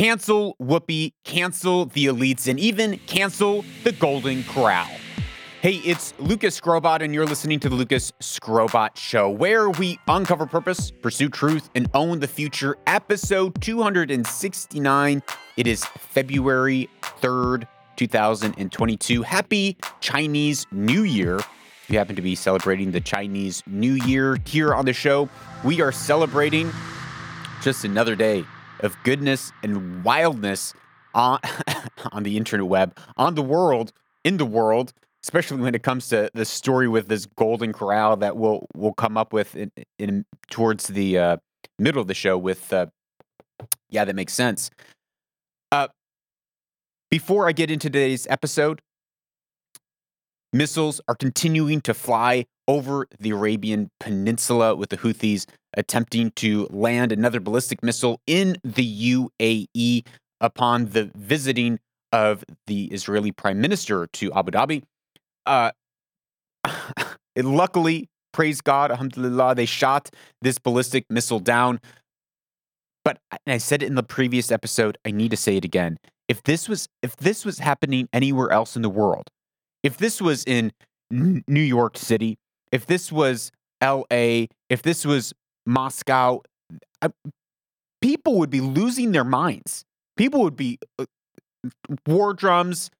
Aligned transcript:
cancel 0.00 0.56
Whoopi, 0.58 1.12
cancel 1.24 1.84
the 1.84 2.06
elites, 2.06 2.48
and 2.48 2.58
even 2.58 2.96
cancel 3.00 3.66
the 3.84 3.92
Golden 3.92 4.42
Corral. 4.44 4.88
Hey, 5.60 5.74
it's 5.84 6.14
Lucas 6.18 6.58
Skrobot, 6.58 7.02
and 7.02 7.12
you're 7.12 7.26
listening 7.26 7.60
to 7.60 7.68
the 7.68 7.74
Lucas 7.74 8.10
Skrobot 8.18 8.96
Show, 8.96 9.28
where 9.28 9.68
we 9.68 9.98
uncover 10.08 10.46
purpose, 10.46 10.90
pursue 10.90 11.28
truth, 11.28 11.68
and 11.74 11.86
own 11.92 12.18
the 12.18 12.26
future. 12.26 12.78
Episode 12.86 13.60
269. 13.60 15.22
It 15.58 15.66
is 15.66 15.84
February 15.84 16.88
3rd, 17.02 17.66
2022. 17.96 19.20
Happy 19.20 19.76
Chinese 20.00 20.66
New 20.72 21.02
Year. 21.02 21.36
If 21.36 21.90
you 21.90 21.98
happen 21.98 22.16
to 22.16 22.22
be 22.22 22.34
celebrating 22.34 22.90
the 22.90 23.02
Chinese 23.02 23.62
New 23.66 23.96
Year 24.06 24.38
here 24.46 24.74
on 24.74 24.86
the 24.86 24.94
show, 24.94 25.28
we 25.62 25.82
are 25.82 25.92
celebrating 25.92 26.72
just 27.60 27.84
another 27.84 28.16
day 28.16 28.46
of 28.82 28.96
goodness 29.04 29.52
and 29.62 30.04
wildness 30.04 30.74
on, 31.14 31.40
on 32.12 32.22
the 32.22 32.36
internet 32.36 32.66
web, 32.66 32.96
on 33.16 33.34
the 33.34 33.42
world, 33.42 33.92
in 34.24 34.36
the 34.36 34.46
world, 34.46 34.92
especially 35.22 35.60
when 35.60 35.74
it 35.74 35.82
comes 35.82 36.08
to 36.08 36.30
the 36.34 36.44
story 36.44 36.88
with 36.88 37.08
this 37.08 37.26
golden 37.26 37.72
corral 37.72 38.16
that 38.16 38.36
we'll 38.36 38.66
we'll 38.74 38.92
come 38.92 39.16
up 39.16 39.32
with 39.32 39.54
in, 39.54 39.70
in 39.98 40.24
towards 40.50 40.88
the 40.88 41.18
uh, 41.18 41.36
middle 41.78 42.00
of 42.00 42.08
the 42.08 42.14
show 42.14 42.38
with 42.38 42.72
uh, 42.72 42.86
yeah 43.90 44.04
that 44.04 44.14
makes 44.14 44.32
sense. 44.32 44.70
Uh, 45.72 45.88
before 47.10 47.48
i 47.48 47.52
get 47.52 47.70
into 47.70 47.88
today's 47.88 48.26
episode 48.28 48.80
missiles 50.52 51.00
are 51.06 51.14
continuing 51.14 51.80
to 51.80 51.94
fly 51.94 52.44
over 52.70 53.06
the 53.18 53.30
arabian 53.30 53.90
peninsula 53.98 54.68
with 54.76 54.90
the 54.90 54.98
houthis 54.98 55.46
attempting 55.76 56.30
to 56.36 56.66
land 56.70 57.10
another 57.10 57.40
ballistic 57.40 57.82
missile 57.82 58.20
in 58.26 58.56
the 58.62 59.14
uae 59.40 60.06
upon 60.40 60.86
the 60.86 61.10
visiting 61.14 61.78
of 62.12 62.44
the 62.66 62.84
israeli 62.92 63.32
prime 63.32 63.60
minister 63.60 64.06
to 64.12 64.32
abu 64.32 64.50
dhabi 64.50 64.82
uh, 65.46 65.70
luckily, 67.36 68.08
praise 68.32 68.60
God, 68.60 68.90
alhamdulillah, 68.90 69.54
they 69.54 69.66
shot 69.66 70.10
this 70.42 70.58
ballistic 70.58 71.04
missile 71.10 71.40
down. 71.40 71.80
But 73.04 73.18
and 73.32 73.54
I 73.54 73.58
said 73.58 73.82
it 73.82 73.86
in 73.86 73.94
the 73.94 74.02
previous 74.02 74.50
episode, 74.50 74.98
I 75.06 75.10
need 75.10 75.30
to 75.30 75.36
say 75.36 75.56
it 75.56 75.64
again. 75.64 75.98
If 76.28 76.42
this 76.42 76.68
was 76.68 76.88
if 77.02 77.16
this 77.16 77.44
was 77.44 77.58
happening 77.58 78.08
anywhere 78.12 78.50
else 78.50 78.76
in 78.76 78.82
the 78.82 78.90
world, 78.90 79.28
if 79.82 79.96
this 79.96 80.20
was 80.20 80.44
in 80.44 80.72
New 81.10 81.62
York 81.62 81.96
City, 81.96 82.38
if 82.72 82.86
this 82.86 83.10
was 83.10 83.50
LA, 83.82 84.46
if 84.68 84.82
this 84.82 85.04
was 85.04 85.32
Moscow, 85.66 86.42
I, 87.02 87.10
people 88.00 88.38
would 88.38 88.50
be 88.50 88.60
losing 88.60 89.12
their 89.12 89.24
minds. 89.24 89.84
People 90.16 90.42
would 90.42 90.56
be 90.56 90.78
uh, 90.98 91.06
war 92.06 92.34
drums, 92.34 92.90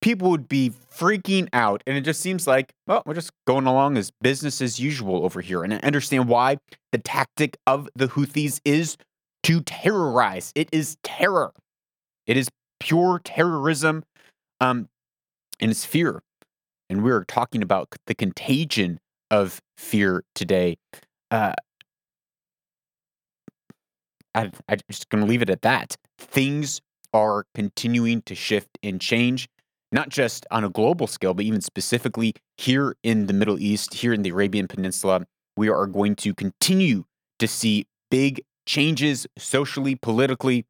people 0.00 0.30
would 0.30 0.48
be 0.48 0.72
freaking 0.92 1.48
out. 1.52 1.82
And 1.86 1.96
it 1.96 2.02
just 2.02 2.20
seems 2.20 2.46
like, 2.46 2.72
well, 2.86 3.02
we're 3.04 3.14
just 3.14 3.30
going 3.46 3.66
along 3.66 3.96
as 3.98 4.10
business 4.20 4.60
as 4.62 4.80
usual 4.80 5.24
over 5.24 5.40
here. 5.40 5.62
And 5.62 5.74
I 5.74 5.78
understand 5.78 6.28
why 6.28 6.58
the 6.92 6.98
tactic 6.98 7.56
of 7.66 7.88
the 7.94 8.08
Houthis 8.08 8.60
is 8.64 8.96
to 9.44 9.60
terrorize. 9.60 10.52
It 10.54 10.68
is 10.72 10.96
terror. 11.02 11.52
It 12.26 12.36
is 12.36 12.48
pure 12.78 13.20
terrorism. 13.22 14.04
Um, 14.60 14.88
and 15.60 15.70
it's 15.70 15.84
fear. 15.84 16.22
And 16.88 17.04
we're 17.04 17.24
talking 17.24 17.62
about 17.62 17.88
the 18.06 18.14
contagion 18.14 18.98
of 19.30 19.60
fear 19.76 20.24
today. 20.34 20.76
Uh, 21.30 21.54
I, 24.34 24.50
I'm 24.68 24.78
just 24.90 25.08
going 25.08 25.24
to 25.24 25.28
leave 25.28 25.42
it 25.42 25.50
at 25.50 25.62
that. 25.62 25.96
Things 26.18 26.80
are 27.12 27.44
continuing 27.54 28.22
to 28.22 28.34
shift 28.34 28.78
and 28.82 29.00
change 29.00 29.48
not 29.92 30.08
just 30.08 30.46
on 30.50 30.64
a 30.64 30.70
global 30.70 31.06
scale, 31.06 31.34
but 31.34 31.44
even 31.44 31.60
specifically 31.60 32.34
here 32.56 32.96
in 33.02 33.26
the 33.26 33.32
Middle 33.32 33.58
East, 33.58 33.94
here 33.94 34.12
in 34.12 34.22
the 34.22 34.30
Arabian 34.30 34.68
Peninsula, 34.68 35.26
we 35.56 35.68
are 35.68 35.86
going 35.86 36.14
to 36.16 36.34
continue 36.34 37.04
to 37.38 37.48
see 37.48 37.86
big 38.10 38.42
changes 38.66 39.26
socially, 39.36 39.96
politically. 39.96 40.64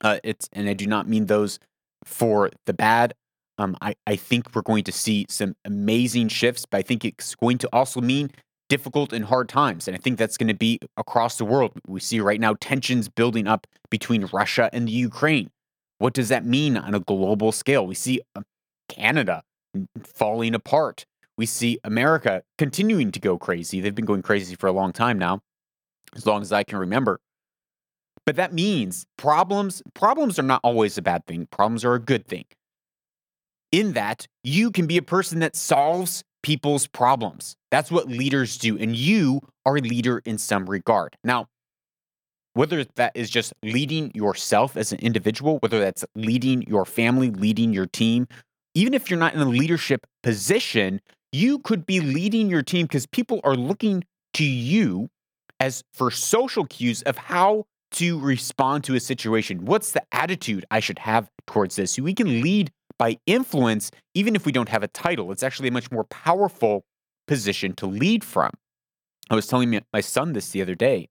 Uh, 0.00 0.18
it's 0.22 0.48
and 0.52 0.68
I 0.68 0.74
do 0.74 0.86
not 0.86 1.08
mean 1.08 1.26
those 1.26 1.58
for 2.04 2.50
the 2.66 2.74
bad. 2.74 3.14
Um, 3.58 3.76
I, 3.80 3.94
I 4.06 4.16
think 4.16 4.54
we're 4.54 4.62
going 4.62 4.84
to 4.84 4.92
see 4.92 5.26
some 5.28 5.54
amazing 5.64 6.28
shifts, 6.28 6.66
but 6.66 6.78
I 6.78 6.82
think 6.82 7.04
it's 7.04 7.34
going 7.34 7.58
to 7.58 7.68
also 7.72 8.00
mean 8.00 8.30
difficult 8.68 9.12
and 9.12 9.24
hard 9.24 9.48
times. 9.48 9.86
And 9.86 9.96
I 9.96 10.00
think 10.00 10.18
that's 10.18 10.36
going 10.36 10.48
to 10.48 10.54
be 10.54 10.80
across 10.96 11.38
the 11.38 11.44
world. 11.44 11.72
We 11.86 12.00
see 12.00 12.20
right 12.20 12.40
now 12.40 12.54
tensions 12.60 13.08
building 13.08 13.46
up 13.46 13.66
between 13.90 14.28
Russia 14.32 14.70
and 14.72 14.88
the 14.88 14.92
Ukraine. 14.92 15.50
What 15.98 16.14
does 16.14 16.28
that 16.28 16.44
mean 16.44 16.76
on 16.76 16.94
a 16.94 17.00
global 17.00 17.52
scale? 17.52 17.86
We 17.86 17.94
see 17.94 18.20
uh, 18.34 18.42
Canada 18.88 19.42
falling 20.02 20.54
apart. 20.54 21.06
We 21.36 21.46
see 21.46 21.78
America 21.84 22.42
continuing 22.58 23.12
to 23.12 23.20
go 23.20 23.38
crazy. 23.38 23.80
They've 23.80 23.94
been 23.94 24.04
going 24.04 24.22
crazy 24.22 24.54
for 24.54 24.66
a 24.66 24.72
long 24.72 24.92
time 24.92 25.18
now, 25.18 25.40
as 26.14 26.26
long 26.26 26.42
as 26.42 26.52
I 26.52 26.62
can 26.62 26.78
remember. 26.78 27.20
But 28.26 28.36
that 28.36 28.52
means 28.52 29.04
problems 29.16 29.82
problems 29.94 30.38
are 30.38 30.44
not 30.44 30.60
always 30.62 30.96
a 30.96 31.02
bad 31.02 31.26
thing. 31.26 31.46
Problems 31.50 31.84
are 31.84 31.94
a 31.94 31.98
good 31.98 32.26
thing. 32.26 32.44
In 33.74 33.94
that, 33.94 34.28
you 34.44 34.70
can 34.70 34.86
be 34.86 34.96
a 34.98 35.02
person 35.02 35.40
that 35.40 35.56
solves 35.56 36.22
people's 36.44 36.86
problems. 36.86 37.56
That's 37.72 37.90
what 37.90 38.06
leaders 38.06 38.56
do 38.56 38.78
and 38.78 38.94
you 38.94 39.40
are 39.66 39.78
a 39.78 39.80
leader 39.80 40.22
in 40.24 40.38
some 40.38 40.70
regard. 40.70 41.16
Now, 41.24 41.48
whether 42.52 42.84
that 42.84 43.10
is 43.16 43.28
just 43.28 43.52
leading 43.64 44.12
yourself 44.14 44.76
as 44.76 44.92
an 44.92 45.00
individual, 45.00 45.58
whether 45.58 45.80
that's 45.80 46.04
leading 46.14 46.62
your 46.62 46.84
family, 46.84 47.30
leading 47.30 47.72
your 47.72 47.86
team, 47.86 48.28
even 48.76 48.94
if 48.94 49.10
you're 49.10 49.18
not 49.18 49.34
in 49.34 49.40
a 49.40 49.48
leadership 49.48 50.06
position, 50.22 51.00
you 51.32 51.58
could 51.58 51.84
be 51.84 51.98
leading 51.98 52.48
your 52.48 52.62
team 52.62 52.86
because 52.86 53.06
people 53.06 53.40
are 53.42 53.56
looking 53.56 54.04
to 54.34 54.44
you 54.44 55.08
as 55.58 55.82
for 55.92 56.12
social 56.12 56.64
cues 56.64 57.02
of 57.02 57.16
how 57.16 57.64
to 57.90 58.20
respond 58.20 58.84
to 58.84 58.94
a 58.94 59.00
situation. 59.00 59.64
What's 59.64 59.90
the 59.90 60.02
attitude 60.12 60.64
I 60.70 60.78
should 60.78 61.00
have 61.00 61.28
towards 61.48 61.74
this? 61.74 61.98
We 61.98 62.14
can 62.14 62.40
lead 62.40 62.70
by 63.04 63.18
influence, 63.26 63.90
even 64.14 64.34
if 64.34 64.46
we 64.46 64.52
don't 64.52 64.70
have 64.70 64.82
a 64.82 64.88
title. 64.88 65.30
It's 65.30 65.42
actually 65.42 65.68
a 65.68 65.72
much 65.72 65.90
more 65.90 66.04
powerful 66.04 66.86
position 67.28 67.74
to 67.74 67.86
lead 67.86 68.24
from. 68.24 68.50
I 69.28 69.34
was 69.34 69.46
telling 69.46 69.78
my 69.92 70.00
son 70.00 70.32
this 70.32 70.48
the 70.52 70.62
other 70.62 70.74
day 70.74 71.10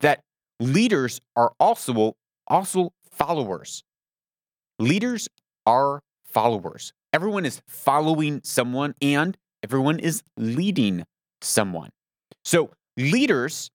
that 0.00 0.22
leaders 0.58 1.20
are 1.36 1.52
also 1.60 2.16
also 2.46 2.92
followers. 3.10 3.84
Leaders 4.78 5.28
are 5.66 6.00
followers. 6.24 6.94
Everyone 7.12 7.44
is 7.44 7.60
following 7.68 8.40
someone 8.42 8.94
and 9.02 9.36
everyone 9.62 9.98
is 9.98 10.22
leading 10.38 11.04
someone. 11.42 11.90
So 12.42 12.70
leaders 12.96 13.70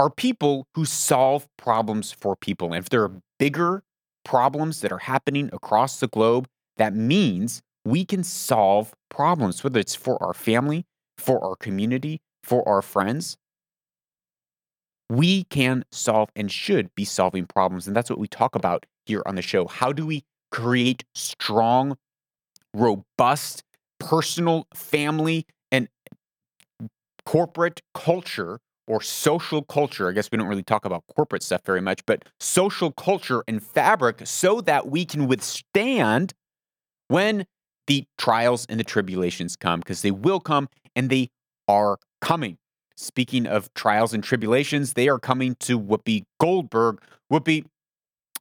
are 0.00 0.10
people 0.10 0.66
who 0.74 0.84
solve 0.84 1.46
problems 1.56 2.10
for 2.10 2.34
people. 2.34 2.72
And 2.72 2.82
if 2.82 2.88
there 2.88 3.04
are 3.04 3.12
bigger 3.38 3.84
problems 4.24 4.80
that 4.80 4.90
are 4.90 4.98
happening 4.98 5.50
across 5.52 6.00
the 6.00 6.08
globe, 6.08 6.48
that 6.80 6.94
means 6.94 7.62
we 7.84 8.04
can 8.04 8.22
solve 8.22 8.94
problems, 9.08 9.64
whether 9.64 9.80
it's 9.80 9.94
for 9.94 10.22
our 10.22 10.34
family, 10.34 10.84
for 11.18 11.42
our 11.44 11.56
community, 11.56 12.20
for 12.42 12.66
our 12.68 12.82
friends 12.82 13.36
we 15.10 15.42
can 15.44 15.84
solve 15.90 16.30
and 16.36 16.50
should 16.50 16.94
be 16.94 17.04
solving 17.04 17.44
problems. 17.44 17.86
And 17.86 17.96
that's 17.96 18.08
what 18.08 18.18
we 18.18 18.28
talk 18.28 18.54
about 18.54 18.86
here 19.04 19.22
on 19.26 19.34
the 19.34 19.42
show. 19.42 19.66
How 19.66 19.92
do 19.92 20.06
we 20.06 20.24
create 20.52 21.04
strong, 21.16 21.96
robust, 22.72 23.64
personal, 23.98 24.68
family, 24.72 25.46
and 25.72 25.88
corporate 27.26 27.80
culture 27.92 28.60
or 28.86 29.02
social 29.02 29.62
culture? 29.62 30.08
I 30.08 30.12
guess 30.12 30.30
we 30.30 30.38
don't 30.38 30.46
really 30.46 30.62
talk 30.62 30.84
about 30.84 31.02
corporate 31.16 31.42
stuff 31.42 31.62
very 31.66 31.80
much, 31.80 32.06
but 32.06 32.24
social 32.38 32.92
culture 32.92 33.42
and 33.48 33.60
fabric 33.60 34.22
so 34.24 34.60
that 34.60 34.88
we 34.88 35.04
can 35.04 35.26
withstand 35.26 36.34
when 37.10 37.44
the 37.88 38.04
trials 38.16 38.66
and 38.68 38.78
the 38.78 38.84
tribulations 38.84 39.56
come, 39.56 39.80
because 39.80 40.02
they 40.02 40.12
will 40.12 40.38
come 40.38 40.68
and 40.94 41.10
they 41.10 41.28
are 41.66 41.98
coming. 42.20 42.56
Speaking 42.96 43.46
of 43.46 43.72
trials 43.74 44.14
and 44.14 44.22
tribulations, 44.22 44.92
they 44.92 45.08
are 45.08 45.18
coming 45.18 45.56
to 45.60 45.78
Whoopi 45.78 46.24
Goldberg. 46.38 47.02
Whoopi, 47.32 47.64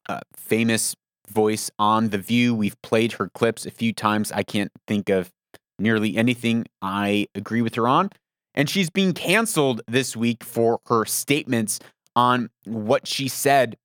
uh, 0.07 0.19
famous 0.35 0.95
voice 1.27 1.71
on 1.79 2.09
The 2.09 2.19
View. 2.19 2.53
We've 2.53 2.79
played 2.83 3.13
her 3.13 3.29
clips 3.33 3.65
a 3.65 3.71
few 3.71 3.91
times. 3.91 4.31
I 4.31 4.43
can't 4.43 4.71
think 4.87 5.09
of 5.09 5.31
nearly 5.79 6.15
anything 6.15 6.65
I 6.81 7.27
agree 7.33 7.63
with 7.63 7.73
her 7.75 7.87
on. 7.87 8.09
And 8.53 8.69
she's 8.69 8.89
being 8.89 9.13
canceled 9.13 9.81
this 9.87 10.15
week 10.15 10.43
for 10.43 10.79
her 10.87 11.05
statements 11.05 11.79
on 12.15 12.49
what 12.65 13.07
she 13.07 13.27
said 13.27 13.77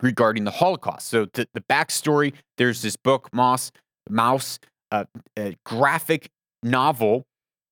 regarding 0.00 0.44
the 0.44 0.50
Holocaust. 0.50 1.08
So, 1.08 1.26
the, 1.32 1.48
the 1.54 1.62
backstory 1.62 2.34
there's 2.58 2.82
this 2.82 2.96
book, 2.96 3.30
Moss, 3.32 3.72
Maus, 4.10 4.58
uh, 4.90 5.04
a 5.38 5.56
graphic 5.64 6.30
novel, 6.62 7.24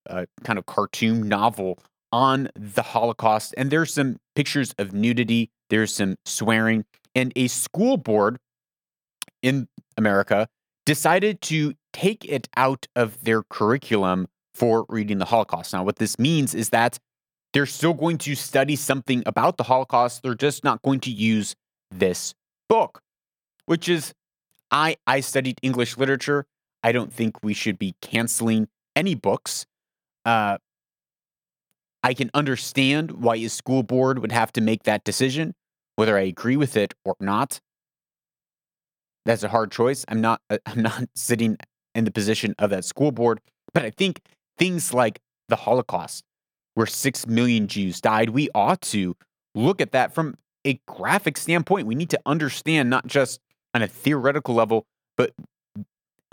uh, 0.08 0.26
kind 0.42 0.58
of 0.58 0.66
cartoon 0.66 1.28
novel 1.28 1.78
on 2.12 2.48
the 2.54 2.82
Holocaust. 2.82 3.54
And 3.56 3.70
there's 3.70 3.92
some 3.92 4.18
pictures 4.34 4.74
of 4.78 4.92
nudity, 4.92 5.50
there's 5.70 5.94
some 5.94 6.16
swearing. 6.24 6.84
And 7.14 7.32
a 7.36 7.48
school 7.48 7.96
board 7.96 8.38
in 9.42 9.68
America 9.96 10.48
decided 10.86 11.40
to 11.42 11.74
take 11.92 12.24
it 12.24 12.48
out 12.56 12.86
of 12.94 13.22
their 13.24 13.42
curriculum 13.42 14.26
for 14.54 14.86
reading 14.88 15.18
the 15.18 15.24
Holocaust. 15.26 15.72
Now, 15.72 15.84
what 15.84 15.96
this 15.96 16.18
means 16.18 16.54
is 16.54 16.70
that 16.70 16.98
they're 17.52 17.66
still 17.66 17.94
going 17.94 18.18
to 18.18 18.34
study 18.34 18.76
something 18.76 19.22
about 19.26 19.56
the 19.56 19.64
Holocaust. 19.64 20.22
They're 20.22 20.34
just 20.34 20.64
not 20.64 20.82
going 20.82 21.00
to 21.00 21.10
use 21.10 21.54
this 21.90 22.34
book, 22.68 23.00
which 23.66 23.88
is 23.88 24.12
I 24.70 24.96
I 25.06 25.20
studied 25.20 25.58
English 25.62 25.96
literature. 25.96 26.46
I 26.82 26.92
don't 26.92 27.12
think 27.12 27.42
we 27.42 27.54
should 27.54 27.78
be 27.78 27.94
canceling 28.02 28.68
any 28.94 29.14
books. 29.14 29.66
Uh, 30.24 30.58
I 32.02 32.12
can 32.12 32.30
understand 32.34 33.12
why 33.12 33.36
a 33.36 33.48
school 33.48 33.82
board 33.82 34.18
would 34.18 34.32
have 34.32 34.52
to 34.52 34.60
make 34.60 34.82
that 34.82 35.04
decision, 35.04 35.54
whether 35.96 36.18
I 36.18 36.22
agree 36.22 36.56
with 36.56 36.76
it 36.76 36.92
or 37.04 37.16
not. 37.18 37.60
That's 39.24 39.42
a 39.42 39.48
hard 39.48 39.72
choice. 39.72 40.04
I'm 40.08 40.20
not. 40.20 40.40
Uh, 40.50 40.58
I'm 40.66 40.82
not 40.82 41.04
sitting 41.14 41.56
in 41.94 42.04
the 42.04 42.10
position 42.10 42.54
of 42.58 42.70
that 42.70 42.84
school 42.84 43.12
board, 43.12 43.40
but 43.72 43.84
I 43.84 43.90
think 43.90 44.20
things 44.58 44.92
like 44.92 45.20
the 45.48 45.56
Holocaust, 45.56 46.24
where 46.74 46.86
six 46.86 47.26
million 47.26 47.68
Jews 47.68 48.00
died, 48.00 48.30
we 48.30 48.48
ought 48.54 48.82
to 48.82 49.16
look 49.54 49.80
at 49.80 49.92
that 49.92 50.12
from 50.12 50.34
a 50.66 50.80
graphic 50.86 51.36
standpoint. 51.36 51.86
We 51.86 51.94
need 51.94 52.10
to 52.10 52.20
understand 52.26 52.90
not 52.90 53.06
just 53.06 53.40
on 53.74 53.82
a 53.82 53.88
theoretical 53.88 54.54
level, 54.54 54.86
but 55.16 55.32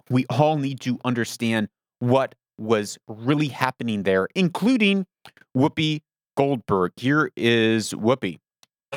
we 0.09 0.25
all 0.29 0.57
need 0.57 0.79
to 0.81 0.99
understand 1.03 1.67
what 1.99 2.35
was 2.57 2.97
really 3.07 3.47
happening 3.47 4.03
there, 4.03 4.27
including 4.35 5.05
Whoopi 5.57 6.01
Goldberg. 6.37 6.93
Here 6.95 7.31
is 7.35 7.91
Whoopi. 7.93 8.39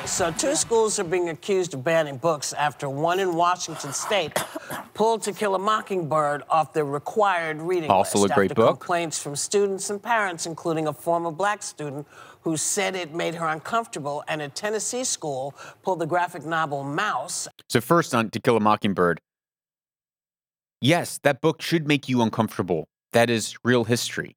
So, 0.03 0.29
two 0.31 0.55
schools 0.55 0.99
are 0.99 1.05
being 1.05 1.29
accused 1.29 1.73
of 1.73 1.83
banning 1.83 2.17
books 2.17 2.51
after 2.51 2.89
one 2.89 3.19
in 3.19 3.33
Washington 3.33 3.93
State 3.93 4.37
pulled 4.93 5.23
To 5.23 5.31
Kill 5.31 5.55
a 5.55 5.59
Mockingbird 5.59 6.43
off 6.49 6.73
their 6.73 6.83
required 6.83 7.61
reading 7.61 7.89
also 7.89 8.19
list. 8.19 8.31
a 8.31 8.35
great 8.35 8.51
after 8.51 8.61
book. 8.61 8.79
Complaints 8.81 9.17
from 9.17 9.37
students 9.37 9.89
and 9.89 10.03
parents, 10.03 10.45
including 10.45 10.87
a 10.87 10.93
former 10.93 11.31
black 11.31 11.63
student 11.63 12.05
who 12.45 12.55
said 12.55 12.95
it 12.95 13.11
made 13.13 13.33
her 13.33 13.47
uncomfortable, 13.47 14.23
and 14.27 14.39
a 14.39 14.47
Tennessee 14.47 15.03
school 15.03 15.55
pulled 15.81 15.99
the 15.99 16.05
graphic 16.05 16.45
novel 16.45 16.83
Maus. 16.83 17.47
So, 17.69 17.81
first 17.81 18.13
on 18.13 18.29
To 18.29 18.39
Kill 18.39 18.55
a 18.55 18.59
Mockingbird, 18.59 19.19
yes, 20.79 21.19
that 21.23 21.41
book 21.41 21.61
should 21.61 21.87
make 21.87 22.07
you 22.07 22.21
uncomfortable. 22.21 22.87
That 23.13 23.31
is 23.31 23.57
real 23.63 23.85
history. 23.85 24.35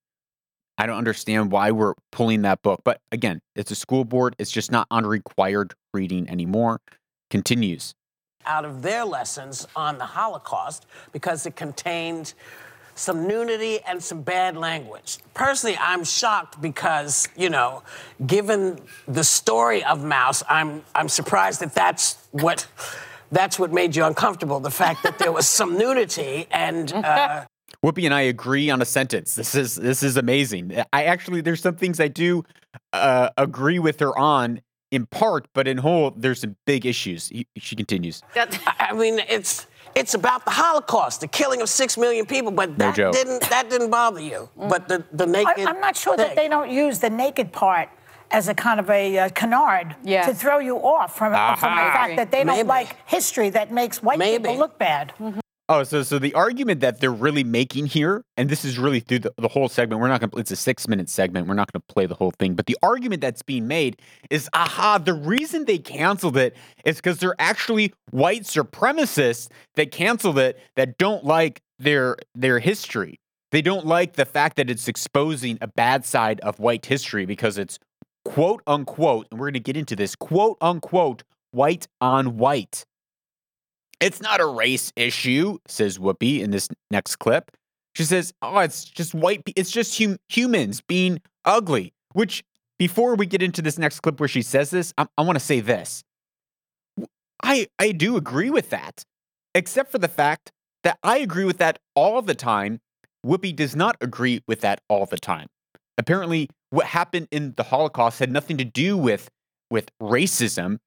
I 0.79 0.87
don't 0.87 0.97
understand 0.97 1.53
why 1.53 1.71
we're 1.71 1.95
pulling 2.11 2.43
that 2.43 2.63
book. 2.63 2.81
But 2.83 3.01
again, 3.13 3.41
it's 3.55 3.71
a 3.71 3.75
school 3.75 4.05
board. 4.05 4.35
It's 4.39 4.51
just 4.51 4.73
not 4.73 4.87
on 4.91 5.05
required 5.05 5.75
reading 5.93 6.31
anymore. 6.31 6.81
Continues. 7.29 7.95
Out 8.47 8.65
of 8.65 8.81
their 8.81 9.05
lessons 9.05 9.67
on 9.77 9.99
the 9.99 10.07
Holocaust 10.07 10.87
because 11.13 11.45
it 11.45 11.57
contained 11.57 12.33
some 12.99 13.27
nudity 13.27 13.81
and 13.87 14.03
some 14.03 14.23
bad 14.23 14.57
language. 14.57 15.19
Personally, 15.35 15.77
I'm 15.81 16.05
shocked 16.05 16.61
because, 16.61 17.29
you 17.37 17.49
know, 17.49 17.83
given 18.27 18.79
the 19.07 19.25
story 19.25 19.85
of 19.85 20.01
Maus, 20.01 20.43
I'm 20.49 20.83
I'm 20.95 21.09
surprised 21.09 21.61
that 21.61 21.75
that's 21.75 22.29
what 22.33 22.67
that's 23.31 23.59
what 23.59 23.73
made 23.73 23.95
you 23.95 24.05
uncomfortable. 24.05 24.61
The 24.61 24.71
fact 24.71 25.03
that 25.05 25.19
there 25.19 25.33
was 25.33 25.49
some 25.59 25.79
nudity 25.79 26.47
and 26.51 26.93
uh, 26.93 27.45
Whoopi 27.85 28.05
and 28.05 28.15
I 28.15 28.23
agree 28.23 28.71
on 28.71 28.83
a 28.83 28.85
sentence. 28.85 29.37
This 29.37 29.55
is 29.55 29.77
this 29.77 30.03
is 30.03 30.17
amazing. 30.17 30.83
I 30.93 31.05
actually 31.05 31.41
there's 31.41 31.63
some 31.63 31.77
things 31.77 32.01
I 32.01 32.09
do 32.09 32.45
uh, 32.93 33.31
agree 33.37 33.79
with 33.79 34.01
her 34.01 34.17
on 34.19 34.61
in 34.91 35.07
part, 35.07 35.47
but 35.53 35.69
in 35.69 35.79
whole 35.79 36.11
there's 36.11 36.41
some 36.41 36.57
big 36.67 36.85
issues. 36.85 37.31
She 37.57 37.77
continues. 37.77 38.23
I 38.35 38.93
mean, 38.95 39.21
it's 39.29 39.68
it's 39.95 40.15
about 40.15 40.45
the 40.45 40.51
Holocaust, 40.51 41.21
the 41.21 41.29
killing 41.29 41.61
of 41.63 41.69
six 41.69 41.97
million 41.97 42.27
people, 42.27 42.51
but 42.51 42.77
that 42.79 42.95
joke. 42.95 43.13
didn't 43.13 43.43
that 43.51 43.69
didn't 43.71 43.91
bother 43.91 44.21
you. 44.21 44.49
But 44.57 44.89
the 44.89 45.05
the 45.13 45.25
I, 45.25 45.31
naked. 45.45 45.67
I'm 45.67 45.81
not 45.81 45.97
sure 45.97 46.17
thing. 46.17 46.27
that 46.29 46.37
they 46.37 46.49
don't 46.49 46.71
use 46.71 46.99
the 46.99 47.11
naked 47.11 47.53
part 47.53 47.89
as 48.31 48.49
a 48.49 48.55
kind 48.55 48.79
of 48.79 48.91
a 48.91 49.19
uh, 49.19 49.29
canard 49.31 49.97
Yeah. 50.05 50.27
to 50.27 50.35
throw 50.35 50.59
you 50.59 50.77
off 50.77 51.17
from, 51.17 51.33
from 51.33 51.75
the 51.77 51.83
fact 51.93 52.17
that 52.17 52.31
they 52.31 52.45
Maybe. 52.45 52.59
don't 52.59 52.67
like 52.67 52.97
history 53.07 53.49
that 53.51 53.73
makes 53.73 54.03
white 54.03 54.19
Maybe. 54.19 54.43
people 54.45 54.59
look 54.59 54.79
bad. 54.79 55.15
Oh, 55.71 55.83
so 55.83 56.03
so 56.03 56.19
the 56.19 56.33
argument 56.33 56.81
that 56.81 56.99
they're 56.99 57.13
really 57.13 57.45
making 57.45 57.87
here, 57.87 58.25
and 58.39 58.49
this 58.49 58.65
is 58.65 58.79
really 58.79 59.01
through 59.01 59.19
the, 59.19 59.35
the 59.37 59.49
whole 59.49 59.69
segment. 59.69 60.01
We're 60.01 60.09
not 60.09 60.21
going. 60.21 60.31
to 60.31 60.39
It's 60.39 60.51
a 60.51 60.57
six 60.57 60.89
minute 60.89 61.11
segment. 61.11 61.47
We're 61.47 61.55
not 61.55 61.71
going 61.71 61.83
to 61.87 61.93
play 61.93 62.07
the 62.07 62.15
whole 62.15 62.31
thing. 62.31 62.55
But 62.55 62.65
the 62.65 62.77
argument 62.83 63.21
that's 63.21 63.43
being 63.43 63.69
made 63.69 64.01
is, 64.31 64.49
aha, 64.55 64.97
the 64.97 65.13
reason 65.13 65.67
they 65.67 65.77
canceled 65.77 66.39
it 66.39 66.57
is 66.87 66.97
because 66.97 67.19
they're 67.19 67.35
actually 67.39 67.93
white 68.11 68.45
supremacists 68.45 69.51
that 69.75 69.91
canceled 69.93 70.39
it 70.39 70.59
that 70.77 70.97
don't 70.97 71.25
like 71.25 71.61
their 71.79 72.17
their 72.35 72.61
history. 72.61 73.21
They 73.51 73.61
don't 73.61 73.87
like 73.87 74.15
the 74.15 74.25
fact 74.25 74.57
that 74.57 74.71
it's 74.71 74.89
exposing 74.89 75.59
a 75.61 75.67
bad 75.67 76.07
side 76.07 76.41
of 76.41 76.59
white 76.59 76.87
history 76.87 77.27
because 77.27 77.59
it's 77.59 77.79
quote 78.25 78.63
unquote, 78.67 79.27
and 79.31 79.39
we're 79.39 79.47
going 79.49 79.55
to 79.55 79.61
get 79.61 79.77
into 79.77 79.97
this 79.97 80.17
quote 80.17 80.57
unquote 80.63 81.25
white 81.51 81.89
on 82.01 82.39
white. 82.39 82.87
It's 84.01 84.21
not 84.21 84.41
a 84.41 84.47
race 84.47 84.93
issue, 84.97 85.59
says 85.67 85.99
Whoopi 85.99 86.41
in 86.41 86.51
this 86.51 86.69
next 86.91 87.17
clip. 87.17 87.51
She 87.95 88.05
says, 88.05 88.33
"Oh, 88.43 88.59
it's 88.59 88.85
just 88.85 89.13
white. 89.15 89.45
pe- 89.45 89.53
It's 89.57 89.71
just 89.73 89.99
hum- 89.99 90.19
humans 90.29 90.81
being 90.81 91.21
ugly." 91.45 91.93
Which, 92.13 92.45
before 92.79 93.17
we 93.17 93.27
get 93.27 93.43
into 93.43 93.61
this 93.61 93.77
next 93.79 94.01
clip 94.01 94.21
where 94.21 94.29
she 94.29 94.43
says 94.43 94.71
this, 94.71 94.95
I, 94.97 95.07
I 95.17 95.23
want 95.23 95.37
to 95.39 95.45
say 95.45 95.61
this. 95.61 96.05
I 97.43 97.69
I 97.79 97.93
do 97.93 98.17
agree 98.17 98.51
with 98.51 98.71
that, 98.71 99.03
except 99.55 99.91
for 99.91 99.99
the 99.99 100.09
fact 100.09 100.51
that 100.85 100.99
I 101.03 101.19
agree 101.19 101.45
with 101.45 101.59
that 101.59 101.79
all 101.95 102.23
the 102.23 102.35
time. 102.35 102.81
Whoopi 103.27 103.55
does 103.55 103.75
not 103.75 103.97
agree 104.01 104.43
with 104.47 104.61
that 104.61 104.81
all 104.89 105.07
the 105.07 105.19
time. 105.19 105.49
Apparently, 105.97 106.49
what 106.71 106.87
happened 106.87 107.27
in 107.33 107.55
the 107.57 107.65
Holocaust 107.65 108.21
had 108.21 108.31
nothing 108.31 108.57
to 108.59 108.65
do 108.65 108.97
with 108.97 109.29
with 109.71 109.91
racism. 110.01 110.79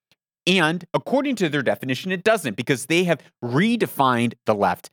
And 0.47 0.85
according 0.93 1.35
to 1.37 1.49
their 1.49 1.61
definition, 1.61 2.11
it 2.11 2.23
doesn't 2.23 2.55
because 2.55 2.87
they 2.87 3.03
have 3.03 3.21
redefined 3.43 4.33
the 4.45 4.55
left, 4.55 4.89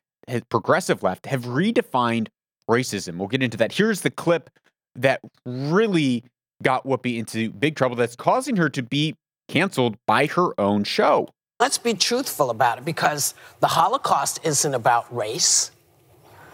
progressive 0.50 1.02
left, 1.02 1.26
have 1.26 1.44
redefined 1.44 2.28
racism. 2.68 3.16
We'll 3.16 3.28
get 3.28 3.42
into 3.42 3.56
that. 3.56 3.72
Here's 3.72 4.02
the 4.02 4.10
clip 4.10 4.50
that 4.94 5.20
really 5.46 6.24
got 6.62 6.84
Whoopi 6.84 7.18
into 7.18 7.50
big 7.50 7.76
trouble 7.76 7.96
that's 7.96 8.16
causing 8.16 8.56
her 8.56 8.68
to 8.70 8.82
be 8.82 9.14
canceled 9.48 9.96
by 10.06 10.26
her 10.26 10.58
own 10.60 10.84
show. 10.84 11.28
Let's 11.60 11.78
be 11.78 11.94
truthful 11.94 12.50
about 12.50 12.78
it 12.78 12.84
because 12.84 13.34
the 13.60 13.68
Holocaust 13.68 14.40
isn't 14.44 14.74
about 14.74 15.14
race. 15.14 15.72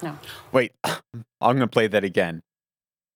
No. 0.02 0.18
Wait, 0.52 0.72
I'm 0.84 1.02
going 1.40 1.58
to 1.58 1.66
play 1.66 1.88
that 1.88 2.04
again. 2.04 2.42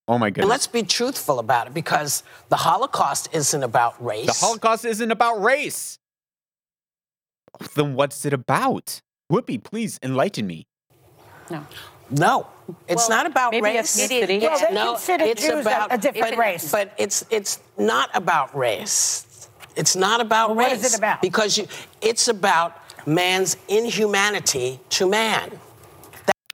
Oh 0.09 0.17
my 0.19 0.29
And 0.29 0.35
goodness. 0.37 0.49
let's 0.50 0.67
be 0.67 0.83
truthful 0.83 1.38
about 1.38 1.67
it 1.67 1.75
because 1.75 2.23
the 2.49 2.57
Holocaust 2.57 3.29
isn't 3.33 3.62
about 3.62 4.03
race. 4.03 4.27
The 4.27 4.33
Holocaust 4.47 4.85
isn't 4.87 5.11
about 5.11 5.43
race. 5.43 5.99
Then 7.75 7.95
what's 7.95 8.25
it 8.25 8.33
about? 8.33 9.00
Whoopi, 9.31 9.62
please 9.62 9.99
enlighten 10.03 10.47
me. 10.47 10.67
No. 11.50 11.67
no, 12.11 12.47
it's 12.87 13.09
Well, 13.09 13.19
not 13.19 13.27
about 13.27 13.53
maybe 13.53 13.65
race. 13.65 13.97
ethnicity. 13.99 14.41
Well, 14.43 14.59
they 14.59 14.75
no, 14.75 14.93
consider 14.93 15.25
it's 15.25 15.43
Jews 15.43 15.61
about 15.67 15.93
a 15.93 15.99
different 15.99 16.37
but- 16.37 16.38
race. 16.38 16.71
But 16.71 16.93
it's 16.99 17.25
it's 17.31 17.59
not 17.77 18.11
about 18.15 18.55
race. 18.57 19.49
It's 19.77 19.95
not 19.97 20.21
about 20.21 20.57
Well, 20.57 20.71
race. 20.71 20.85
is 20.85 20.95
it 20.95 20.99
about? 20.99 21.21
Because 21.23 21.57
you, 21.59 21.67
it's 22.00 22.29
about 22.29 22.77
man's 23.07 23.57
inhumanity 23.69 24.81
to 24.91 25.07
man. 25.09 25.59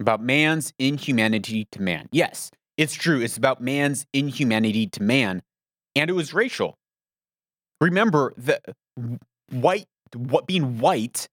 about 0.01 0.21
man's 0.21 0.73
inhumanity 0.79 1.67
to 1.73 1.81
man. 1.81 2.09
Yes, 2.13 2.51
it's 2.77 2.95
true. 2.95 3.21
It's 3.21 3.37
about 3.37 3.61
man's 3.61 4.07
inhumanity 4.13 4.87
to 4.89 5.03
man, 5.03 5.43
and 5.95 6.11
it 6.11 6.13
was 6.15 6.35
racial. 6.35 6.77
Remember 7.81 8.33
the 8.37 8.61
white, 9.51 9.87
what 10.15 10.47
being 10.47 10.79
white 10.79 11.29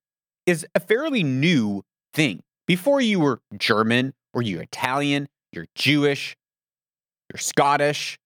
is 0.46 0.66
a 0.76 0.80
fairly 0.80 1.24
new 1.24 1.84
thing. 2.14 2.42
Before 2.68 3.02
you 3.02 3.20
were 3.20 3.40
German 3.58 4.14
or 4.34 4.42
you're 4.42 4.62
Italian, 4.62 5.28
you're 5.52 5.68
Jewish, 5.76 6.36
you're 7.32 7.40
Scottish, 7.40 8.18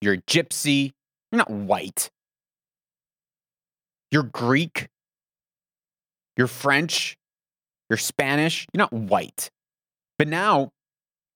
you're 0.00 0.16
Gypsy. 0.16 0.92
You're 1.32 1.38
not 1.38 1.50
white. 1.50 2.10
You're 4.10 4.22
Greek. 4.22 4.88
You're 6.36 6.46
French. 6.46 7.16
You're 7.88 7.96
Spanish, 7.98 8.66
you're 8.72 8.80
not 8.80 8.92
white. 8.92 9.50
But 10.18 10.28
now, 10.28 10.72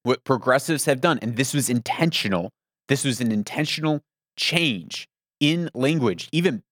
what 0.02 0.24
progressives 0.24 0.84
have 0.86 1.00
done, 1.00 1.18
and 1.20 1.36
this 1.36 1.54
was 1.54 1.68
intentional, 1.68 2.50
this 2.88 3.04
was 3.04 3.20
an 3.20 3.32
intentional 3.32 4.00
change 4.36 5.06
in 5.40 5.70
language, 5.74 6.28
even 6.32 6.62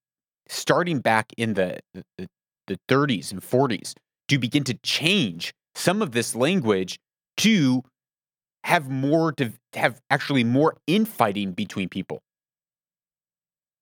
starting 0.49 1.00
back 1.00 1.32
in 1.37 1.54
the, 1.54 1.78
the, 2.16 2.28
the 2.66 2.78
30s 2.88 3.30
and 3.32 3.42
40s, 3.42 3.94
to 4.28 4.38
begin 4.38 4.64
to 4.64 4.75
change 4.82 5.52
some 5.75 6.02
of 6.02 6.12
this 6.12 6.35
language 6.35 6.99
to 7.38 7.82
have 8.64 8.90
more, 8.90 9.32
to 9.32 9.52
have 9.75 10.00
actually 10.11 10.44
more 10.44 10.76
infighting 10.87 11.52
between 11.52 11.88
people. 11.88 12.20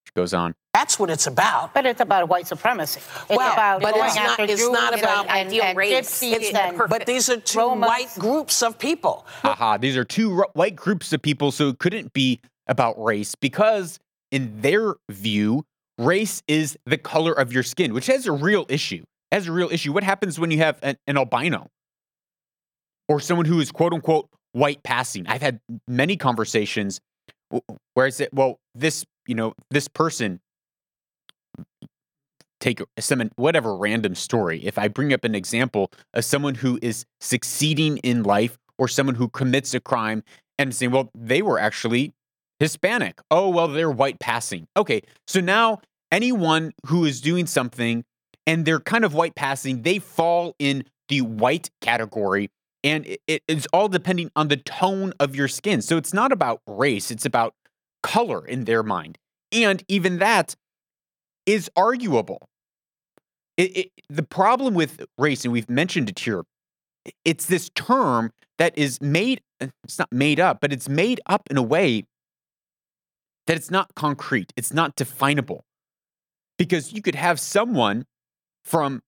She 0.07 0.13
goes 0.15 0.35
on. 0.35 0.55
That's 0.77 0.99
what 0.99 1.09
it's 1.09 1.27
about. 1.27 1.73
But 1.73 1.87
it's 1.87 2.03
about 2.03 2.29
white 2.29 2.47
supremacy. 2.47 3.01
It's 3.01 3.31
Well, 3.31 3.51
about 3.51 3.81
but 3.81 3.95
going 3.95 4.07
it's 4.09 4.17
not- 4.17 4.29
after 4.29 4.43
it's 4.43 4.61
Jews 4.61 4.71
not 4.71 4.93
about 4.99 5.25
and, 5.27 5.31
and, 5.39 5.49
ideal 5.49 5.65
and 5.65 5.79
race. 5.79 6.23
It's 6.23 6.53
and 6.53 6.77
But 6.91 7.07
these 7.07 7.31
are 7.31 7.39
two 7.41 7.59
Romans. 7.61 7.89
white 7.89 8.15
groups 8.19 8.63
of 8.63 8.79
people. 8.79 9.27
Aha, 9.43 9.79
these 9.79 9.97
are 9.97 10.05
two 10.05 10.39
r- 10.41 10.49
white 10.53 10.77
groups 10.77 11.15
of 11.15 11.23
people, 11.23 11.51
so 11.51 11.69
it 11.71 11.79
couldn't 11.79 12.13
be 12.13 12.41
about 12.67 13.03
race 13.03 13.35
because, 13.35 13.99
in 14.31 14.61
their 14.61 14.97
view, 15.11 15.65
race 15.97 16.43
is 16.47 16.77
the 16.85 16.99
color 16.99 17.33
of 17.33 17.55
your 17.55 17.63
skin, 17.63 17.95
which 17.95 18.07
has 18.09 18.27
a 18.27 18.33
real 18.33 18.67
issue. 18.69 19.03
Has 19.33 19.47
a 19.49 19.53
real 19.53 19.71
issue. 19.73 19.95
What 19.95 20.05
happens 20.05 20.39
when 20.39 20.51
you 20.51 20.59
have 20.59 20.79
an, 20.83 20.99
an 21.07 21.17
albino 21.17 21.71
or 23.09 23.19
someone 23.19 23.47
who 23.47 23.61
is 23.61 23.73
quote 23.73 23.95
unquote 23.95 24.29
white 24.53 24.83
passing? 24.83 25.27
I've 25.27 25.41
had 25.43 25.59
many 25.89 26.19
conversations 26.19 27.01
where 27.95 28.05
I 28.07 28.11
said, 28.11 28.29
"Well, 28.33 28.59
this, 28.75 29.07
you 29.27 29.35
know, 29.35 29.55
this 29.71 29.89
person." 29.89 30.41
Take 32.61 32.81
some 32.99 33.31
whatever 33.37 33.77
random 33.77 34.15
story. 34.15 34.65
If 34.65 34.79
I 34.79 34.89
bring 34.89 35.13
up 35.13 35.25
an 35.25 35.35
example 35.35 35.93
of 36.15 36.25
someone 36.25 36.55
who 36.57 36.79
is 36.81 37.05
succeeding 37.21 37.99
in 37.99 38.23
life 38.23 38.59
or 38.79 38.89
someone 38.89 39.15
who 39.17 39.29
commits 39.29 39.75
a 39.75 39.81
crime 39.81 40.23
and 40.59 40.75
saying, 40.75 40.91
well, 40.91 41.11
they 41.15 41.43
were 41.43 41.59
actually 41.59 42.15
Hispanic. 42.59 43.21
Oh, 43.31 43.51
well, 43.51 43.69
they're 43.69 43.91
white 43.91 44.19
passing. 44.19 44.67
Okay, 44.77 45.03
so 45.27 45.41
now 45.41 45.81
anyone 46.11 46.73
who 46.87 47.05
is 47.05 47.21
doing 47.21 47.47
something 47.47 48.05
and 48.47 48.65
they're 48.65 48.81
kind 48.81 49.05
of 49.05 49.13
white 49.13 49.35
passing, 49.35 49.83
they 49.83 49.99
fall 49.99 50.55
in 50.59 50.85
the 51.09 51.21
white 51.21 51.71
category. 51.83 52.51
And 52.83 53.07
it- 53.07 53.21
it 53.27 53.43
is 53.49 53.67
all 53.73 53.89
depending 53.89 54.31
on 54.35 54.49
the 54.49 54.57
tone 54.57 55.13
of 55.21 55.37
your 55.37 55.49
skin. 55.49 55.83
So 55.83 55.97
it's 55.99 56.15
not 56.15 56.33
about 56.33 56.63
race, 56.67 57.11
it's 57.11 57.27
about 57.27 57.55
color 58.03 58.47
in 58.47 58.65
their 58.65 58.83
mind. 58.83 59.19
And 59.53 59.83
even 59.89 60.19
that 60.19 60.55
is 61.47 61.71
arguable. 61.77 62.49
It, 63.57 63.77
it, 63.77 63.91
the 64.11 64.23
problem 64.23 64.75
with 64.75 65.07
race, 65.17 65.45
and 65.45 65.53
we've 65.53 65.71
mentioned 65.71 66.11
it 66.11 66.19
here, 66.19 66.45
it's 67.25 67.47
this 67.47 67.71
term 67.75 68.33
that 68.59 68.77
is 68.77 69.01
made 69.01 69.41
uh, 69.61 69.69
it's 69.85 69.99
not 69.99 70.11
made 70.11 70.41
up 70.41 70.59
but 70.61 70.73
it's 70.73 70.89
made 70.89 71.21
up 71.27 71.43
in 71.51 71.57
a 71.57 71.63
way 71.63 72.05
that 73.47 73.57
it's 73.57 73.71
not 73.71 73.95
concrete 73.95 74.53
it's 74.57 74.73
not 74.73 74.97
definable 74.97 75.65
because 76.59 76.93
you 76.93 77.03
could 77.03 77.15
have 77.15 77.39
someone 77.39 78.05
from 78.65 79.03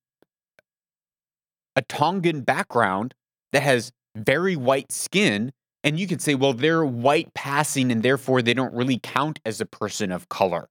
a 1.74 1.82
tongan 1.82 2.42
background 2.42 3.14
that 3.52 3.62
has 3.62 3.92
very 4.16 4.56
white 4.56 4.92
skin 4.92 5.52
and 5.84 5.98
you 5.98 6.06
could 6.06 6.20
say 6.20 6.34
well 6.34 6.52
they're 6.52 6.84
white 6.84 7.32
passing 7.34 7.90
and 7.90 8.02
therefore 8.02 8.42
they 8.42 8.54
don't 8.54 8.74
really 8.74 9.00
count 9.02 9.38
as 9.44 9.60
a 9.60 9.66
person 9.66 10.12
of 10.12 10.28
color 10.28 10.68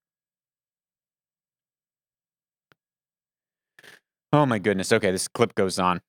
oh 4.34 4.46
my 4.46 4.60
goodness 4.60 4.92
okay 4.92 5.12
this 5.12 5.28
clip 5.28 5.54
goes 5.56 5.80
on 5.80 6.02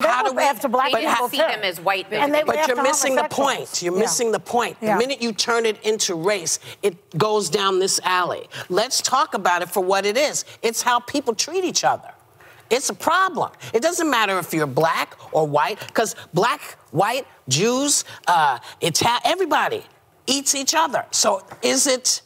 How 0.00 0.22
do 0.22 0.32
we- 0.32 0.42
after 0.42 0.68
black 0.68 0.92
They 0.92 1.04
But 1.04 1.10
people 1.14 1.28
see 1.28 1.36
too. 1.36 1.42
them 1.42 1.62
as 1.62 1.78
white. 1.80 2.06
And 2.10 2.32
they 2.34 2.42
But 2.42 2.66
you're 2.68 2.82
missing 2.82 3.16
the 3.16 3.24
point. 3.28 3.82
You're 3.82 3.94
Yeah. 3.94 4.00
missing 4.00 4.32
the 4.32 4.40
point. 4.40 4.78
Yeah. 4.80 4.94
The 4.94 4.98
minute 4.98 5.20
you 5.20 5.32
turn 5.34 5.66
it 5.66 5.76
into 5.82 6.14
race, 6.14 6.58
it 6.82 6.94
goes 7.18 7.50
down 7.50 7.80
this 7.80 8.00
alley. 8.02 8.48
Let's 8.70 9.02
talk 9.02 9.34
about 9.34 9.60
it 9.60 9.70
for 9.70 9.82
what 9.82 10.06
it 10.06 10.16
is. 10.16 10.44
It's 10.62 10.80
how 10.80 11.00
people 11.00 11.34
treat 11.34 11.64
each 11.64 11.84
other. 11.84 12.10
It's 12.70 12.88
a 12.88 12.94
problem. 12.94 13.50
It 13.74 13.82
doesn't 13.82 14.08
matter 14.08 14.38
if 14.38 14.54
you're 14.54 14.66
black 14.66 15.16
or 15.32 15.46
white, 15.46 15.78
because 15.88 16.16
black, 16.32 16.78
white, 16.92 17.26
Jews, 17.48 18.04
uh, 18.26 18.58
Ita- 18.82 19.20
everybody 19.24 19.84
eats 20.26 20.54
each 20.54 20.74
other. 20.74 21.04
So 21.10 21.42
is 21.62 21.86
it? 21.86 22.22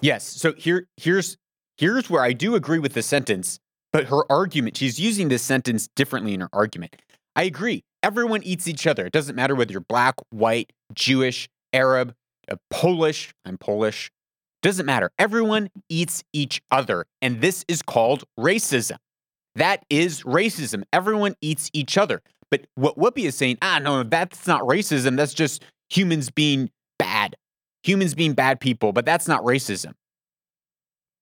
Yes. 0.00 0.24
So 0.24 0.52
here, 0.52 0.86
here's 0.96 1.36
here's 1.78 2.08
where 2.08 2.22
I 2.22 2.32
do 2.32 2.54
agree 2.54 2.78
with 2.78 2.94
the 2.94 3.02
sentence, 3.02 3.58
but 3.92 4.06
her 4.06 4.30
argument, 4.30 4.76
she's 4.76 4.98
using 5.00 5.28
this 5.28 5.42
sentence 5.42 5.88
differently 5.96 6.34
in 6.34 6.40
her 6.40 6.48
argument. 6.52 6.96
I 7.36 7.44
agree. 7.44 7.84
Everyone 8.02 8.42
eats 8.42 8.68
each 8.68 8.86
other. 8.86 9.06
It 9.06 9.12
doesn't 9.12 9.36
matter 9.36 9.54
whether 9.54 9.72
you're 9.72 9.80
black, 9.80 10.14
white, 10.30 10.72
Jewish, 10.92 11.48
Arab, 11.72 12.14
uh, 12.50 12.56
Polish. 12.70 13.32
I'm 13.44 13.58
Polish. 13.58 14.10
Doesn't 14.62 14.86
matter. 14.86 15.10
Everyone 15.18 15.70
eats 15.88 16.24
each 16.32 16.60
other, 16.70 17.06
and 17.22 17.40
this 17.40 17.64
is 17.68 17.80
called 17.80 18.24
racism. 18.38 18.96
That 19.54 19.84
is 19.88 20.22
racism. 20.22 20.82
Everyone 20.92 21.34
eats 21.40 21.70
each 21.72 21.96
other. 21.96 22.22
But 22.50 22.66
what 22.74 22.96
Whoopi 22.98 23.24
is 23.24 23.36
saying, 23.36 23.58
ah, 23.62 23.78
no, 23.78 24.02
that's 24.02 24.46
not 24.46 24.62
racism. 24.62 25.16
That's 25.16 25.34
just 25.34 25.64
humans 25.90 26.30
being 26.30 26.70
bad. 26.98 27.36
Humans 27.84 28.14
being 28.14 28.32
bad 28.32 28.60
people, 28.60 28.92
but 28.92 29.04
that's 29.04 29.28
not 29.28 29.42
racism. 29.42 29.92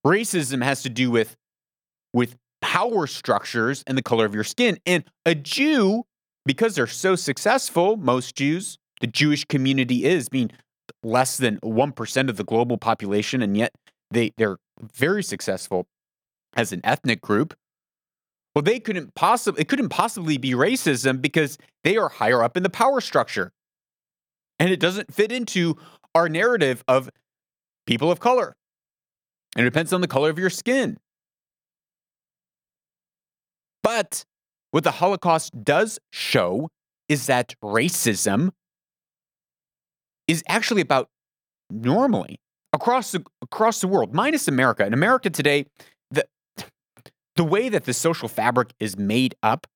Racism 0.07 0.63
has 0.63 0.83
to 0.83 0.89
do 0.89 1.11
with 1.11 1.37
with 2.13 2.37
power 2.61 3.07
structures 3.07 3.83
and 3.87 3.97
the 3.97 4.03
color 4.03 4.25
of 4.25 4.35
your 4.35 4.45
skin. 4.45 4.79
And 4.87 5.05
a 5.25 5.35
Jew, 5.35 6.05
because 6.45 6.75
they're 6.75 6.87
so 6.87 7.17
successful, 7.17 7.97
most 7.97 8.37
Jews, 8.37 8.79
the 9.01 9.07
Jewish 9.07 9.45
community 9.45 10.05
is 10.05 10.29
being 10.29 10.51
less 11.03 11.37
than 11.37 11.59
1% 11.61 12.29
of 12.29 12.37
the 12.37 12.45
global 12.45 12.79
population, 12.79 13.43
and 13.43 13.57
yet 13.57 13.73
they, 14.11 14.33
they're 14.37 14.57
very 14.95 15.23
successful 15.23 15.87
as 16.57 16.73
an 16.73 16.81
ethnic 16.85 17.21
group. 17.21 17.55
Well, 18.55 18.63
they 18.63 18.81
couldn't 18.81 19.15
possibly 19.15 19.61
it 19.61 19.69
couldn't 19.69 19.91
possibly 19.91 20.39
be 20.39 20.53
racism 20.53 21.21
because 21.21 21.59
they 21.85 21.99
are 21.99 22.09
higher 22.09 22.43
up 22.43 22.57
in 22.57 22.63
the 22.63 22.71
power 22.71 23.03
structure. 23.03 23.53
And 24.59 24.71
it 24.71 24.81
doesn't 24.81 25.13
fit 25.13 25.31
into 25.31 25.77
our 26.15 26.31
narrative 26.31 26.83
of 26.89 27.11
people 27.87 28.11
of 28.11 28.19
color. 28.19 28.55
And 29.55 29.67
it 29.67 29.71
depends 29.71 29.93
on 29.93 30.01
the 30.01 30.09
color 30.09 30.31
of 30.31 30.39
your 30.39 30.49
skin. 30.49 30.97
But 33.87 34.25
what 34.73 34.83
the 34.83 34.91
Holocaust 34.91 35.63
does 35.63 36.01
show 36.13 36.71
is 37.09 37.27
that 37.27 37.55
racism 37.63 38.51
is 40.27 40.43
actually 40.49 40.81
about 40.81 41.09
normally 41.71 42.41
across 42.73 43.13
the 43.13 43.25
across 43.41 43.81
the 43.81 43.87
world, 43.87 44.13
minus 44.13 44.49
America. 44.49 44.85
In 44.85 44.93
America 44.93 45.31
today, 45.31 45.67
the 46.11 46.27
the 47.37 47.45
way 47.45 47.69
that 47.69 47.85
the 47.85 47.93
social 47.93 48.27
fabric 48.27 48.75
is 48.81 48.99
made 48.99 49.37
up, 49.41 49.69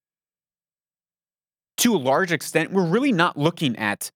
to 1.77 1.95
a 1.95 1.97
large 1.97 2.33
extent, 2.33 2.73
we're 2.73 2.89
really 2.89 3.13
not 3.13 3.37
looking 3.39 3.77
at 3.77 4.11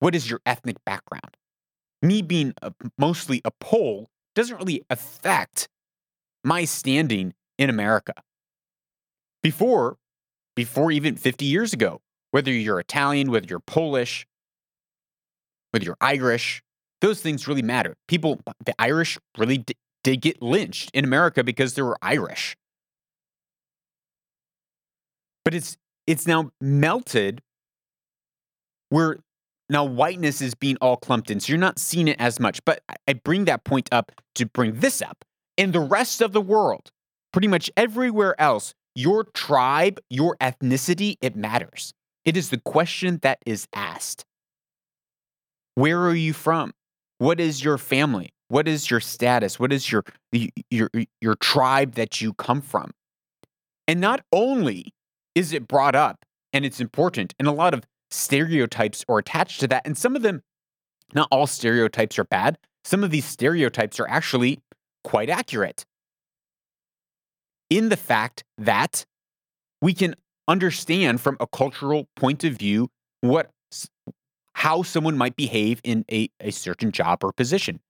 what 0.00 0.14
is 0.14 0.28
your 0.28 0.40
ethnic 0.44 0.76
background. 0.84 1.38
Me 2.02 2.20
being 2.20 2.52
a, 2.60 2.74
mostly 2.98 3.40
a 3.46 3.50
Pole 3.58 4.10
doesn't 4.34 4.58
really 4.58 4.82
affect 4.90 5.66
my 6.44 6.66
standing 6.66 7.32
in 7.56 7.70
America. 7.70 8.12
Before, 9.44 9.98
before 10.56 10.90
even 10.90 11.16
50 11.16 11.44
years 11.44 11.74
ago, 11.74 12.00
whether 12.30 12.50
you're 12.50 12.80
Italian, 12.80 13.30
whether 13.30 13.46
you're 13.46 13.60
Polish, 13.60 14.26
whether 15.70 15.84
you're 15.84 15.98
Irish, 16.00 16.62
those 17.02 17.20
things 17.20 17.46
really 17.46 17.60
matter. 17.60 17.94
People, 18.08 18.40
the 18.64 18.74
Irish 18.78 19.18
really 19.36 19.58
d- 19.58 19.76
did 20.02 20.22
get 20.22 20.40
lynched 20.40 20.90
in 20.94 21.04
America 21.04 21.44
because 21.44 21.74
they 21.74 21.82
were 21.82 21.98
Irish. 22.00 22.56
But 25.44 25.52
it's 25.54 25.76
it's 26.06 26.26
now 26.26 26.50
melted 26.58 27.42
where 28.88 29.18
now 29.68 29.84
whiteness 29.84 30.40
is 30.40 30.54
being 30.54 30.78
all 30.80 30.96
clumped 30.96 31.30
in. 31.30 31.38
So 31.40 31.50
you're 31.52 31.60
not 31.60 31.78
seeing 31.78 32.08
it 32.08 32.18
as 32.18 32.40
much. 32.40 32.64
But 32.64 32.82
I- 32.88 32.94
I 33.08 33.12
bring 33.12 33.44
that 33.44 33.64
point 33.64 33.90
up 33.92 34.10
to 34.36 34.46
bring 34.46 34.80
this 34.80 35.02
up. 35.02 35.22
In 35.58 35.72
the 35.72 35.80
rest 35.80 36.22
of 36.22 36.32
the 36.32 36.40
world, 36.40 36.90
pretty 37.30 37.48
much 37.48 37.70
everywhere 37.76 38.40
else, 38.40 38.74
your 38.94 39.24
tribe, 39.24 40.00
your 40.08 40.36
ethnicity, 40.40 41.16
it 41.20 41.36
matters. 41.36 41.92
It 42.24 42.36
is 42.36 42.50
the 42.50 42.58
question 42.58 43.18
that 43.22 43.38
is 43.44 43.66
asked. 43.74 44.24
Where 45.74 46.00
are 46.06 46.14
you 46.14 46.32
from? 46.32 46.72
What 47.18 47.40
is 47.40 47.64
your 47.64 47.78
family? 47.78 48.30
What 48.48 48.68
is 48.68 48.90
your 48.90 49.00
status? 49.00 49.58
What 49.58 49.72
is 49.72 49.90
your 49.90 50.04
your 50.70 50.90
your 51.20 51.34
tribe 51.36 51.94
that 51.94 52.20
you 52.20 52.34
come 52.34 52.60
from? 52.60 52.92
And 53.88 54.00
not 54.00 54.22
only 54.32 54.94
is 55.34 55.52
it 55.52 55.66
brought 55.66 55.94
up 55.94 56.24
and 56.52 56.64
it's 56.64 56.80
important, 56.80 57.34
and 57.38 57.48
a 57.48 57.52
lot 57.52 57.74
of 57.74 57.84
stereotypes 58.10 59.04
are 59.08 59.18
attached 59.18 59.60
to 59.60 59.68
that, 59.68 59.82
and 59.84 59.98
some 59.98 60.14
of 60.14 60.22
them, 60.22 60.42
not 61.14 61.28
all 61.30 61.46
stereotypes 61.46 62.18
are 62.18 62.24
bad. 62.24 62.58
Some 62.84 63.02
of 63.02 63.10
these 63.10 63.24
stereotypes 63.24 63.98
are 63.98 64.08
actually 64.08 64.60
quite 65.02 65.30
accurate 65.30 65.84
in 67.76 67.88
the 67.88 67.96
fact 67.96 68.44
that 68.56 69.04
we 69.82 69.92
can 69.92 70.14
understand 70.46 71.20
from 71.20 71.36
a 71.40 71.46
cultural 71.46 72.06
point 72.14 72.44
of 72.44 72.54
view 72.54 72.88
what 73.20 73.50
how 74.54 74.82
someone 74.82 75.18
might 75.18 75.34
behave 75.34 75.80
in 75.82 76.04
a, 76.10 76.28
a 76.38 76.52
certain 76.52 76.92
job 76.92 77.24
or 77.24 77.32
position. 77.32 77.80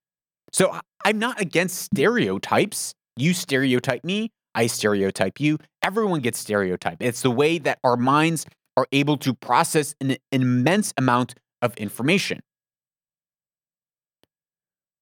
So 0.53 0.79
I'm 1.05 1.19
not 1.19 1.39
against 1.39 1.83
stereotypes. 1.83 2.95
You 3.17 3.35
stereotype 3.35 4.03
me, 4.05 4.31
I 4.55 4.69
stereotype 4.69 5.39
you. 5.39 5.59
Everyone 5.83 6.21
gets 6.21 6.39
stereotyped. 6.39 7.03
It's 7.03 7.21
the 7.21 7.31
way 7.31 7.59
that 7.59 7.79
our 7.85 7.99
minds 7.99 8.47
are 8.79 8.87
able 8.91 9.19
to 9.19 9.35
process 9.35 9.95
an, 10.01 10.13
an 10.33 10.41
immense 10.41 10.95
amount 10.97 11.35
of 11.61 11.75
information. 11.77 12.41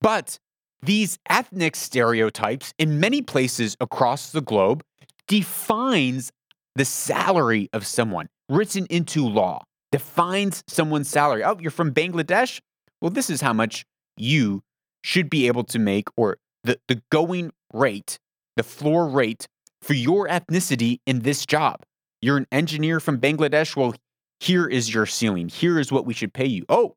But 0.00 0.40
these 0.82 1.18
ethnic 1.28 1.76
stereotypes 1.76 2.74
in 2.78 2.98
many 2.98 3.22
places 3.22 3.76
across 3.80 4.32
the 4.32 4.40
globe 4.40 4.82
defines 5.28 6.32
the 6.74 6.84
salary 6.84 7.68
of 7.72 7.86
someone 7.86 8.28
written 8.48 8.86
into 8.90 9.26
law 9.26 9.62
defines 9.92 10.64
someone's 10.66 11.08
salary. 11.08 11.44
Oh 11.44 11.56
you're 11.60 11.70
from 11.70 11.92
bangladesh? 11.92 12.60
Well 13.00 13.10
this 13.10 13.30
is 13.30 13.40
how 13.40 13.52
much 13.52 13.84
you 14.16 14.62
should 15.04 15.30
be 15.30 15.46
able 15.46 15.64
to 15.64 15.78
make 15.78 16.08
or 16.16 16.38
the, 16.64 16.78
the 16.88 17.00
going 17.10 17.52
rate 17.72 18.18
the 18.56 18.62
floor 18.62 19.06
rate 19.06 19.46
for 19.80 19.94
your 19.94 20.28
ethnicity 20.28 20.98
in 21.06 21.20
this 21.20 21.46
job. 21.46 21.80
You're 22.20 22.36
an 22.36 22.46
engineer 22.52 23.00
from 23.00 23.18
bangladesh? 23.18 23.76
Well 23.76 23.94
here 24.40 24.66
is 24.66 24.92
your 24.92 25.06
ceiling. 25.06 25.48
Here 25.48 25.78
is 25.78 25.92
what 25.92 26.04
we 26.04 26.14
should 26.14 26.32
pay 26.32 26.46
you. 26.46 26.64
Oh 26.68 26.96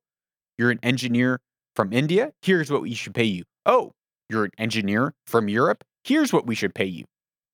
you're 0.57 0.71
an 0.71 0.79
engineer 0.81 1.41
from 1.75 1.93
india? 1.93 2.31
Here's 2.41 2.71
what 2.71 2.81
we 2.81 2.93
should 2.93 3.13
pay 3.13 3.25
you 3.25 3.43
oh, 3.65 3.91
you're 4.29 4.45
an 4.45 4.51
engineer 4.57 5.13
from 5.27 5.47
Europe. 5.49 5.83
Here's 6.03 6.31
what 6.31 6.45
we 6.45 6.55
should 6.55 6.75
pay 6.75 6.85
you. 6.85 7.05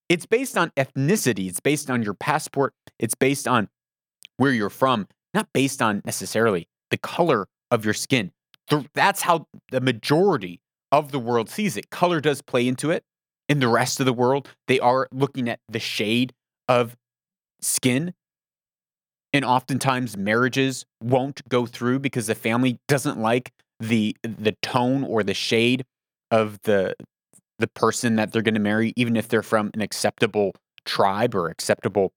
It's 0.09 0.25
based 0.25 0.57
on 0.57 0.71
ethnicity, 0.71 1.47
it's 1.47 1.61
based 1.61 1.89
on 1.89 2.03
your 2.03 2.13
passport, 2.13 2.73
it's 2.99 3.15
based 3.15 3.47
on 3.47 3.69
where 4.37 4.51
you're 4.51 4.69
from, 4.69 5.07
not 5.33 5.47
based 5.53 5.81
on 5.81 6.01
necessarily 6.05 6.67
the 6.89 6.97
color 6.97 7.47
of 7.69 7.85
your 7.85 7.93
skin. 7.93 8.31
That's 8.93 9.21
how 9.21 9.47
the 9.71 9.81
majority 9.81 10.59
of 10.91 11.11
the 11.11 11.19
world 11.19 11.49
sees 11.49 11.77
it. 11.77 11.89
Color 11.89 12.19
does 12.19 12.41
play 12.41 12.67
into 12.67 12.91
it. 12.91 13.03
In 13.47 13.59
the 13.59 13.67
rest 13.67 13.99
of 13.99 14.05
the 14.05 14.13
world, 14.13 14.49
they 14.67 14.79
are 14.79 15.07
looking 15.11 15.49
at 15.49 15.59
the 15.67 15.79
shade 15.79 16.33
of 16.67 16.95
skin. 17.61 18.13
And 19.33 19.45
oftentimes 19.45 20.17
marriages 20.17 20.85
won't 21.01 21.47
go 21.47 21.65
through 21.65 21.99
because 21.99 22.27
the 22.27 22.35
family 22.35 22.79
doesn't 22.87 23.17
like 23.17 23.51
the 23.79 24.15
the 24.23 24.55
tone 24.61 25.03
or 25.03 25.23
the 25.23 25.33
shade 25.33 25.85
of 26.31 26.61
the 26.63 26.95
the 27.59 27.67
person 27.67 28.15
that 28.15 28.31
they're 28.31 28.41
going 28.41 28.55
to 28.55 28.59
marry, 28.59 28.91
even 28.95 29.15
if 29.15 29.27
they're 29.27 29.43
from 29.43 29.69
an 29.75 29.81
acceptable 29.81 30.53
tribe 30.83 31.35
or 31.35 31.47
acceptable 31.47 32.11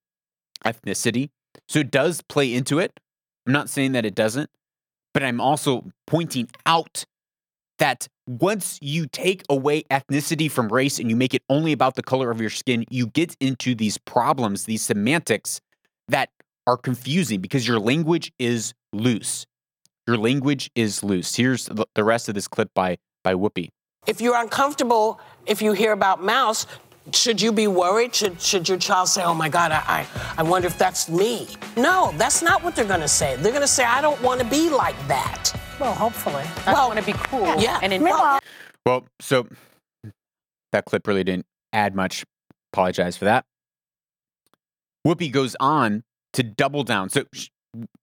ethnicity. 0.64 1.28
So 1.68 1.80
it 1.80 1.90
does 1.90 2.22
play 2.22 2.54
into 2.54 2.78
it. 2.78 2.98
I'm 3.46 3.52
not 3.52 3.68
saying 3.68 3.92
that 3.92 4.06
it 4.06 4.14
doesn't, 4.14 4.48
but 5.12 5.22
I'm 5.22 5.40
also 5.40 5.90
pointing 6.06 6.48
out 6.64 7.04
that 7.78 8.08
once 8.26 8.78
you 8.80 9.06
take 9.06 9.42
away 9.50 9.82
ethnicity 9.90 10.50
from 10.50 10.68
race 10.68 10.98
and 10.98 11.10
you 11.10 11.16
make 11.16 11.34
it 11.34 11.42
only 11.50 11.72
about 11.72 11.94
the 11.94 12.02
color 12.02 12.30
of 12.30 12.40
your 12.40 12.48
skin, 12.48 12.84
you 12.88 13.06
get 13.08 13.36
into 13.40 13.74
these 13.74 13.98
problems, 13.98 14.64
these 14.64 14.82
semantics 14.82 15.60
that 16.08 16.30
are 16.66 16.78
confusing 16.78 17.40
because 17.40 17.68
your 17.68 17.78
language 17.78 18.32
is 18.38 18.72
loose. 18.92 19.46
Your 20.06 20.16
language 20.16 20.70
is 20.74 21.04
loose. 21.04 21.34
Here's 21.34 21.68
the 21.94 22.04
rest 22.04 22.28
of 22.28 22.34
this 22.34 22.48
clip 22.48 22.70
by 22.74 22.98
by 23.22 23.34
Whoopi. 23.34 23.68
If 24.06 24.20
you're 24.20 24.36
uncomfortable, 24.36 25.20
if 25.46 25.62
you 25.62 25.72
hear 25.72 25.92
about 25.92 26.20
Maus, 26.20 26.66
should 27.12 27.40
you 27.40 27.52
be 27.52 27.66
worried? 27.66 28.14
Should, 28.14 28.40
should 28.40 28.68
your 28.68 28.78
child 28.78 29.08
say, 29.08 29.22
oh 29.22 29.34
my 29.34 29.48
God, 29.48 29.72
I, 29.72 29.82
I, 29.86 30.06
I 30.38 30.42
wonder 30.42 30.66
if 30.66 30.78
that's 30.78 31.08
me? 31.08 31.48
No, 31.76 32.12
that's 32.16 32.42
not 32.42 32.62
what 32.62 32.76
they're 32.76 32.84
going 32.84 33.00
to 33.00 33.08
say. 33.08 33.36
They're 33.36 33.52
going 33.52 33.62
to 33.62 33.68
say, 33.68 33.84
I 33.84 34.00
don't 34.00 34.20
want 34.22 34.40
to 34.40 34.46
be 34.46 34.70
like 34.70 34.96
that. 35.08 35.52
Well, 35.78 35.92
hopefully. 35.92 36.44
I 36.66 36.72
well, 36.72 36.88
want 36.88 37.00
to 37.00 37.04
be 37.04 37.12
cool. 37.12 37.60
Yeah. 37.60 37.78
And 37.82 37.92
in- 37.92 38.02
well, 38.02 38.38
well, 38.86 39.06
so 39.20 39.46
that 40.72 40.84
clip 40.84 41.06
really 41.06 41.24
didn't 41.24 41.46
add 41.72 41.94
much. 41.94 42.24
Apologize 42.72 43.16
for 43.16 43.26
that. 43.26 43.44
Whoopi 45.06 45.30
goes 45.30 45.54
on 45.60 46.02
to 46.32 46.42
double 46.42 46.84
down. 46.84 47.10
So 47.10 47.24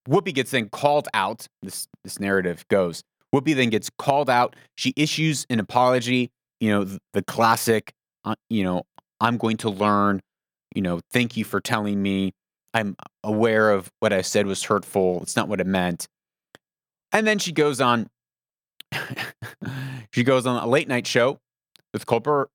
Whoopi 0.07 0.33
gets 0.33 0.51
then 0.51 0.69
called 0.69 1.07
out. 1.13 1.47
This 1.61 1.87
this 2.03 2.19
narrative 2.19 2.65
goes. 2.69 3.03
Whoopi 3.33 3.55
then 3.55 3.69
gets 3.69 3.89
called 3.97 4.29
out. 4.29 4.55
She 4.75 4.93
issues 4.95 5.45
an 5.49 5.59
apology. 5.59 6.31
You 6.59 6.69
know, 6.71 6.97
the, 7.13 7.23
classic. 7.23 7.93
Uh, 8.23 8.35
you 8.49 8.63
know, 8.63 8.83
I'm 9.19 9.37
going 9.37 9.57
to 9.57 9.69
learn. 9.69 10.21
You 10.75 10.81
know, 10.81 10.99
thank 11.11 11.37
you 11.37 11.43
for 11.43 11.59
telling 11.59 12.01
me. 12.01 12.33
I'm 12.73 12.95
aware 13.23 13.71
of 13.71 13.91
what 13.99 14.13
I 14.13 14.21
said 14.21 14.45
was 14.45 14.63
hurtful. 14.63 15.21
It's 15.21 15.35
not 15.35 15.47
what 15.47 15.59
it 15.59 15.67
meant. 15.67 16.07
And 17.11 17.27
then 17.27 17.39
she 17.39 17.51
goes 17.51 17.81
on. 17.81 18.07
she 20.13 20.23
goes 20.23 20.45
on 20.45 20.61
a 20.61 20.67
late 20.67 20.87
night 20.87 21.07
show 21.07 21.39
with 21.93 22.05
Colbert, 22.05 22.49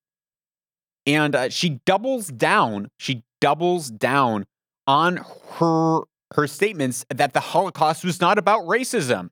and 1.07 1.35
uh, 1.35 1.49
she 1.49 1.81
doubles 1.85 2.29
down. 2.29 2.89
She 2.99 3.23
doubles 3.41 3.91
down 3.91 4.47
on 4.87 5.25
her 5.55 6.01
her 6.35 6.47
statements 6.47 7.05
that 7.09 7.33
the 7.33 7.41
Holocaust 7.41 8.05
was 8.05 8.21
not 8.21 8.39
about 8.39 8.65
racism. 8.65 9.31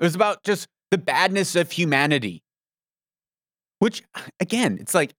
It 0.00 0.04
was 0.04 0.14
about 0.14 0.44
just 0.44 0.68
the 0.90 0.98
badness 0.98 1.56
of 1.56 1.72
humanity. 1.72 2.42
Which, 3.78 4.02
again, 4.40 4.78
it's 4.80 4.94
like, 4.94 5.14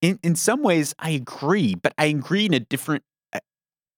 in, 0.00 0.18
in 0.22 0.36
some 0.36 0.62
ways, 0.62 0.94
I 0.98 1.10
agree, 1.10 1.74
but 1.74 1.92
I 1.98 2.06
agree 2.06 2.46
in 2.46 2.54
a 2.54 2.60
different, 2.60 3.02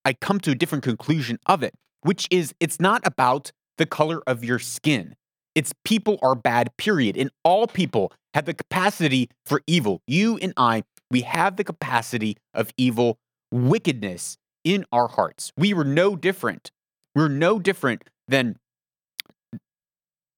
I 0.05 0.13
come 0.15 0.41
to 0.41 0.53
a 0.53 0.55
different 0.55 0.85
conclusion 0.85 1.39
of 1.47 1.63
it, 1.63 1.75
which 2.03 2.27
is 2.31 2.55
it's 2.59 2.81
not 2.81 3.07
about 3.07 3.53
the 3.77 3.87
color 3.87 4.23
of 4.27 4.43
your 4.43 4.59
skin. 4.59 5.15
It's 5.55 5.73
people 5.85 6.19
are 6.23 6.35
bad, 6.35 6.77
period. 6.79 7.17
And 7.17 7.31
all 7.45 7.67
people 7.67 8.13
have 8.35 8.45
the 8.45 8.55
capacity 8.55 9.29
for 9.45 9.61
evil. 9.67 10.03
You 10.07 10.39
and 10.39 10.53
I, 10.57 10.85
we 11.11 11.23
have 11.23 11.57
the 11.57 11.65
capacity 11.65 12.37
of 12.55 12.71
evil, 12.77 13.19
wickedness 13.53 14.37
in 14.65 14.85
our 14.93 15.09
hearts. 15.09 15.53
We 15.57 15.75
were 15.75 15.85
no 15.85 16.17
different. 16.17 16.71
We're 17.15 17.29
no 17.29 17.59
different 17.59 18.05
than 18.27 18.57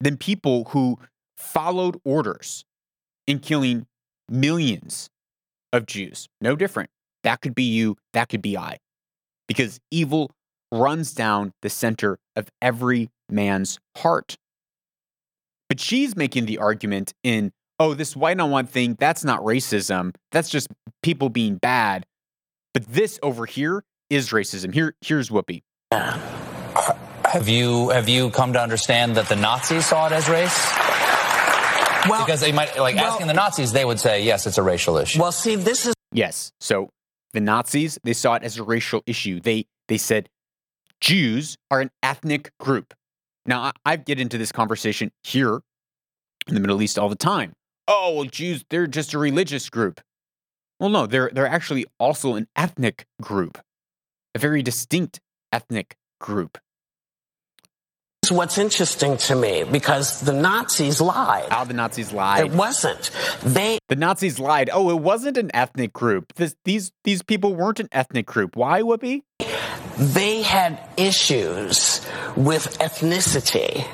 than 0.01 0.17
people 0.17 0.65
who 0.71 0.99
followed 1.37 2.01
orders 2.05 2.65
in 3.27 3.39
killing 3.39 3.87
millions 4.29 5.09
of 5.73 5.87
Jews. 5.87 6.29
No 6.41 6.57
different. 6.57 6.91
That 7.23 7.41
could 7.41 7.55
be 7.55 7.65
you, 7.65 7.97
that 8.13 8.29
could 8.29 8.43
be 8.43 8.57
I. 8.57 8.79
Because 9.47 9.79
evil 9.91 10.31
runs 10.73 11.13
down 11.13 11.53
the 11.63 11.71
center 11.71 12.19
of 12.37 12.49
every 12.63 13.11
man's 13.29 13.79
heart. 13.99 14.37
But 15.69 15.81
she's 15.81 16.17
making 16.17 16.47
the 16.47 16.59
argument 16.59 17.13
in, 17.23 17.53
oh, 17.79 17.95
this 17.95 18.17
white 18.17 18.41
on 18.41 18.51
one 18.51 18.67
thing, 18.67 18.97
that's 18.99 19.25
not 19.25 19.41
racism. 19.41 20.15
That's 20.33 20.51
just 20.51 20.69
people 21.03 21.29
being 21.29 21.57
bad. 21.57 22.07
But 22.73 22.87
this 22.87 23.19
over 23.23 23.47
here 23.47 23.85
is 24.09 24.31
racism. 24.31 24.73
Here, 24.73 24.95
here's 25.01 25.31
Whoopi. 25.31 25.63
Have 27.31 27.49
you 27.49 27.91
have 27.91 28.09
you 28.09 28.31
come 28.31 28.55
to 28.55 28.61
understand 28.61 29.17
that 29.17 29.29
the 29.29 29.37
Nazis 29.37 29.87
saw 29.87 30.09
it 30.09 30.13
as 30.13 30.29
race? 30.29 30.67
Well, 32.09 32.27
because 32.27 32.41
they 32.41 32.51
might 32.51 32.77
like 32.77 32.97
well, 32.97 33.13
asking 33.13 33.29
the 33.29 33.35
Nazis, 33.35 33.71
they 33.71 33.85
would 33.85 34.01
say 34.01 34.25
yes, 34.25 34.49
it's 34.49 34.59
a 34.59 34.65
racial 34.65 34.97
issue. 34.97 35.21
Well, 35.21 35.31
see, 35.31 35.55
this 35.55 35.87
is 35.87 35.95
yes. 36.11 36.51
So 36.59 36.91
the 37.33 37.41
Nazis 37.41 38.01
they 38.03 38.15
saw 38.15 38.35
it 38.35 38.43
as 38.43 38.59
a 38.59 38.65
racial 38.65 39.05
issue. 39.07 39.39
They 39.39 39.67
they 39.87 39.97
said 39.97 40.29
Jews 41.01 41.57
are 41.71 41.81
an 41.81 41.93
ethnic 42.03 42.51
group. 42.59 42.95
Now 43.47 43.61
I, 43.63 43.73
I 43.85 43.95
get 43.95 44.19
into 44.19 44.37
this 44.37 44.51
conversation 44.51 45.13
here 45.23 45.61
in 46.49 46.55
the 46.55 46.61
Middle 46.61 46.83
East 46.83 46.99
all 46.99 47.09
the 47.09 47.15
time. 47.15 47.53
Oh, 47.87 48.13
well, 48.17 48.25
Jews 48.25 48.65
they're 48.71 48.89
just 48.89 49.15
a 49.15 49.19
religious 49.19 49.71
group. 49.71 50.01
Well, 50.81 50.91
no, 50.91 51.07
they're 51.07 51.31
they're 51.33 51.47
actually 51.47 51.87
also 52.01 52.35
an 52.35 52.49
ethnic 52.57 53.07
group, 53.23 53.61
a 54.35 54.41
very 54.41 54.65
distinct 54.65 55.21
ethnic 55.53 55.95
group 56.19 56.59
what's 58.31 58.59
interesting 58.59 59.17
to 59.19 59.35
me 59.35 59.65
because 59.65 60.21
the 60.21 60.33
Nazis 60.33 61.01
lied. 61.01 61.49
How 61.51 61.65
the 61.65 61.75
Nazis 61.75 62.13
lied? 62.13 62.47
It 62.47 62.53
wasn't. 62.53 63.11
They 63.43 63.79
the 63.89 63.97
Nazis 63.97 64.39
lied. 64.39 64.71
Oh, 64.73 64.91
it 64.91 65.01
wasn't 65.01 65.37
an 65.37 65.51
ethnic 65.55 65.93
group. 65.93 66.35
This, 66.35 66.55
these 66.65 66.93
these 67.05 67.23
people 67.23 67.55
weren't 67.55 67.81
an 67.81 67.89
ethnic 67.93 68.27
group. 68.27 68.57
Why, 68.57 68.83
Whoopi? 68.83 69.23
They 69.99 70.43
had 70.43 70.79
issues 70.97 72.01
with 72.37 72.79
ethnicity. 72.79 73.87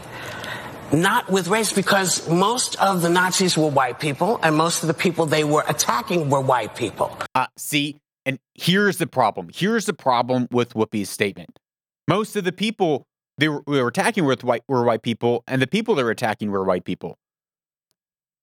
Not 0.93 1.29
with 1.29 1.49
race, 1.49 1.73
because 1.73 2.29
most 2.29 2.81
of 2.81 3.03
the 3.03 3.11
Nazis 3.11 3.59
were 3.59 3.69
white 3.69 3.99
people, 3.99 4.39
and 4.41 4.57
most 4.57 4.85
of 4.85 4.87
the 4.87 4.95
people 4.95 5.27
they 5.27 5.43
were 5.43 5.65
attacking 5.67 6.31
were 6.31 6.41
white 6.41 6.77
people. 6.77 7.19
Uh, 7.35 7.49
see, 7.57 7.97
and 8.25 8.39
here's 8.55 8.99
the 8.99 9.09
problem. 9.09 9.51
Here's 9.53 9.87
the 9.87 9.93
problem 9.95 10.47
with 10.53 10.75
Whoopi's 10.75 11.11
statement. 11.11 11.59
Most 12.07 12.37
of 12.37 12.45
the 12.45 12.53
people 12.53 13.05
they 13.39 13.49
were, 13.49 13.63
they 13.67 13.83
were 13.83 13.89
attacking 13.89 14.25
with 14.25 14.45
white 14.45 14.63
were 14.69 14.85
white 14.85 15.03
people, 15.03 15.45
and 15.47 15.61
the 15.61 15.67
people 15.67 15.95
they 15.95 16.03
were 16.03 16.11
attacking 16.11 16.51
were 16.51 16.65
white 16.65 16.85
people. 16.85 17.19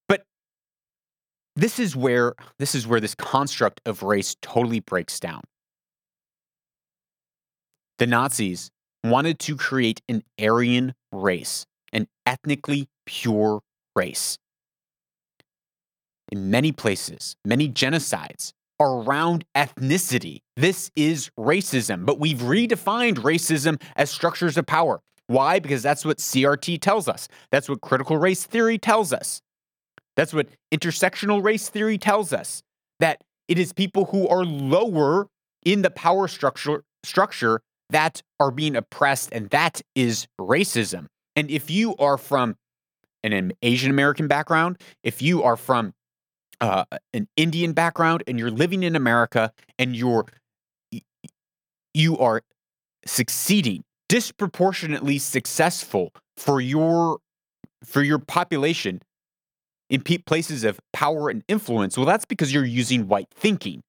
But 0.08 0.24
this 1.56 1.78
is 1.78 1.96
where 1.96 2.34
this 2.58 2.74
is 2.74 2.86
where 2.86 3.00
this 3.00 3.14
construct 3.14 3.80
of 3.84 4.02
race 4.02 4.36
totally 4.40 4.80
breaks 4.80 5.18
down. 5.18 5.42
The 7.98 8.06
Nazis 8.06 8.70
wanted 9.02 9.38
to 9.40 9.56
create 9.56 10.00
an 10.08 10.22
Aryan 10.40 10.94
race, 11.12 11.66
an 11.92 12.08
ethnically 12.26 12.88
pure 13.06 13.60
race. 13.94 14.38
In 16.32 16.50
many 16.50 16.72
places, 16.72 17.36
many 17.44 17.68
genocides 17.68 18.52
around 18.80 19.44
ethnicity. 19.56 20.40
This 20.56 20.90
is 20.96 21.30
racism, 21.38 22.04
but 22.04 22.18
we've 22.18 22.38
redefined 22.38 23.18
racism 23.18 23.80
as 23.96 24.10
structures 24.10 24.56
of 24.56 24.66
power. 24.66 25.00
Why? 25.26 25.58
Because 25.58 25.82
that's 25.82 26.04
what 26.04 26.18
CRT 26.18 26.80
tells 26.80 27.08
us. 27.08 27.28
That's 27.50 27.68
what 27.68 27.80
critical 27.80 28.18
race 28.18 28.44
theory 28.44 28.78
tells 28.78 29.12
us. 29.12 29.40
That's 30.16 30.34
what 30.34 30.48
intersectional 30.72 31.42
race 31.42 31.68
theory 31.68 31.98
tells 31.98 32.32
us 32.32 32.62
that 33.00 33.22
it 33.48 33.58
is 33.58 33.72
people 33.72 34.06
who 34.06 34.28
are 34.28 34.44
lower 34.44 35.28
in 35.64 35.82
the 35.82 35.90
power 35.90 36.28
structure 36.28 36.84
structure 37.02 37.60
that 37.90 38.22
are 38.40 38.50
being 38.50 38.76
oppressed 38.76 39.30
and 39.32 39.50
that 39.50 39.82
is 39.94 40.26
racism. 40.40 41.06
And 41.36 41.50
if 41.50 41.70
you 41.70 41.96
are 41.96 42.16
from 42.16 42.56
an 43.22 43.52
Asian 43.62 43.90
American 43.90 44.28
background, 44.28 44.80
if 45.02 45.20
you 45.22 45.42
are 45.42 45.56
from 45.56 45.92
uh, 46.60 46.84
an 47.12 47.28
Indian 47.36 47.72
background 47.72 48.22
and 48.26 48.38
you're 48.38 48.50
living 48.50 48.82
in 48.82 48.96
America 48.96 49.52
and 49.78 49.94
you're 49.96 50.26
you 51.92 52.18
are 52.18 52.42
succeeding 53.06 53.84
disproportionately 54.08 55.18
successful 55.18 56.12
for 56.36 56.60
your 56.60 57.18
for 57.84 58.02
your 58.02 58.18
population 58.18 59.00
in 59.90 60.00
places 60.00 60.64
of 60.64 60.80
power 60.92 61.28
and 61.28 61.44
influence. 61.48 61.96
Well 61.96 62.06
that's 62.06 62.24
because 62.24 62.52
you're 62.52 62.64
using 62.64 63.08
white 63.08 63.28
thinking. 63.34 63.82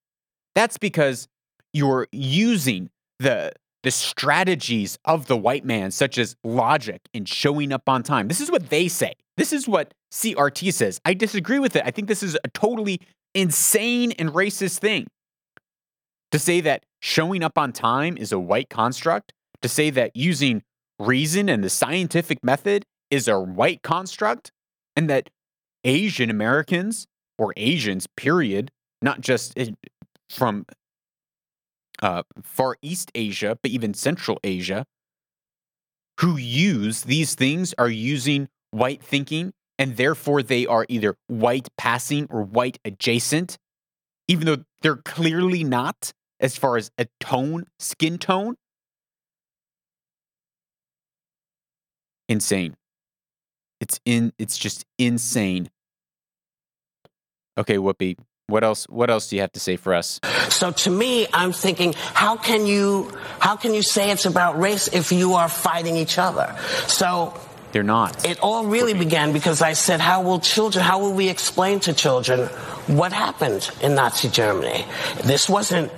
That's 0.54 0.78
because 0.78 1.28
you're 1.74 2.08
using 2.12 2.90
the 3.20 3.52
the 3.84 3.92
strategies 3.92 4.98
of 5.06 5.28
the 5.28 5.38
white 5.38 5.64
man 5.64 5.92
such 5.92 6.18
as 6.18 6.36
logic 6.44 7.02
and 7.14 7.30
showing 7.30 7.72
up 7.72 7.88
on 7.88 8.02
time. 8.02 8.28
This 8.28 8.42
is 8.42 8.50
what 8.50 8.70
they 8.70 8.88
say. 8.88 9.14
This 9.38 9.54
is 9.54 9.68
what 9.68 9.94
CRT 10.16 10.74
says 10.74 11.02
i 11.04 11.14
disagree 11.14 11.60
with 11.60 11.76
it. 11.76 11.84
I 11.86 11.92
think 11.92 12.08
this 12.08 12.24
is 12.24 12.38
a 12.44 12.48
totally 12.50 13.02
insane 13.34 14.14
and 14.14 14.30
racist 14.30 14.80
thing. 14.80 15.08
To 16.32 16.40
say 16.40 16.62
that 16.62 16.84
showing 17.02 17.44
up 17.44 17.58
on 17.58 17.74
time 17.74 18.18
is 18.18 18.32
a 18.32 18.40
white 18.40 18.70
construct 18.70 19.34
to 19.62 19.70
say 19.70 19.90
that 19.90 20.16
using 20.16 20.64
reason 21.00 21.50
and 21.50 21.64
the 21.64 21.70
scientific 21.70 22.44
method 22.44 22.84
is 23.12 23.28
a 23.28 23.40
white 23.40 23.82
construct 23.82 24.52
and 24.96 25.10
that 25.10 25.30
Asian 25.84 26.30
Americans 26.30 27.06
or 27.38 27.54
Asians, 27.58 28.08
period, 28.16 28.72
not 29.02 29.20
just 29.22 29.58
from 30.30 30.66
uh, 32.02 32.24
Far 32.42 32.78
East 32.82 33.12
Asia, 33.14 33.58
but 33.62 33.72
even 33.72 33.94
Central 33.94 34.40
Asia, 34.44 34.86
who 36.22 36.38
use 36.38 37.04
these 37.04 37.36
things 37.36 37.74
are 37.78 37.90
using 37.90 38.48
white 38.72 39.04
thinking, 39.04 39.52
and 39.78 39.98
therefore 39.98 40.42
they 40.44 40.66
are 40.66 40.86
either 40.90 41.16
white 41.28 41.68
passing 41.78 42.28
or 42.30 42.42
white 42.42 42.80
adjacent, 42.86 43.58
even 44.28 44.46
though 44.46 44.64
they're 44.82 44.96
clearly 44.98 45.64
not 45.64 46.14
as 46.40 46.58
far 46.58 46.78
as 46.78 46.92
a 46.98 47.08
tone, 47.20 47.66
skin 47.80 48.18
tone. 48.18 48.56
insane. 52.28 52.76
It's 53.80 54.00
in 54.06 54.34
it's 54.38 54.58
just 54.58 54.86
insane. 54.98 55.70
Okay, 57.58 57.78
Whoopi, 57.78 58.18
what 58.48 58.64
else 58.64 58.86
what 58.86 59.10
else 59.10 59.30
do 59.30 59.36
you 59.36 59.42
have 59.42 59.52
to 59.54 59.60
say 59.60 59.76
for 59.76 59.94
us? 59.94 60.20
So 60.50 60.72
to 60.72 60.90
me, 60.90 61.28
I'm 61.34 61.52
thinking, 61.52 61.94
how 62.14 62.38
can 62.38 62.66
you 62.66 63.12
how 63.40 63.56
can 63.56 63.74
you 63.74 63.82
say 63.82 64.12
it's 64.12 64.26
about 64.26 64.60
race 64.60 64.88
if 64.88 65.12
you 65.12 65.34
are 65.34 65.50
fighting 65.50 65.98
each 65.98 66.18
other? 66.18 66.56
So 66.88 67.34
they're 67.76 67.84
not. 67.84 68.24
It 68.24 68.40
all 68.40 68.68
really 68.68 68.94
began 68.94 69.34
because 69.34 69.62
I 69.62 69.74
said, 69.74 70.00
how 70.00 70.22
will 70.22 70.40
children, 70.40 70.82
how 70.82 71.00
will 71.00 71.12
we 71.12 71.28
explain 71.28 71.82
to 71.82 71.94
children 71.94 72.48
what 72.88 73.12
happened 73.12 73.70
in 73.82 73.96
Nazi 73.96 74.30
Germany? 74.30 74.86
This 75.26 75.50
wasn't, 75.50 75.92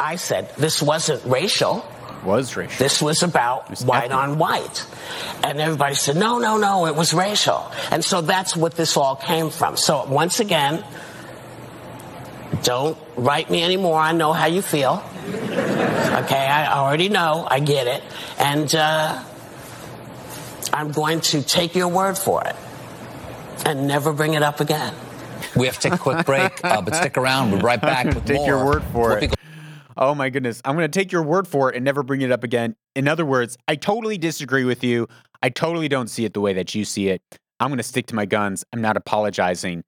I 0.00 0.16
said, 0.16 0.48
this 0.56 0.80
wasn't 0.80 1.22
racial 1.26 1.84
was 2.24 2.56
racial. 2.56 2.78
This 2.78 3.02
was 3.02 3.22
about 3.22 3.68
was 3.68 3.84
white 3.84 4.04
ethnic. 4.04 4.18
on 4.18 4.38
white. 4.38 4.86
And 5.44 5.60
everybody 5.60 5.94
said, 5.94 6.16
no, 6.16 6.38
no, 6.38 6.56
no, 6.56 6.86
it 6.86 6.96
was 6.96 7.12
racial. 7.12 7.70
And 7.90 8.02
so 8.02 8.22
that's 8.22 8.56
what 8.56 8.74
this 8.74 8.96
all 8.96 9.16
came 9.16 9.50
from. 9.50 9.76
So 9.76 10.06
once 10.06 10.40
again, 10.40 10.82
don't 12.62 12.96
write 13.16 13.50
me 13.50 13.62
anymore. 13.62 14.00
I 14.00 14.12
know 14.12 14.32
how 14.32 14.46
you 14.46 14.62
feel. 14.62 15.04
Okay, 15.28 16.46
I 16.46 16.78
already 16.78 17.10
know. 17.10 17.46
I 17.48 17.60
get 17.60 17.86
it. 17.86 18.02
And 18.38 18.74
uh, 18.74 19.22
I'm 20.72 20.92
going 20.92 21.20
to 21.22 21.42
take 21.42 21.74
your 21.74 21.88
word 21.88 22.16
for 22.18 22.42
it 22.44 22.56
and 23.64 23.86
never 23.86 24.12
bring 24.12 24.34
it 24.34 24.42
up 24.42 24.60
again. 24.60 24.94
We 25.56 25.66
have 25.66 25.76
to 25.76 25.80
take 25.80 25.92
a 25.94 25.98
quick 25.98 26.26
break, 26.26 26.64
uh, 26.64 26.82
but 26.82 26.94
stick 26.94 27.16
around. 27.16 27.50
We'll 27.50 27.60
be 27.60 27.66
right 27.66 27.80
back 27.80 28.06
with 28.14 28.24
take 28.24 28.36
more. 28.36 28.46
your 28.46 28.64
word 28.64 28.82
for 28.92 29.08
we'll 29.10 29.24
it. 29.24 29.34
Oh 29.96 30.14
my 30.14 30.30
goodness. 30.30 30.60
I'm 30.64 30.76
going 30.76 30.88
to 30.88 30.98
take 30.98 31.10
your 31.10 31.22
word 31.22 31.48
for 31.48 31.70
it 31.70 31.76
and 31.76 31.84
never 31.84 32.02
bring 32.02 32.20
it 32.20 32.30
up 32.30 32.44
again. 32.44 32.76
In 32.94 33.08
other 33.08 33.26
words, 33.26 33.56
I 33.66 33.74
totally 33.74 34.16
disagree 34.16 34.64
with 34.64 34.84
you. 34.84 35.08
I 35.42 35.48
totally 35.48 35.88
don't 35.88 36.08
see 36.08 36.24
it 36.24 36.34
the 36.34 36.40
way 36.40 36.52
that 36.54 36.74
you 36.74 36.84
see 36.84 37.08
it. 37.08 37.20
I'm 37.60 37.68
going 37.68 37.78
to 37.78 37.82
stick 37.82 38.06
to 38.06 38.14
my 38.14 38.24
guns. 38.24 38.64
I'm 38.72 38.80
not 38.80 38.96
apologizing. 38.96 39.82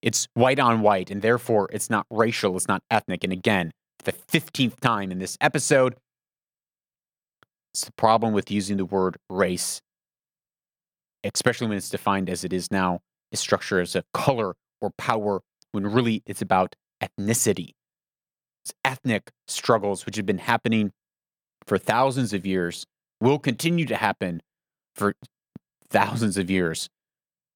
It's 0.00 0.28
white 0.32 0.58
on 0.58 0.80
white, 0.80 1.10
and 1.10 1.20
therefore 1.20 1.68
it's 1.72 1.90
not 1.90 2.06
racial, 2.10 2.56
it's 2.56 2.68
not 2.68 2.82
ethnic. 2.90 3.22
And 3.22 3.32
again, 3.32 3.70
the 4.04 4.12
15th 4.12 4.80
time 4.80 5.12
in 5.12 5.18
this 5.18 5.36
episode, 5.42 5.96
it's 7.74 7.84
the 7.84 7.92
problem 7.92 8.32
with 8.32 8.50
using 8.50 8.78
the 8.78 8.86
word 8.86 9.18
race, 9.28 9.82
especially 11.24 11.68
when 11.68 11.76
it's 11.76 11.90
defined 11.90 12.28
as 12.30 12.44
it 12.44 12.52
is 12.52 12.70
now, 12.70 13.00
is 13.32 13.40
structure 13.40 13.80
as 13.80 13.94
a 13.94 14.04
color 14.12 14.54
or 14.80 14.90
power, 14.96 15.40
when 15.72 15.86
really 15.86 16.22
it's 16.26 16.42
about 16.42 16.74
ethnicity 17.02 17.74
It's 18.64 18.74
ethnic 18.84 19.30
struggles, 19.46 20.04
which 20.06 20.16
have 20.16 20.26
been 20.26 20.38
happening 20.38 20.92
for 21.66 21.78
thousands 21.78 22.32
of 22.32 22.44
years, 22.46 22.86
will 23.20 23.38
continue 23.38 23.86
to 23.86 23.96
happen 23.96 24.42
for 24.94 25.14
thousands 25.90 26.36
of 26.36 26.50
years. 26.50 26.88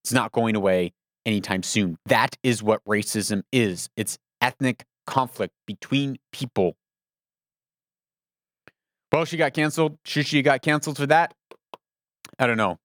It's 0.02 0.12
not 0.12 0.32
going 0.32 0.56
away 0.56 0.92
anytime 1.26 1.62
soon. 1.62 1.96
That 2.06 2.36
is 2.42 2.62
what 2.62 2.84
racism 2.84 3.42
is 3.52 3.88
it's 3.96 4.18
ethnic 4.40 4.84
conflict 5.06 5.54
between 5.66 6.18
people. 6.32 6.76
Well, 9.12 9.24
she 9.24 9.36
got 9.36 9.54
canceled. 9.54 9.98
Should 10.04 10.26
she 10.26 10.42
got 10.42 10.62
canceled 10.62 10.96
for 10.96 11.06
that? 11.06 11.34
I 12.38 12.46
don't 12.46 12.56
know. 12.56 12.78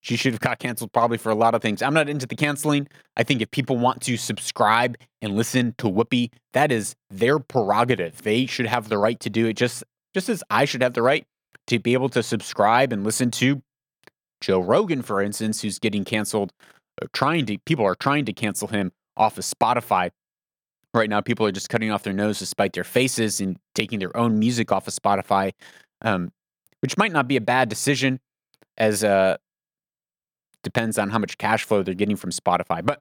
She 0.00 0.16
should 0.16 0.32
have 0.32 0.40
got 0.40 0.58
canceled 0.58 0.92
probably 0.92 1.18
for 1.18 1.30
a 1.30 1.34
lot 1.34 1.54
of 1.54 1.60
things. 1.60 1.82
I'm 1.82 1.94
not 1.94 2.08
into 2.08 2.26
the 2.26 2.36
canceling. 2.36 2.88
I 3.16 3.22
think 3.22 3.42
if 3.42 3.50
people 3.50 3.76
want 3.76 4.00
to 4.02 4.16
subscribe 4.16 4.96
and 5.20 5.36
listen 5.36 5.74
to 5.78 5.86
Whoopi, 5.86 6.30
that 6.54 6.72
is 6.72 6.94
their 7.10 7.38
prerogative. 7.38 8.22
They 8.22 8.46
should 8.46 8.66
have 8.66 8.88
the 8.88 8.98
right 8.98 9.20
to 9.20 9.30
do 9.30 9.46
it 9.46 9.54
just 9.54 9.84
just 10.14 10.28
as 10.28 10.42
I 10.50 10.64
should 10.64 10.82
have 10.82 10.94
the 10.94 11.02
right 11.02 11.26
to 11.66 11.78
be 11.78 11.92
able 11.92 12.08
to 12.10 12.22
subscribe 12.22 12.92
and 12.92 13.04
listen 13.04 13.30
to 13.32 13.62
Joe 14.40 14.60
Rogan, 14.60 15.02
for 15.02 15.20
instance, 15.22 15.60
who's 15.60 15.78
getting 15.78 16.04
canceled, 16.04 16.52
uh, 17.00 17.06
trying 17.12 17.46
to 17.46 17.58
people 17.58 17.84
are 17.84 17.94
trying 17.94 18.24
to 18.24 18.32
cancel 18.32 18.68
him 18.68 18.92
off 19.16 19.38
of 19.38 19.44
Spotify. 19.44 20.10
Right 20.92 21.08
now, 21.08 21.20
people 21.20 21.46
are 21.46 21.52
just 21.52 21.68
cutting 21.68 21.90
off 21.90 22.02
their 22.02 22.12
nose 22.12 22.38
to 22.38 22.46
spite 22.46 22.72
their 22.72 22.84
faces 22.84 23.40
and 23.40 23.58
taking 23.74 23.98
their 23.98 24.16
own 24.16 24.38
music 24.38 24.72
off 24.72 24.88
of 24.88 24.94
Spotify, 24.94 25.52
um, 26.02 26.32
which 26.80 26.96
might 26.96 27.12
not 27.12 27.28
be 27.28 27.36
a 27.36 27.40
bad 27.40 27.68
decision, 27.68 28.18
as 28.76 29.04
uh, 29.04 29.36
Depends 30.62 30.98
on 30.98 31.10
how 31.10 31.18
much 31.18 31.38
cash 31.38 31.64
flow 31.64 31.82
they're 31.82 31.94
getting 31.94 32.16
from 32.16 32.30
Spotify. 32.30 32.84
But 32.84 33.00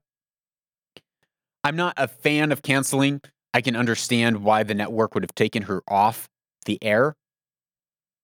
I'm 1.64 1.76
not 1.76 1.94
a 1.98 2.08
fan 2.08 2.52
of 2.52 2.62
canceling. 2.62 3.22
I 3.54 3.62
can 3.62 3.76
understand 3.76 4.44
why 4.44 4.64
the 4.64 4.74
network 4.74 5.14
would 5.14 5.24
have 5.24 5.36
taken 5.36 5.64
her 5.64 5.82
off 5.88 6.30
the 6.66 6.78
air, 6.82 7.16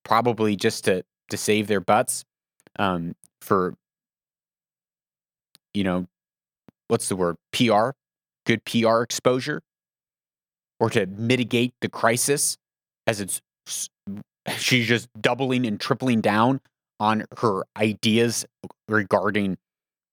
probably 0.04 0.56
just 0.56 0.86
to 0.86 1.04
to 1.30 1.38
save 1.38 1.68
their 1.68 1.82
butts 1.82 2.24
um, 2.78 3.16
for 3.42 3.74
you 5.74 5.84
know 5.84 6.08
what's 6.88 7.10
the 7.10 7.16
word 7.16 7.36
PR, 7.52 7.90
good 8.46 8.64
PR 8.66 9.02
exposure, 9.02 9.62
or 10.80 10.90
to 10.92 11.06
mitigate 11.08 11.74
the 11.82 11.90
crisis 11.90 12.58
as 13.08 13.20
it's 13.20 13.42
she's 14.58 14.88
just 14.88 15.10
doubling 15.20 15.66
and 15.66 15.80
tripling 15.80 16.22
down 16.22 16.62
on 17.00 17.26
her 17.40 17.64
ideas 17.78 18.46
regarding 18.88 19.58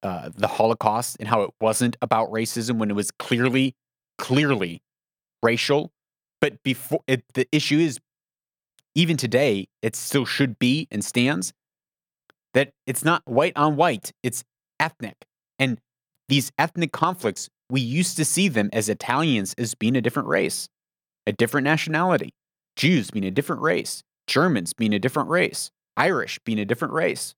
uh, 0.03 0.31
the 0.35 0.49
Holocaust 0.49 1.17
and 1.21 1.29
how 1.29 1.43
it 1.43 1.51
wasn't 1.61 1.97
about 2.03 2.31
racism 2.31 2.79
when 2.79 2.91
it 2.91 2.95
was 2.95 3.11
clearly, 3.11 3.75
clearly 4.19 4.83
racial. 5.43 5.93
But 6.41 6.63
before 6.63 7.01
it, 7.07 7.23
the 7.35 7.47
issue 7.53 7.79
is, 7.79 7.99
even 8.95 9.17
today, 9.17 9.69
it 9.81 9.97
still 9.97 10.25
should 10.27 10.59
be 10.59 10.89
and 10.91 11.05
stands 11.05 11.53
that 12.53 12.73
it's 12.87 13.05
not 13.05 13.23
white 13.25 13.57
on 13.57 13.77
white, 13.77 14.13
it's 14.23 14.45
ethnic. 14.79 15.25
And 15.59 15.79
these 16.29 16.53
ethnic 16.59 16.93
conflicts, 16.93 17.49
we 17.71 17.81
used 17.81 18.17
to 18.17 18.25
see 18.25 18.49
them 18.49 18.69
as 18.73 18.89
Italians 18.89 19.55
as 19.57 19.75
being 19.75 19.97
a 19.97 20.01
different 20.01 20.29
race, 20.29 20.69
a 21.27 21.33
different 21.33 21.65
nationality, 21.65 22.35
Jews 22.77 23.11
being 23.11 23.25
a 23.25 23.31
different 23.31 23.63
race, 23.63 24.03
Germans 24.27 24.73
being 24.73 24.93
a 24.93 24.99
different 24.99 25.29
race. 25.29 25.71
Irish 25.97 26.39
being 26.45 26.59
a 26.59 26.65
different 26.65 26.95
race. 26.95 27.35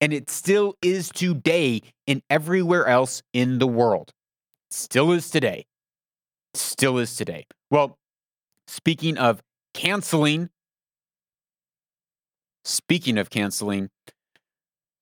And 0.00 0.12
it 0.12 0.28
still 0.28 0.74
is 0.82 1.08
today 1.08 1.80
in 2.06 2.22
everywhere 2.28 2.86
else 2.86 3.22
in 3.32 3.58
the 3.58 3.66
world. 3.66 4.12
Still 4.70 5.12
is 5.12 5.30
today. 5.30 5.66
Still 6.54 6.98
is 6.98 7.16
today. 7.16 7.46
Well, 7.70 7.96
speaking 8.66 9.16
of 9.16 9.42
canceling, 9.74 10.50
speaking 12.64 13.18
of 13.18 13.30
canceling, 13.30 13.90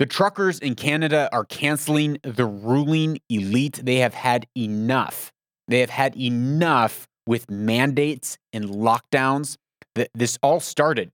The 0.01 0.07
truckers 0.07 0.59
in 0.59 0.75
Canada 0.75 1.29
are 1.33 1.45
canceling 1.45 2.19
the 2.23 2.45
ruling 2.47 3.19
elite. 3.31 3.81
They 3.83 3.97
have 3.97 4.15
had 4.15 4.47
enough. 4.57 5.33
They 5.69 5.81
have 5.81 5.91
had 5.91 6.17
enough 6.17 7.07
with 7.27 7.49
mandates 7.51 8.37
and 8.53 8.65
lockdowns. 8.67 9.57
Th- 9.95 10.11
This 10.15 10.37
all 10.43 10.61
started. 10.61 11.11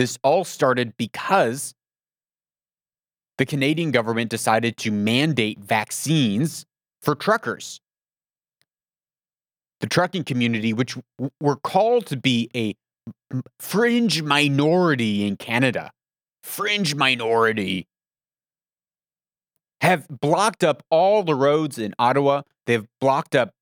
This 0.00 0.18
all 0.22 0.44
started 0.44 0.96
because 0.96 1.74
the 3.36 3.44
Canadian 3.44 3.90
government 3.90 4.30
decided 4.30 4.78
to 4.78 4.90
mandate 4.90 5.58
vaccines 5.58 6.64
for 7.02 7.14
truckers. 7.14 7.82
The 9.80 9.88
trucking 9.88 10.24
community, 10.24 10.72
which 10.72 10.96
were 11.38 11.56
called 11.56 12.06
to 12.06 12.16
be 12.16 12.48
a 12.56 12.76
fringe 13.58 14.22
minority 14.22 15.26
in 15.26 15.36
Canada, 15.36 15.90
fringe 16.42 16.94
minority, 16.94 17.86
have 19.82 20.08
blocked 20.08 20.64
up 20.64 20.82
all 20.88 21.22
the 21.22 21.34
roads 21.34 21.76
in 21.76 21.94
Ottawa. 21.98 22.40
They've 22.64 22.86
blocked 23.02 23.34
up 23.34 23.52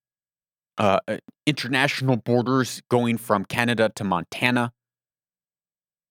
uh, 0.78 1.00
uh, 1.08 1.16
international 1.46 2.16
borders 2.16 2.80
going 2.88 3.18
from 3.18 3.44
Canada 3.44 3.90
to 3.96 4.04
Montana, 4.04 4.72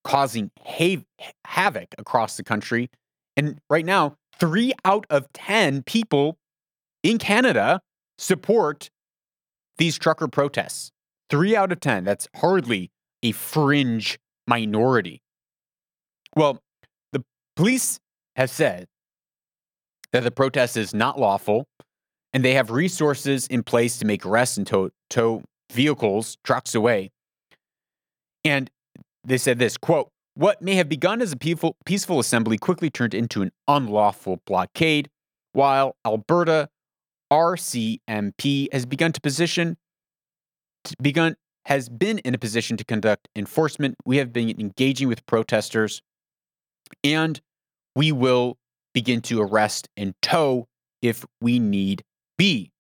causing 0.08 0.50
ha- 0.66 1.04
havoc 1.46 1.94
across 1.98 2.38
the 2.38 2.44
country. 2.44 2.90
And 3.36 3.60
right 3.70 3.86
now, 3.86 4.16
three 4.40 4.74
out 4.86 5.06
of 5.10 5.32
10 5.34 5.84
people 5.84 6.38
in 7.04 7.18
Canada 7.18 7.82
support 8.18 8.90
these 9.78 9.98
trucker 9.98 10.30
protests. 10.30 10.92
Three 11.30 11.58
out 11.58 11.74
of 11.74 11.82
10. 11.82 12.06
That's 12.06 12.30
hardly 12.38 12.90
a 13.22 13.34
fringe 13.34 14.18
minority. 14.48 15.22
Well, 16.36 16.62
the 17.12 17.24
police 17.58 18.00
have 18.38 18.50
said 18.50 18.88
that 20.14 20.24
the 20.24 20.32
protest 20.32 20.78
is 20.78 20.94
not 20.94 21.20
lawful 21.20 21.66
and 22.32 22.46
they 22.46 22.54
have 22.54 22.72
resources 22.72 23.46
in 23.48 23.62
place 23.62 24.00
to 24.00 24.06
make 24.06 24.26
arrests 24.26 24.56
and 24.56 24.66
tow, 24.66 24.90
tow 25.10 25.44
vehicles, 25.74 26.38
trucks 26.46 26.74
away. 26.74 27.12
And 28.46 28.72
they 29.28 29.38
said 29.38 29.60
this 29.60 29.78
quote, 29.78 30.10
what 30.34 30.62
may 30.62 30.76
have 30.76 30.88
begun 30.88 31.22
as 31.22 31.32
a 31.32 31.38
peaceful, 31.38 31.76
peaceful 31.86 32.20
assembly 32.20 32.58
quickly 32.58 32.90
turned 32.90 33.14
into 33.14 33.42
an 33.42 33.52
unlawful 33.68 34.42
blockade, 34.46 35.10
while 35.54 35.96
Alberta 36.06 36.70
RCMP 37.32 38.72
has 38.72 38.86
begun 38.86 39.12
to 39.12 39.22
position 39.22 39.78
begun 41.02 41.36
has 41.66 41.90
been 41.90 42.20
in 42.20 42.34
a 42.34 42.38
position 42.38 42.78
to 42.78 42.86
conduct 42.86 43.28
enforcement. 43.36 43.96
We 44.06 44.18
have 44.18 44.32
been 44.32 44.50
engaging 44.58 45.10
with 45.10 45.26
protesters 45.26 46.02
and 47.04 47.42
we 47.96 48.14
will 48.14 48.58
begin 48.94 49.22
to 49.24 49.42
arrest 49.42 49.90
and 49.98 50.14
tow 50.22 50.68
if 51.02 51.26
we 51.42 51.60
need 51.60 52.04
be. 52.38 52.72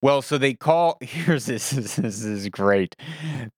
Well, 0.00 0.22
so 0.22 0.38
they 0.38 0.54
call 0.54 0.98
here's 1.00 1.46
this 1.46 1.70
this 1.70 1.98
is 1.98 2.48
great. 2.50 2.94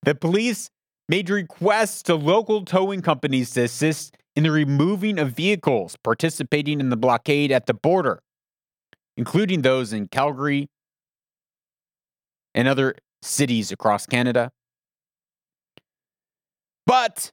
The 0.04 0.14
police 0.14 0.70
made 1.08 1.30
requests 1.30 2.02
to 2.04 2.14
local 2.14 2.64
towing 2.64 3.02
companies 3.02 3.50
to 3.52 3.62
assist 3.64 4.16
in 4.34 4.42
the 4.42 4.50
removing 4.50 5.18
of 5.18 5.32
vehicles 5.32 5.96
participating 6.02 6.80
in 6.80 6.90
the 6.90 6.96
blockade 6.96 7.52
at 7.52 7.66
the 7.66 7.74
border, 7.74 8.22
including 9.16 9.62
those 9.62 9.92
in 9.92 10.08
Calgary 10.08 10.68
and 12.54 12.68
other 12.68 12.94
cities 13.22 13.70
across 13.72 14.06
Canada. 14.06 14.50
But 16.86 17.32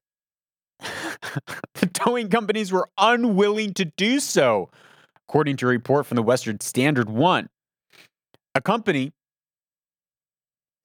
the 0.80 1.88
towing 1.94 2.30
companies 2.30 2.72
were 2.72 2.90
unwilling 2.98 3.74
to 3.76 3.86
do 3.86 4.20
so, 4.20 4.70
according 5.28 5.58
to 5.58 5.66
a 5.66 5.70
report 5.70 6.06
from 6.06 6.16
the 6.16 6.24
Western 6.24 6.60
Standard 6.60 7.10
One. 7.10 7.50
A 8.56 8.62
company, 8.62 9.14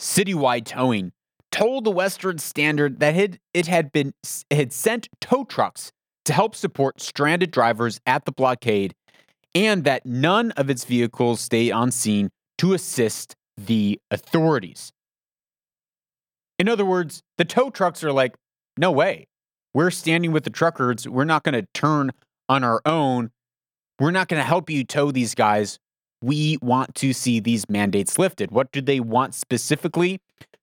Citywide 0.00 0.64
Towing, 0.64 1.12
told 1.50 1.84
the 1.84 1.90
Western 1.90 2.38
Standard 2.38 3.00
that 3.00 3.16
it, 3.54 3.66
had 3.66 3.92
been 3.92 4.12
it 4.50 4.56
had 4.56 4.72
sent 4.72 5.08
tow 5.20 5.44
trucks 5.44 5.92
to 6.24 6.32
help 6.32 6.54
support 6.54 7.00
stranded 7.00 7.50
drivers 7.50 8.00
at 8.06 8.24
the 8.24 8.32
blockade, 8.32 8.94
and 9.54 9.84
that 9.84 10.04
none 10.04 10.50
of 10.52 10.68
its 10.68 10.84
vehicles 10.84 11.40
stayed 11.40 11.72
on 11.72 11.90
scene 11.90 12.30
to 12.58 12.74
assist 12.74 13.34
the 13.56 13.98
authorities. 14.10 14.92
In 16.58 16.68
other 16.68 16.84
words, 16.84 17.22
the 17.38 17.44
tow 17.44 17.70
trucks 17.70 18.02
are 18.04 18.12
like, 18.12 18.34
no 18.76 18.90
way. 18.90 19.26
We're 19.74 19.90
standing 19.90 20.32
with 20.32 20.44
the 20.44 20.50
truckers. 20.50 21.08
We're 21.08 21.24
not 21.24 21.44
going 21.44 21.54
to 21.54 21.66
turn 21.72 22.10
on 22.48 22.64
our 22.64 22.80
own. 22.84 23.30
We're 24.00 24.10
not 24.10 24.28
going 24.28 24.40
to 24.40 24.46
help 24.46 24.70
you 24.70 24.84
tow 24.84 25.10
these 25.10 25.34
guys. 25.34 25.78
We 26.22 26.58
want 26.60 26.94
to 26.96 27.12
see 27.12 27.38
these 27.40 27.68
mandates 27.68 28.18
lifted. 28.18 28.50
What 28.50 28.72
do 28.72 28.80
they 28.80 29.00
want 29.00 29.34
specifically? 29.34 30.20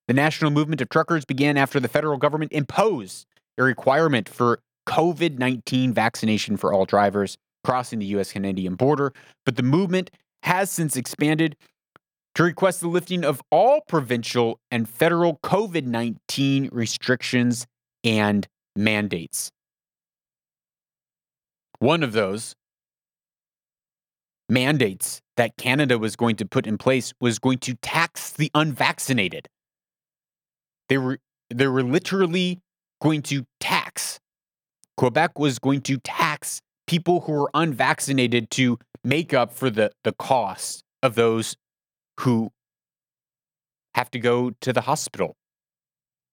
The 0.08 0.13
national 0.13 0.52
movement 0.52 0.82
of 0.82 0.89
truckers 0.89 1.26
began 1.26 1.58
after 1.58 1.80
the 1.80 1.88
federal 1.88 2.18
government 2.18 2.52
imposed 2.52 3.26
a 3.58 3.63
requirement 3.63 4.30
for 4.30 4.60
COVID 4.88 5.39
19 5.39 5.94
vaccination 5.94 6.58
for 6.58 6.72
all 6.72 6.86
drivers 6.86 7.38
crossing 7.63 8.00
the 8.00 8.06
US 8.18 8.32
Canadian 8.32 8.76
border. 8.76 9.12
But 9.46 9.56
the 9.56 9.63
movement 9.63 10.12
has 10.44 10.70
since 10.70 10.96
expanded 10.96 11.56
to 12.36 12.44
request 12.44 12.82
the 12.82 12.88
lifting 12.88 13.24
of 13.26 13.41
all 13.50 13.82
provincial 13.88 14.60
and 14.70 14.88
federal 14.88 15.38
COVID 15.38 15.86
19 15.86 16.70
restrictions 16.72 17.65
and 18.04 18.48
mandates. 18.76 19.50
One 21.80 22.04
of 22.04 22.13
those 22.13 22.54
mandates 24.48 25.22
that 25.38 25.58
Canada 25.58 25.98
was 25.98 26.15
going 26.15 26.36
to 26.36 26.46
put 26.46 26.68
in 26.68 26.78
place 26.78 27.13
was 27.20 27.39
going 27.39 27.58
to 27.60 27.74
tax 27.76 28.32
the 28.32 28.52
unvaccinated. 28.54 29.48
They 30.89 30.98
were 30.98 31.19
they 31.50 31.67
were 31.67 31.84
literally 31.84 32.62
going 33.02 33.21
to 33.24 33.45
tax. 33.60 34.19
Quebec 34.98 35.38
was 35.38 35.60
going 35.60 35.82
to 35.82 35.98
tax 35.98 36.62
people 36.88 37.21
who 37.21 37.34
were 37.34 37.52
unvaccinated 37.54 38.50
to 38.52 38.80
make 39.04 39.34
up 39.34 39.52
for 39.52 39.69
the, 39.69 39.91
the 40.04 40.13
cost 40.13 40.84
of 41.04 41.15
those 41.15 41.56
who 42.21 42.52
have 43.93 44.10
to 44.12 44.19
go 44.19 44.52
to 44.62 44.74
the 44.74 44.82
hospital 44.82 45.36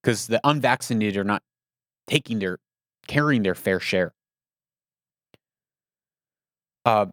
because 0.03 0.27
the 0.27 0.41
unvaccinated 0.45 1.17
are 1.17 1.25
not 1.25 1.43
taking 2.07 2.39
their 2.39 2.59
carrying 3.07 3.43
their 3.43 3.55
fair 3.55 3.81
share. 3.81 4.13
Uh, 6.85 7.07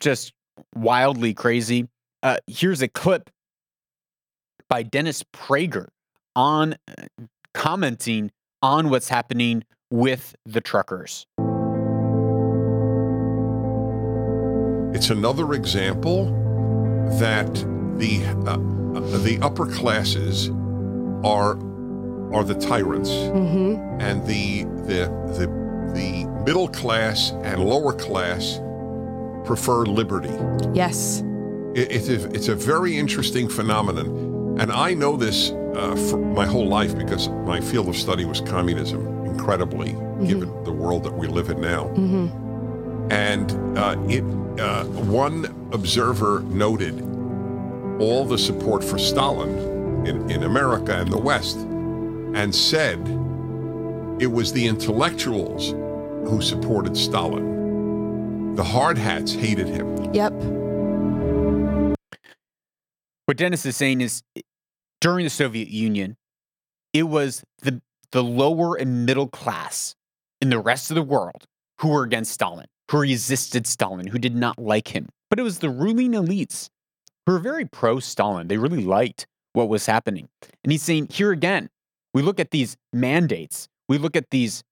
just 0.00 0.32
wildly 0.74 1.34
crazy. 1.34 1.88
Uh, 2.22 2.36
here's 2.46 2.82
a 2.82 2.88
clip 2.88 3.30
by 4.68 4.82
Dennis 4.82 5.22
Prager 5.32 5.88
on 6.34 6.74
uh, 6.88 7.04
commenting 7.54 8.30
on 8.62 8.90
what's 8.90 9.08
happening 9.08 9.64
with 9.90 10.34
the 10.46 10.60
truckers. 10.60 11.26
It's 14.94 15.10
another 15.10 15.54
example 15.54 16.26
that 17.18 17.52
the 17.98 18.24
uh, 18.46 18.56
uh, 18.56 19.18
the 19.18 19.38
upper 19.42 19.66
classes 19.66 20.48
are 21.24 21.58
are 22.32 22.44
the 22.44 22.54
tyrants, 22.54 23.10
and 23.10 24.26
the 24.26 24.64
the 24.86 25.08
the 25.36 25.46
the 25.94 26.24
middle 26.44 26.68
class 26.68 27.32
and 27.42 27.64
lower 27.64 27.92
class 27.92 28.60
prefer 29.44 29.84
liberty. 29.84 30.34
Yes. 30.72 31.22
It, 31.74 31.90
it's 31.90 32.08
a, 32.08 32.30
it's 32.32 32.48
a 32.48 32.54
very 32.54 32.96
interesting 32.96 33.48
phenomenon, 33.48 34.06
and 34.58 34.70
I 34.72 34.94
know 34.94 35.16
this 35.16 35.50
uh, 35.50 35.96
for 36.10 36.18
my 36.18 36.46
whole 36.46 36.66
life 36.66 36.96
because 36.96 37.28
my 37.28 37.60
field 37.60 37.88
of 37.88 37.96
study 37.96 38.24
was 38.24 38.40
communism. 38.40 39.08
Incredibly, 39.26 39.92
given 40.26 40.62
the 40.64 40.72
world 40.72 41.04
that 41.04 41.12
we 41.12 41.26
live 41.26 41.48
in 41.48 41.60
now, 41.60 41.88
and 43.10 43.50
uh, 43.78 43.96
it 44.08 44.22
uh, 44.60 44.84
one 44.84 45.46
observer 45.72 46.40
noted 46.42 47.00
all 48.00 48.24
the 48.24 48.38
support 48.38 48.84
for 48.84 48.98
Stalin 48.98 50.06
in, 50.06 50.30
in 50.30 50.42
America 50.42 50.94
and 50.98 51.10
the 51.10 51.18
West, 51.18 51.56
and 51.56 52.54
said 52.54 52.98
it 54.20 54.26
was 54.30 54.52
the 54.52 54.66
intellectuals 54.66 55.70
who 56.28 56.40
supported 56.42 56.96
Stalin. 56.96 58.54
The 58.54 58.64
hard 58.64 58.98
hats 58.98 59.32
hated 59.32 59.66
him. 59.66 60.12
Yep. 60.12 60.32
What 63.32 63.38
Dennis 63.38 63.64
is 63.64 63.78
saying 63.78 64.02
is 64.02 64.22
during 65.00 65.24
the 65.24 65.30
Soviet 65.30 65.68
Union, 65.68 66.18
it 66.92 67.04
was 67.04 67.42
the 67.62 67.80
the 68.10 68.22
lower 68.22 68.76
and 68.76 69.06
middle 69.06 69.26
class 69.26 69.94
in 70.42 70.50
the 70.50 70.58
rest 70.58 70.90
of 70.90 70.96
the 70.96 71.02
world 71.02 71.46
who 71.80 71.88
were 71.88 72.02
against 72.02 72.32
Stalin, 72.32 72.66
who 72.90 72.98
resisted 72.98 73.66
Stalin, 73.66 74.08
who 74.08 74.18
did 74.18 74.36
not 74.36 74.58
like 74.58 74.88
him. 74.88 75.08
But 75.30 75.38
it 75.38 75.44
was 75.44 75.60
the 75.60 75.70
ruling 75.70 76.12
elites 76.12 76.68
who 77.24 77.32
were 77.32 77.38
very 77.38 77.64
pro 77.64 78.00
Stalin. 78.00 78.48
They 78.48 78.58
really 78.58 78.84
liked 78.84 79.26
what 79.54 79.70
was 79.70 79.86
happening. 79.86 80.28
And 80.62 80.70
he's 80.70 80.82
saying 80.82 81.08
here 81.10 81.32
again, 81.32 81.70
we 82.12 82.20
look 82.20 82.38
at 82.38 82.50
these 82.50 82.76
mandates, 82.92 83.66
we 83.88 83.96
look 83.96 84.14
at 84.14 84.28
these 84.28 84.62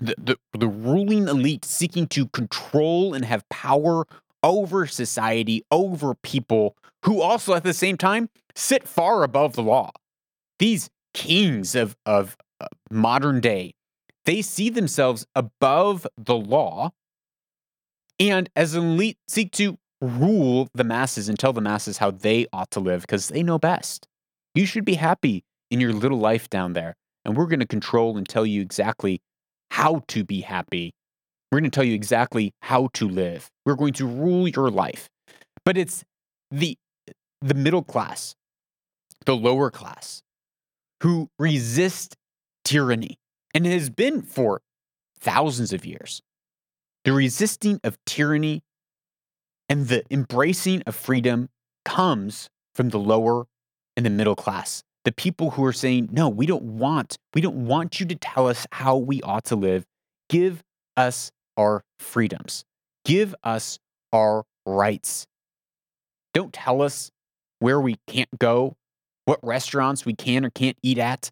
the, 0.00 0.14
the, 0.16 0.38
the 0.58 0.68
ruling 0.68 1.28
elite 1.28 1.66
seeking 1.66 2.06
to 2.06 2.28
control 2.28 3.12
and 3.12 3.26
have 3.26 3.46
power 3.50 4.06
over 4.44 4.86
society, 4.86 5.64
over 5.70 6.14
people 6.14 6.76
who 7.04 7.20
also 7.20 7.54
at 7.54 7.64
the 7.64 7.74
same 7.74 7.96
time 7.96 8.28
sit 8.54 8.86
far 8.86 9.24
above 9.24 9.54
the 9.54 9.62
law. 9.62 9.90
These 10.58 10.90
kings 11.14 11.74
of, 11.74 11.96
of 12.06 12.36
uh, 12.60 12.66
modern 12.90 13.40
day, 13.40 13.74
they 14.26 14.42
see 14.42 14.70
themselves 14.70 15.26
above 15.34 16.06
the 16.16 16.36
law 16.36 16.92
and 18.20 18.48
as 18.54 18.74
an 18.74 18.84
elite 18.84 19.18
seek 19.26 19.50
to 19.52 19.78
rule 20.00 20.68
the 20.74 20.84
masses 20.84 21.28
and 21.28 21.38
tell 21.38 21.52
the 21.52 21.60
masses 21.60 21.98
how 21.98 22.10
they 22.10 22.46
ought 22.52 22.70
to 22.70 22.80
live 22.80 23.02
because 23.02 23.28
they 23.28 23.42
know 23.42 23.58
best. 23.58 24.06
You 24.54 24.66
should 24.66 24.84
be 24.84 24.94
happy 24.94 25.44
in 25.70 25.80
your 25.80 25.92
little 25.92 26.18
life 26.18 26.48
down 26.48 26.74
there. 26.74 26.94
And 27.24 27.36
we're 27.36 27.46
going 27.46 27.60
to 27.60 27.66
control 27.66 28.16
and 28.16 28.28
tell 28.28 28.44
you 28.44 28.60
exactly 28.60 29.20
how 29.70 30.02
to 30.08 30.22
be 30.22 30.42
happy. 30.42 30.92
We're 31.54 31.60
going 31.60 31.70
to 31.70 31.76
tell 31.76 31.84
you 31.84 31.94
exactly 31.94 32.52
how 32.62 32.88
to 32.94 33.08
live. 33.08 33.48
We're 33.64 33.76
going 33.76 33.92
to 33.92 34.08
rule 34.08 34.48
your 34.48 34.70
life. 34.70 35.08
But 35.64 35.76
it's 35.76 36.02
the 36.50 36.76
the 37.40 37.54
middle 37.54 37.84
class, 37.84 38.34
the 39.24 39.36
lower 39.36 39.70
class 39.70 40.24
who 41.04 41.28
resist 41.38 42.16
tyranny 42.64 43.20
and 43.54 43.68
it 43.68 43.70
has 43.70 43.88
been 43.88 44.20
for 44.22 44.62
thousands 45.20 45.72
of 45.72 45.86
years. 45.86 46.20
The 47.04 47.12
resisting 47.12 47.78
of 47.84 47.98
tyranny 48.04 48.64
and 49.68 49.86
the 49.86 50.02
embracing 50.10 50.82
of 50.88 50.96
freedom 50.96 51.50
comes 51.84 52.48
from 52.74 52.88
the 52.88 52.98
lower 52.98 53.46
and 53.96 54.04
the 54.04 54.10
middle 54.10 54.34
class. 54.34 54.82
The 55.04 55.12
people 55.12 55.50
who 55.50 55.64
are 55.64 55.72
saying, 55.72 56.08
no, 56.10 56.28
we 56.28 56.46
don't 56.46 56.64
want, 56.64 57.16
we 57.32 57.40
don't 57.40 57.64
want 57.64 58.00
you 58.00 58.06
to 58.06 58.16
tell 58.16 58.48
us 58.48 58.66
how 58.72 58.96
we 58.96 59.22
ought 59.22 59.44
to 59.44 59.54
live. 59.54 59.84
Give 60.28 60.60
us 60.96 61.30
our 61.56 61.82
freedoms. 61.98 62.64
Give 63.04 63.34
us 63.44 63.78
our 64.12 64.44
rights. 64.66 65.26
Don't 66.32 66.52
tell 66.52 66.82
us 66.82 67.10
where 67.58 67.80
we 67.80 67.96
can't 68.06 68.28
go, 68.38 68.76
what 69.24 69.38
restaurants 69.42 70.04
we 70.04 70.14
can 70.14 70.44
or 70.44 70.50
can't 70.50 70.76
eat 70.82 70.98
at, 70.98 71.30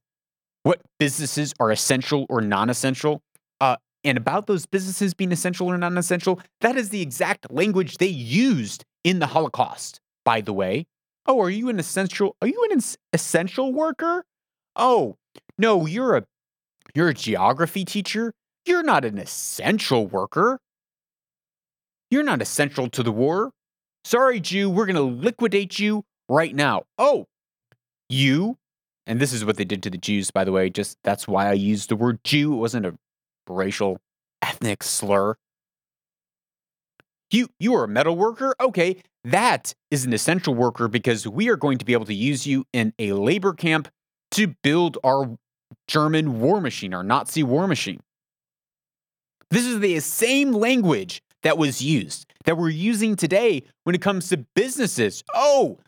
what 0.62 0.80
businesses 0.98 1.52
are 1.58 1.70
essential 1.70 2.26
or 2.28 2.40
non 2.40 2.70
essential. 2.70 3.20
Uh, 3.61 3.76
and 4.04 4.18
about 4.18 4.46
those 4.46 4.66
businesses 4.66 5.14
being 5.14 5.32
essential 5.32 5.68
or 5.68 5.78
non 5.78 5.98
essential, 5.98 6.40
that 6.61 6.76
is 6.76 6.90
the 6.90 7.02
exact 7.02 7.50
language 7.52 7.98
they 7.98 8.06
used 8.06 8.85
in 9.04 9.18
the 9.18 9.28
Holocaust, 9.28 10.00
by 10.24 10.40
the 10.40 10.52
way. 10.52 10.87
Oh, 11.26 11.40
are 11.40 11.50
you 11.50 11.68
an 11.68 11.78
essential? 11.78 12.37
Are 12.42 12.48
you 12.48 12.68
an 12.70 12.80
essential 13.12 13.72
worker? 13.72 14.24
Oh, 14.74 15.16
no, 15.58 15.87
you're 15.87 16.16
a 16.16 16.24
you're 16.94 17.08
a 17.08 17.14
geography 17.14 17.85
teacher. 17.85 18.32
You're 18.64 18.83
not 18.83 19.05
an 19.05 19.18
essential 19.18 20.07
worker. 20.07 20.59
You're 22.11 22.22
not 22.22 22.42
essential 22.42 22.88
to 22.90 23.03
the 23.03 23.12
war. 23.12 23.51
Sorry, 24.05 24.40
Jew, 24.40 24.68
we're 24.68 24.87
going 24.87 24.96
to 24.96 25.03
liquidate 25.03 25.79
you 25.79 26.05
right 26.29 26.55
now. 26.55 26.83
Oh, 26.98 27.27
you, 28.09 28.59
and 29.07 29.20
this 29.20 29.33
is 29.33 29.44
what 29.44 29.57
they 29.57 29.64
did 29.64 29.83
to 29.85 29.90
the 29.90 29.98
Jews, 29.98 30.31
by 30.31 30.44
the 30.44 30.53
way, 30.53 30.70
just 30.70 30.98
that's 31.05 31.27
why 31.27 31.48
I 31.48 31.55
used 31.55 31.88
the 31.88 31.96
word 31.96 32.22
Jew. 32.25 32.53
It 32.53 32.57
wasn't 32.57 32.87
a 32.87 32.94
racial, 33.48 33.98
ethnic 34.42 34.83
slur. 34.83 35.37
You 37.31 37.48
you 37.59 37.75
are 37.75 37.85
a 37.85 37.88
metal 37.88 38.16
worker? 38.16 38.55
Okay, 38.61 39.03
that 39.25 39.75
is 39.90 40.05
an 40.05 40.12
essential 40.12 40.55
worker 40.55 40.88
because 40.88 41.27
we 41.27 41.48
are 41.48 41.57
going 41.57 41.79
to 41.79 41.85
be 41.85 41.94
able 41.94 42.05
to 42.05 42.14
use 42.14 42.46
you 42.46 42.66
in 42.72 42.92
a 42.98 43.12
labor 43.12 43.55
camp 43.55 43.88
to 44.33 44.55
build 44.62 44.98
our 45.03 45.38
German 45.88 46.40
war 46.40 46.61
machine, 46.61 46.92
our 46.92 47.03
Nazi 47.03 47.42
war 47.42 47.66
machine. 47.66 48.01
This 49.53 49.67
is 49.67 49.81
the 49.81 50.01
same 50.01 50.53
language 50.53 51.21
that 51.43 51.59
was 51.59 51.83
used 51.83 52.33
that 52.47 52.57
we're 52.57 52.71
using 52.71 53.17
today 53.17 53.65
when 53.85 53.95
it 53.95 54.01
comes 54.01 54.31
to 54.31 54.47
businesses. 54.57 55.23
Oh, 55.35 55.79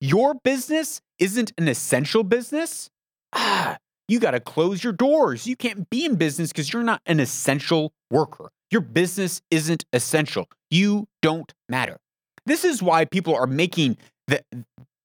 your 0.00 0.34
business 0.34 1.00
isn't 1.20 1.52
an 1.56 1.68
essential 1.68 2.24
business? 2.24 2.90
Ah, 3.32 3.76
you 4.08 4.18
got 4.18 4.32
to 4.32 4.40
close 4.40 4.82
your 4.82 4.92
doors. 4.92 5.46
You 5.46 5.54
can't 5.54 5.88
be 5.88 6.04
in 6.04 6.16
business 6.16 6.50
because 6.50 6.72
you're 6.72 6.82
not 6.82 7.00
an 7.06 7.20
essential 7.20 7.92
worker. 8.10 8.50
Your 8.72 8.80
business 8.80 9.40
isn't 9.52 9.84
essential. 9.92 10.48
You 10.68 11.06
don't 11.22 11.52
matter. 11.68 11.98
This 12.44 12.64
is 12.64 12.82
why 12.82 13.04
people 13.04 13.36
are 13.36 13.46
making 13.46 13.98
the 14.26 14.42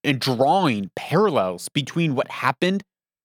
and 0.04 0.20
drawing 0.20 0.90
parallels 0.96 1.70
between 1.70 2.16
what 2.16 2.32
happened 2.32 2.82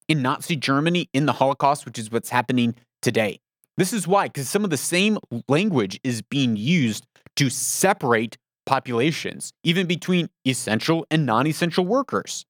in 0.07 0.21
Nazi 0.21 0.55
Germany 0.55 1.09
in 1.15 1.25
the 1.25 1.33
Holocaust, 1.33 1.87
which 1.87 1.99
is 1.99 2.11
what's 2.11 2.29
happening 2.29 2.75
today. 3.01 3.39
This 3.77 3.93
is 3.93 4.07
why, 4.07 4.29
because 4.29 4.49
some 4.49 4.65
of 4.65 4.71
the 4.71 4.77
same 4.77 5.19
language 5.49 5.99
is 6.05 6.23
being 6.23 6.57
used 6.57 7.07
to 7.37 7.49
separate 7.49 8.37
populations, 8.67 9.53
even 9.65 9.87
between 9.87 10.29
essential 10.47 11.07
and 11.11 11.25
non 11.27 11.47
essential 11.47 11.85
workers. 11.85 12.45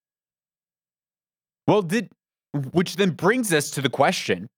Well, 1.67 1.83
did 1.83 2.11
which 2.73 2.97
then 2.97 3.11
brings 3.11 3.53
us 3.53 3.71
to 3.71 3.81
the 3.81 3.89
question 3.89 4.49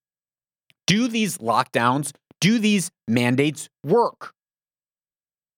do 0.87 1.09
these 1.09 1.39
lockdowns, 1.39 2.13
do 2.41 2.59
these 2.59 2.91
mandates 3.09 3.69
work? 3.83 4.33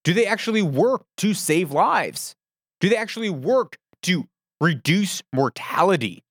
Do 0.05 0.13
they 0.13 0.27
actually 0.27 0.63
work 0.63 1.03
to 1.19 1.35
save 1.35 1.73
lives? 1.73 2.35
Do 2.81 2.89
they 2.89 2.97
actually 2.97 3.31
work 3.31 3.77
to 4.03 4.29
reduce 4.61 5.23
mortality? 5.35 6.23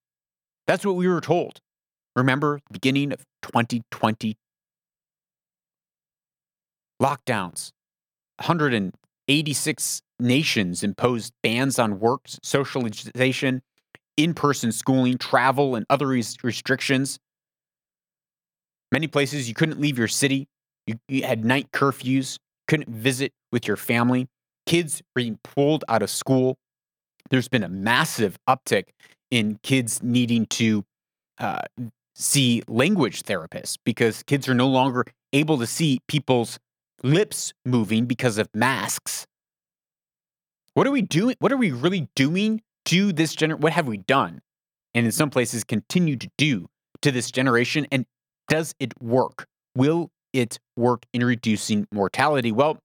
That's 0.68 0.86
what 0.86 0.96
we 0.96 1.08
were 1.08 1.22
told. 1.22 1.60
Remember, 2.16 2.60
beginning 2.72 3.12
of 3.12 3.26
2020, 3.42 4.38
lockdowns, 7.02 7.72
186 8.40 10.02
nations 10.20 10.84
imposed 10.84 11.34
bans 11.44 11.80
on 11.80 12.00
work, 12.00 12.22
socialization, 12.42 13.62
in 14.18 14.34
person 14.34 14.72
schooling, 14.72 15.18
travel, 15.18 15.76
and 15.76 15.86
other 15.90 16.08
res- 16.08 16.38
restrictions. 16.44 17.20
Many 18.92 19.08
places 19.08 19.48
you 19.48 19.54
couldn't 19.54 19.80
leave 19.80 19.98
your 19.98 20.08
city. 20.08 20.48
You, 20.88 20.96
you, 21.08 21.24
had 21.24 21.44
night 21.44 21.72
curfews, 21.72 22.38
couldn't 22.68 22.90
visit 22.90 23.34
with 23.52 23.68
your 23.68 23.78
family. 23.78 24.28
Kids 24.66 25.02
being 25.16 25.40
pulled 25.44 25.84
out 25.90 26.02
of 26.02 26.10
school. 26.10 26.58
There's 27.30 27.48
been 27.48 27.64
a 27.64 27.70
massive 27.70 28.38
uptick 28.48 28.86
in 29.32 29.60
kids 29.64 30.02
needing 30.02 30.46
to 30.48 30.86
uh, 31.40 31.64
see 32.14 32.62
language 32.68 33.24
therapists 33.24 33.78
because 33.84 34.24
kids 34.24 34.48
are 34.48 34.54
no 34.54 34.68
longer 34.68 35.06
able 35.34 35.58
to 35.58 35.68
see 35.68 36.00
people's 36.08 36.60
lips 37.04 37.54
moving 37.66 38.06
because 38.06 38.38
of 38.38 38.50
masks. 38.54 39.26
What 40.74 40.88
are 40.88 40.92
we 40.92 41.02
doing? 41.02 41.36
What 41.40 41.52
are 41.52 41.58
we 41.58 41.72
really 41.72 42.10
doing 42.16 42.62
to 42.86 43.14
this 43.14 43.36
gener? 43.36 43.60
What 43.60 43.74
have 43.74 43.88
we 43.88 43.98
done? 43.98 44.42
And 44.94 45.06
in 45.06 45.12
some 45.12 45.30
places, 45.30 45.64
continue 45.64 46.16
to 46.18 46.30
do 46.38 46.68
to 47.02 47.12
this 47.12 47.32
generation? 47.32 47.88
And 47.92 48.06
does 48.48 48.74
it 48.80 48.94
work? 49.02 49.46
Will 49.76 50.10
it 50.34 50.60
work 50.76 51.06
in 51.14 51.24
reducing 51.24 51.88
mortality? 51.92 52.52
Well, 52.52 52.80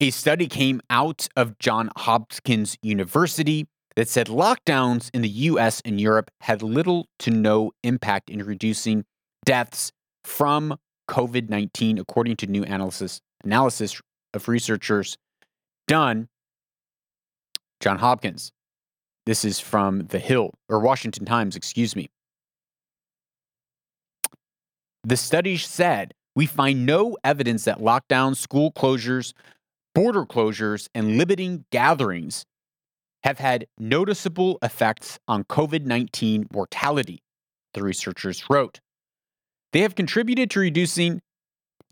a 0.00 0.10
study 0.10 0.46
came 0.46 0.80
out 0.90 1.28
of 1.36 1.58
John 1.58 1.90
Hopkins 1.96 2.78
University 2.82 3.66
that 3.96 4.08
said 4.08 4.28
lockdowns 4.28 5.10
in 5.12 5.22
the 5.22 5.28
US 5.28 5.82
and 5.84 6.00
Europe 6.00 6.30
had 6.42 6.62
little 6.62 7.06
to 7.18 7.30
no 7.30 7.72
impact 7.82 8.30
in 8.30 8.42
reducing 8.44 9.04
deaths 9.44 9.90
from 10.22 10.78
COVID 11.08 11.48
19, 11.48 11.98
according 11.98 12.36
to 12.36 12.46
new 12.46 12.62
analysis, 12.62 13.20
analysis 13.44 14.00
of 14.34 14.48
researchers 14.48 15.16
done. 15.86 16.28
John 17.80 17.98
Hopkins. 17.98 18.52
This 19.24 19.44
is 19.44 19.60
from 19.60 20.06
The 20.06 20.18
Hill, 20.18 20.54
or 20.68 20.80
Washington 20.80 21.24
Times, 21.24 21.54
excuse 21.54 21.94
me. 21.94 22.08
The 25.04 25.16
study 25.16 25.56
said 25.56 26.14
we 26.34 26.46
find 26.46 26.86
no 26.86 27.16
evidence 27.24 27.64
that 27.64 27.78
lockdowns, 27.78 28.36
school 28.36 28.72
closures, 28.72 29.32
border 29.94 30.24
closures, 30.24 30.88
and 30.94 31.18
limiting 31.18 31.64
gatherings 31.70 32.44
have 33.24 33.38
had 33.38 33.66
noticeable 33.78 34.58
effects 34.62 35.18
on 35.28 35.44
COVID 35.44 35.84
19 35.84 36.46
mortality, 36.52 37.22
the 37.74 37.82
researchers 37.82 38.44
wrote. 38.48 38.80
They 39.72 39.80
have 39.80 39.94
contributed 39.94 40.50
to 40.50 40.60
reducing 40.60 41.20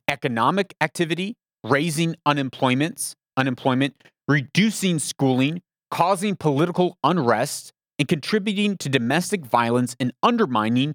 economic 0.09 0.74
activity, 0.81 1.35
raising 1.64 2.16
unemployment, 2.24 3.14
unemployment, 3.37 4.03
reducing 4.29 4.99
schooling, 4.99 5.62
causing 5.91 6.37
political 6.37 6.97
unrest, 7.05 7.72
and 7.99 8.09
contributing 8.09 8.77
to 8.79 8.89
domestic 8.89 9.45
violence 9.45 9.97
and 9.99 10.12
undermining 10.22 10.95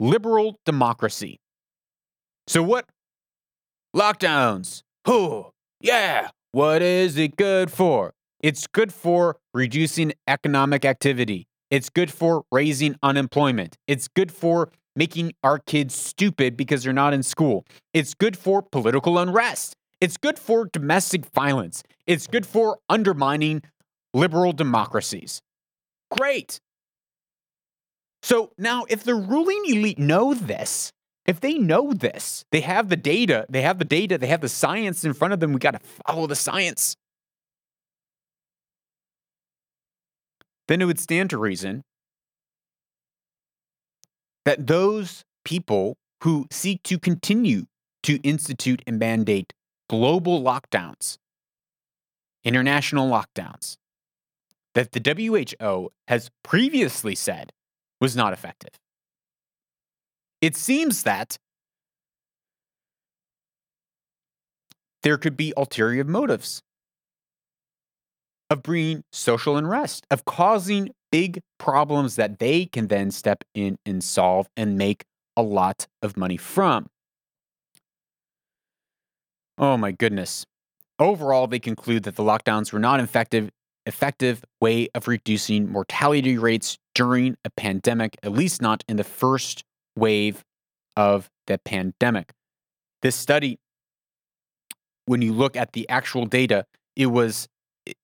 liberal 0.00 0.58
democracy. 0.64 1.38
So, 2.46 2.62
what? 2.62 2.86
Lockdowns. 3.94 4.82
Who? 5.06 5.46
Yeah. 5.80 6.28
What 6.52 6.82
is 6.82 7.16
it 7.16 7.36
good 7.36 7.70
for? 7.70 8.12
It's 8.40 8.66
good 8.66 8.92
for 8.92 9.36
reducing 9.54 10.12
economic 10.26 10.84
activity. 10.84 11.46
It's 11.70 11.88
good 11.88 12.12
for 12.12 12.44
raising 12.50 12.96
unemployment. 13.02 13.76
It's 13.86 14.08
good 14.08 14.32
for 14.32 14.70
making 14.94 15.32
our 15.42 15.58
kids 15.58 15.94
stupid 15.94 16.56
because 16.56 16.82
they're 16.82 16.92
not 16.92 17.14
in 17.14 17.22
school. 17.22 17.64
It's 17.92 18.14
good 18.14 18.36
for 18.36 18.62
political 18.62 19.18
unrest. 19.18 19.74
It's 20.00 20.16
good 20.16 20.38
for 20.38 20.66
domestic 20.66 21.26
violence. 21.26 21.82
It's 22.06 22.26
good 22.26 22.44
for 22.44 22.78
undermining 22.88 23.62
liberal 24.12 24.52
democracies. 24.52 25.40
Great. 26.10 26.58
So 28.22 28.52
now, 28.58 28.84
if 28.88 29.04
the 29.04 29.14
ruling 29.14 29.62
elite 29.66 29.98
know 29.98 30.34
this, 30.34 30.92
if 31.26 31.40
they 31.40 31.54
know 31.54 31.92
this, 31.92 32.44
they 32.50 32.60
have 32.60 32.88
the 32.88 32.96
data, 32.96 33.46
they 33.48 33.62
have 33.62 33.78
the 33.78 33.84
data, 33.84 34.18
they 34.18 34.26
have 34.26 34.40
the 34.40 34.48
science 34.48 35.04
in 35.04 35.12
front 35.14 35.34
of 35.34 35.40
them, 35.40 35.52
we 35.52 35.58
got 35.58 35.72
to 35.72 35.80
follow 36.06 36.26
the 36.26 36.36
science. 36.36 36.96
Then 40.68 40.80
it 40.80 40.86
would 40.86 41.00
stand 41.00 41.30
to 41.30 41.38
reason 41.38 41.82
that 44.44 44.66
those 44.66 45.24
people 45.44 45.96
who 46.22 46.46
seek 46.50 46.82
to 46.84 46.98
continue 46.98 47.66
to 48.02 48.16
institute 48.22 48.82
and 48.86 48.98
mandate 48.98 49.52
global 49.88 50.42
lockdowns, 50.42 51.18
international 52.44 53.08
lockdowns, 53.08 53.76
that 54.74 54.92
the 54.92 55.00
WHO 55.60 55.92
has 56.08 56.30
previously 56.42 57.14
said 57.14 57.52
was 58.00 58.16
not 58.16 58.32
effective. 58.32 58.70
It 60.40 60.56
seems 60.56 61.04
that 61.04 61.38
there 65.02 65.18
could 65.18 65.36
be 65.36 65.52
ulterior 65.56 66.04
motives 66.04 66.62
of 68.50 68.62
bringing 68.62 69.04
social 69.12 69.56
unrest, 69.56 70.06
of 70.10 70.24
causing 70.24 70.90
big 71.12 71.40
problems 71.58 72.16
that 72.16 72.40
they 72.40 72.66
can 72.66 72.88
then 72.88 73.12
step 73.12 73.44
in 73.54 73.78
and 73.86 74.02
solve 74.02 74.48
and 74.56 74.76
make 74.76 75.04
a 75.36 75.42
lot 75.42 75.86
of 76.02 76.16
money 76.16 76.36
from. 76.36 76.88
Oh 79.58 79.76
my 79.76 79.92
goodness. 79.92 80.44
Overall, 80.98 81.46
they 81.46 81.60
conclude 81.60 82.02
that 82.04 82.16
the 82.16 82.22
lockdowns 82.22 82.72
were 82.72 82.80
not 82.80 82.98
effective 82.98 83.50
effective 83.84 84.44
way 84.60 84.88
of 84.94 85.08
reducing 85.08 85.70
mortality 85.70 86.38
rates 86.38 86.78
during 86.94 87.36
a 87.44 87.50
pandemic, 87.50 88.16
at 88.22 88.30
least 88.30 88.62
not 88.62 88.84
in 88.88 88.96
the 88.96 89.04
first 89.04 89.64
wave 89.96 90.44
of 90.96 91.28
the 91.48 91.58
pandemic. 91.58 92.32
This 93.02 93.16
study, 93.16 93.58
when 95.06 95.20
you 95.20 95.32
look 95.32 95.56
at 95.56 95.72
the 95.72 95.88
actual 95.88 96.26
data, 96.26 96.64
it 96.94 97.06
was 97.06 97.48
it, 97.84 97.96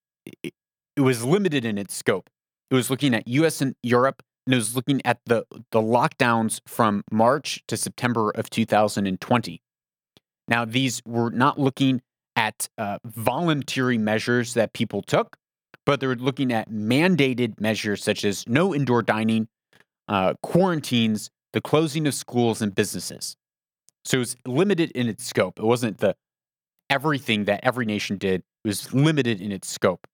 it 0.97 1.01
was 1.01 1.25
limited 1.25 1.65
in 1.65 1.79
its 1.79 1.95
scope. 1.95 2.29
It 2.71 2.75
was 2.75 2.91
looking 2.91 3.15
at 3.15 3.27
US 3.27 3.61
and 3.61 3.75
Europe, 3.83 4.23
and 4.47 4.55
it 4.55 4.57
was 4.57 4.77
looking 4.77 5.01
at 5.05 5.21
the, 5.27 5.45
the 5.71 5.81
lockdowns 5.81 6.61
from 6.67 7.03
March 7.11 7.63
to 7.69 7.77
September 7.77 8.31
of 8.31 8.51
2020. 8.51 9.63
Now, 10.49 10.65
these 10.65 11.03
were 11.07 11.31
not 11.31 11.59
looking 11.59 12.03
at 12.37 12.69
uh, 12.79 12.99
voluntary 13.05 13.99
measures 13.99 14.55
that 14.55 14.73
people 14.73 15.03
took, 15.03 15.37
but 15.85 16.01
they 16.01 16.07
were 16.07 16.17
looking 16.17 16.53
at 16.53 16.71
mandated 16.71 17.61
measures 17.61 18.03
such 18.03 18.25
as 18.25 18.47
no 18.47 18.75
indoor 18.75 19.03
dining, 19.03 19.49
uh, 20.09 20.35
quarantines, 20.43 21.31
the 21.53 21.61
closing 21.61 22.07
of 22.07 22.15
schools 22.15 22.63
and 22.63 22.75
businesses. 22.75 23.37
So 24.05 24.19
it 24.19 24.21
was 24.21 24.37
limited 24.47 24.91
in 24.93 25.09
its 25.09 25.25
scope. 25.25 25.59
It 25.59 25.65
wasn't 25.65 25.99
the 25.99 26.15
everything 26.89 27.45
that 27.45 27.61
every 27.63 27.85
nation 27.85 28.17
did. 28.17 28.43
It 28.65 28.69
was 28.69 28.95
limited 28.95 29.41
in 29.41 29.53
its 29.53 29.69
scope. 29.69 30.07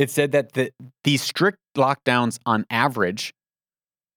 It 0.00 0.08
said 0.08 0.32
that 0.32 0.54
the, 0.54 0.72
these 1.04 1.20
strict 1.20 1.58
lockdowns 1.76 2.38
on 2.46 2.64
average 2.70 3.34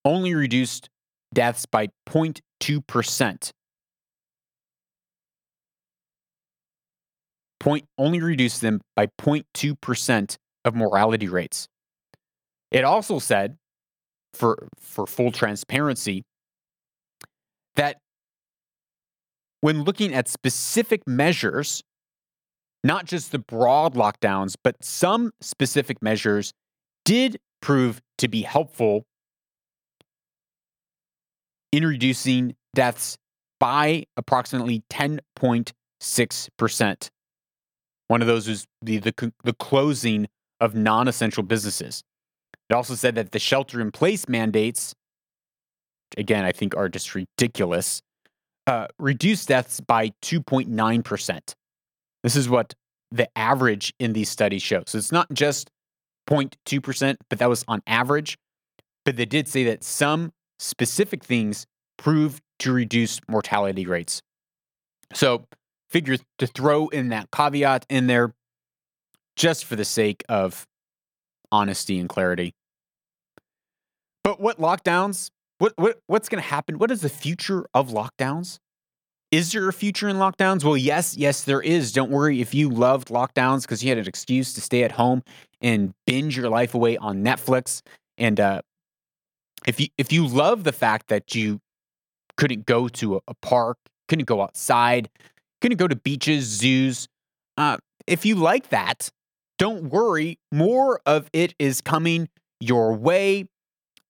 only 0.05 0.33
reduced 0.33 0.87
deaths 1.33 1.65
by 1.65 1.89
0.2%. 2.07 3.51
Point, 7.59 7.85
only 7.97 8.21
reduced 8.21 8.61
them 8.61 8.79
by 8.95 9.07
0.2% 9.19 10.37
of 10.63 10.73
mortality 10.73 11.27
rates. 11.27 11.67
It 12.71 12.85
also 12.85 13.19
said, 13.19 13.57
for, 14.33 14.69
for 14.79 15.05
full 15.05 15.33
transparency, 15.33 16.23
that 17.75 17.97
when 19.59 19.83
looking 19.83 20.13
at 20.13 20.29
specific 20.29 21.01
measures 21.05 21.83
not 22.83 23.05
just 23.05 23.31
the 23.31 23.39
broad 23.39 23.95
lockdowns, 23.95 24.55
but 24.63 24.75
some 24.83 25.31
specific 25.41 26.01
measures 26.01 26.53
did 27.05 27.39
prove 27.61 28.01
to 28.17 28.27
be 28.27 28.41
helpful 28.41 29.05
in 31.71 31.85
reducing 31.85 32.55
deaths 32.75 33.17
by 33.59 34.05
approximately 34.17 34.83
10.6%. 34.89 37.09
One 38.09 38.21
of 38.21 38.27
those 38.27 38.47
was 38.47 38.67
the, 38.81 38.97
the, 38.97 39.31
the 39.43 39.53
closing 39.53 40.27
of 40.59 40.75
non 40.75 41.07
essential 41.07 41.43
businesses. 41.43 42.03
It 42.69 42.73
also 42.73 42.95
said 42.95 43.15
that 43.15 43.31
the 43.31 43.39
shelter 43.39 43.79
in 43.81 43.91
place 43.91 44.27
mandates, 44.27 44.93
again, 46.17 46.43
I 46.45 46.51
think 46.51 46.75
are 46.75 46.89
just 46.89 47.15
ridiculous, 47.15 48.01
uh, 48.67 48.87
reduced 48.99 49.47
deaths 49.47 49.79
by 49.79 50.09
2.9%. 50.21 51.55
This 52.23 52.35
is 52.35 52.49
what 52.49 52.73
the 53.11 53.29
average 53.37 53.93
in 53.99 54.13
these 54.13 54.29
studies 54.29 54.63
show. 54.63 54.83
So 54.87 54.97
it's 54.97 55.11
not 55.11 55.31
just 55.33 55.69
0.2%, 56.29 57.17
but 57.29 57.39
that 57.39 57.49
was 57.49 57.63
on 57.67 57.81
average. 57.85 58.37
But 59.05 59.17
they 59.17 59.25
did 59.25 59.47
say 59.47 59.65
that 59.65 59.83
some 59.83 60.31
specific 60.57 61.23
things 61.23 61.65
prove 61.97 62.41
to 62.59 62.71
reduce 62.71 63.19
mortality 63.27 63.85
rates. 63.85 64.21
So 65.13 65.45
figure 65.89 66.17
to 66.39 66.47
throw 66.47 66.87
in 66.87 67.09
that 67.09 67.29
caveat 67.31 67.85
in 67.89 68.07
there 68.07 68.33
just 69.35 69.65
for 69.65 69.75
the 69.75 69.85
sake 69.85 70.23
of 70.29 70.65
honesty 71.51 71.99
and 71.99 72.07
clarity. 72.09 72.55
But 74.23 74.39
what 74.39 74.59
lockdowns? 74.59 75.29
What, 75.59 75.73
what 75.75 75.99
what's 76.07 76.29
going 76.29 76.41
to 76.41 76.49
happen? 76.49 76.79
What 76.79 76.91
is 76.91 77.01
the 77.01 77.09
future 77.09 77.65
of 77.73 77.89
lockdowns? 77.89 78.57
Is 79.33 79.51
there 79.51 79.67
a 79.67 79.73
future 79.73 80.07
in 80.07 80.17
lockdowns? 80.17 80.63
Well, 80.63 80.77
yes, 80.77 81.17
yes, 81.17 81.43
there 81.43 81.59
is. 81.59 81.91
Don't 81.91 82.11
worry 82.11 82.39
if 82.39 82.53
you 82.53 82.69
loved 82.69 83.07
lockdowns 83.07 83.63
because 83.63 83.83
you 83.83 83.89
had 83.89 83.97
an 83.97 84.07
excuse 84.07 84.53
to 84.53 84.61
stay 84.61 84.83
at 84.83 84.91
home 84.91 85.23
and 85.59 85.95
binge 86.05 86.37
your 86.37 86.49
life 86.49 86.75
away 86.75 86.97
on 86.97 87.23
Netflix. 87.23 87.81
And 88.19 88.39
uh, 88.39 88.61
if 89.65 89.79
you 89.79 89.87
if 89.97 90.11
you 90.13 90.27
love 90.27 90.65
the 90.65 90.71
fact 90.71 91.07
that 91.07 91.33
you 91.33 91.59
couldn't 92.37 92.67
go 92.67 92.87
to 92.89 93.15
a, 93.15 93.19
a 93.27 93.33
park, 93.41 93.79
couldn't 94.07 94.25
go 94.25 94.39
outside, 94.39 95.09
couldn't 95.61 95.79
go 95.79 95.87
to 95.87 95.95
beaches, 95.95 96.45
zoos, 96.45 97.07
uh, 97.57 97.77
if 98.05 98.27
you 98.27 98.35
like 98.35 98.69
that, 98.69 99.09
don't 99.57 99.85
worry. 99.85 100.37
More 100.51 101.01
of 101.07 101.27
it 101.33 101.55
is 101.57 101.81
coming 101.81 102.29
your 102.59 102.93
way, 102.93 103.45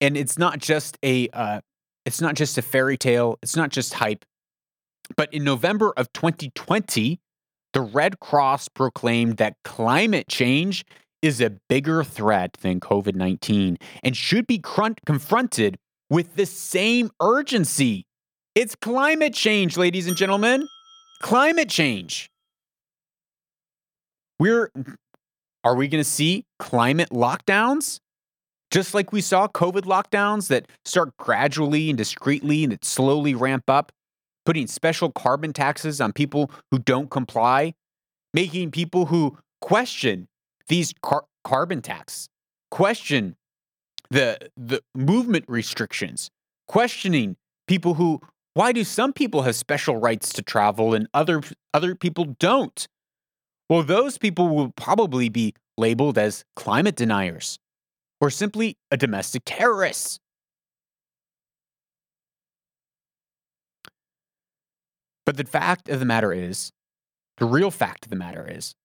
and 0.02 0.18
it's 0.18 0.38
not 0.38 0.60
just 0.60 0.98
a 1.02 1.30
uh, 1.30 1.62
it's 2.06 2.20
not 2.20 2.36
just 2.36 2.58
a 2.58 2.62
fairy 2.62 2.98
tale. 2.98 3.40
It's 3.42 3.56
not 3.56 3.70
just 3.70 3.94
hype. 3.94 4.26
But 5.16 5.34
in 5.34 5.43
November 5.43 5.93
of 5.97 6.12
2020, 6.14 7.20
the 7.74 7.82
Red 7.82 8.20
Cross 8.20 8.70
proclaimed 8.70 9.38
that 9.38 9.56
climate 9.64 10.28
change 10.28 10.86
is 11.22 11.41
a 11.41 11.51
bigger 11.70 12.04
threat 12.04 12.54
than 12.62 12.80
COVID 12.80 13.16
19 13.16 13.78
and 14.04 14.16
should 14.16 14.45
be 14.45 14.60
confronted 14.60 15.78
with 16.10 16.36
the 16.36 16.45
same 16.45 17.10
urgency. 17.22 18.06
It's 18.56 18.76
climate 18.76 19.34
change, 19.34 19.78
ladies 19.78 20.08
and 20.08 20.16
gentlemen. 20.16 20.68
Climate 21.22 21.70
change. 21.70 22.30
We're 24.39 24.70
are 25.64 25.76
we 25.76 25.88
going 25.88 26.04
to 26.04 26.10
see 26.10 26.45
climate 26.60 27.10
lockdowns? 27.10 27.99
Just 28.70 28.93
like 28.93 29.14
we 29.14 29.22
saw 29.22 29.47
COVID 29.47 29.84
lockdowns 29.84 30.49
that 30.49 30.68
start 30.84 31.16
gradually 31.18 31.89
and 31.89 31.97
discreetly 31.97 32.64
and 32.64 32.74
that 32.74 32.84
slowly 32.84 33.34
ramp 33.34 33.70
up 33.70 33.91
putting 34.46 34.68
special 34.68 35.12
carbon 35.12 35.54
taxes 35.54 36.02
on 36.02 36.14
people 36.14 36.52
who 36.72 36.80
don't 36.80 37.10
comply, 37.10 37.74
making 38.34 38.72
people 38.72 39.08
who 39.08 39.38
question 39.62 40.28
these 40.68 40.94
car- 41.02 41.26
carbon 41.44 41.82
tax, 41.82 42.30
question 42.72 43.36
the 44.10 44.38
the 44.56 44.82
movement 44.96 45.46
restrictions, 45.48 46.30
questioning 46.68 47.36
people 47.68 47.96
who 47.96 48.22
why 48.54 48.72
do 48.72 48.84
some 48.84 49.14
people 49.14 49.41
have 49.44 49.56
special 49.56 49.98
rights 49.98 50.32
to 50.34 50.41
travel 50.41 50.94
and 50.94 51.08
other 51.14 51.41
other 51.74 51.96
people 51.96 52.36
don't? 52.39 52.88
Well, 53.70 53.84
those 53.84 54.18
people 54.18 54.50
will 54.50 54.72
probably 54.72 55.30
be 55.30 55.56
labeled 55.78 56.18
as 56.18 56.44
climate 56.56 56.96
deniers 56.96 57.58
or 58.22 58.30
simply 58.30 58.78
a 58.91 58.98
domestic 58.98 59.44
terrorist. 59.46 60.20
But 65.26 65.38
the 65.38 65.46
fact 65.46 65.90
of 65.90 66.00
the 66.00 66.06
matter 66.06 66.34
is, 66.34 66.72
the 67.38 67.46
real 67.46 67.72
fact 67.72 68.06
of 68.06 68.10
the 68.10 68.16
matter 68.16 68.48
is, 68.50 68.76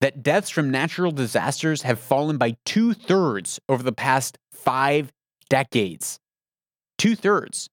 that 0.00 0.22
deaths 0.22 0.50
from 0.50 0.70
natural 0.70 1.12
disasters 1.12 1.82
have 1.82 1.98
fallen 1.98 2.38
by 2.38 2.56
two 2.64 2.94
thirds 2.94 3.60
over 3.68 3.82
the 3.82 3.92
past 3.92 4.38
five 4.52 5.12
decades. 5.48 6.18
Two 6.98 7.14
thirds. 7.14 7.68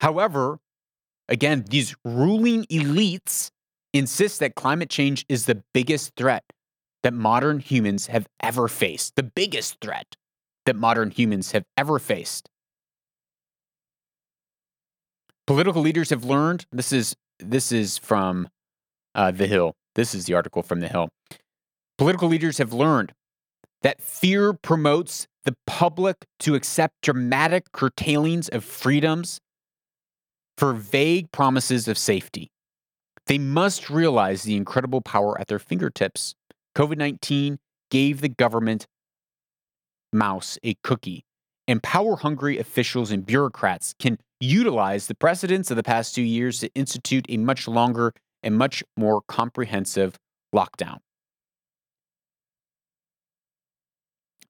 However, 0.00 0.58
again, 1.28 1.64
these 1.68 1.94
ruling 2.04 2.64
elites 2.64 3.50
insist 3.92 4.40
that 4.40 4.54
climate 4.54 4.90
change 4.90 5.24
is 5.28 5.46
the 5.46 5.62
biggest 5.72 6.12
threat 6.16 6.44
that 7.02 7.14
modern 7.14 7.60
humans 7.60 8.08
have 8.08 8.26
ever 8.40 8.68
faced. 8.68 9.14
The 9.16 9.22
biggest 9.22 9.78
threat 9.80 10.16
that 10.66 10.76
modern 10.76 11.10
humans 11.10 11.52
have 11.52 11.64
ever 11.76 11.98
faced. 11.98 12.48
Political 15.46 15.82
leaders 15.82 16.10
have 16.10 16.24
learned. 16.24 16.66
This 16.72 16.92
is 16.92 17.14
this 17.38 17.72
is 17.72 17.98
from 17.98 18.48
uh, 19.14 19.30
the 19.30 19.46
Hill. 19.46 19.74
This 19.94 20.14
is 20.14 20.24
the 20.24 20.34
article 20.34 20.62
from 20.62 20.80
the 20.80 20.88
Hill. 20.88 21.08
Political 21.98 22.28
leaders 22.28 22.58
have 22.58 22.72
learned 22.72 23.12
that 23.82 24.00
fear 24.00 24.54
promotes 24.54 25.26
the 25.44 25.54
public 25.66 26.24
to 26.40 26.54
accept 26.54 26.94
dramatic 27.02 27.70
curtailings 27.72 28.48
of 28.48 28.64
freedoms 28.64 29.40
for 30.56 30.72
vague 30.72 31.30
promises 31.32 31.86
of 31.88 31.98
safety. 31.98 32.50
They 33.26 33.38
must 33.38 33.90
realize 33.90 34.42
the 34.42 34.56
incredible 34.56 35.00
power 35.00 35.38
at 35.38 35.48
their 35.48 35.58
fingertips. 35.58 36.34
COVID 36.76 36.96
19 36.96 37.58
gave 37.90 38.20
the 38.20 38.28
government 38.28 38.86
mouse 40.12 40.58
a 40.62 40.74
cookie, 40.82 41.24
and 41.68 41.82
power 41.82 42.16
hungry 42.16 42.58
officials 42.58 43.10
and 43.10 43.26
bureaucrats 43.26 43.94
can 43.98 44.18
utilize 44.40 45.06
the 45.06 45.14
precedents 45.14 45.70
of 45.70 45.76
the 45.76 45.82
past 45.82 46.14
two 46.14 46.22
years 46.22 46.60
to 46.60 46.70
institute 46.74 47.26
a 47.28 47.36
much 47.36 47.66
longer 47.66 48.12
and 48.42 48.56
much 48.56 48.82
more 48.96 49.22
comprehensive 49.28 50.16
lockdown. 50.54 50.98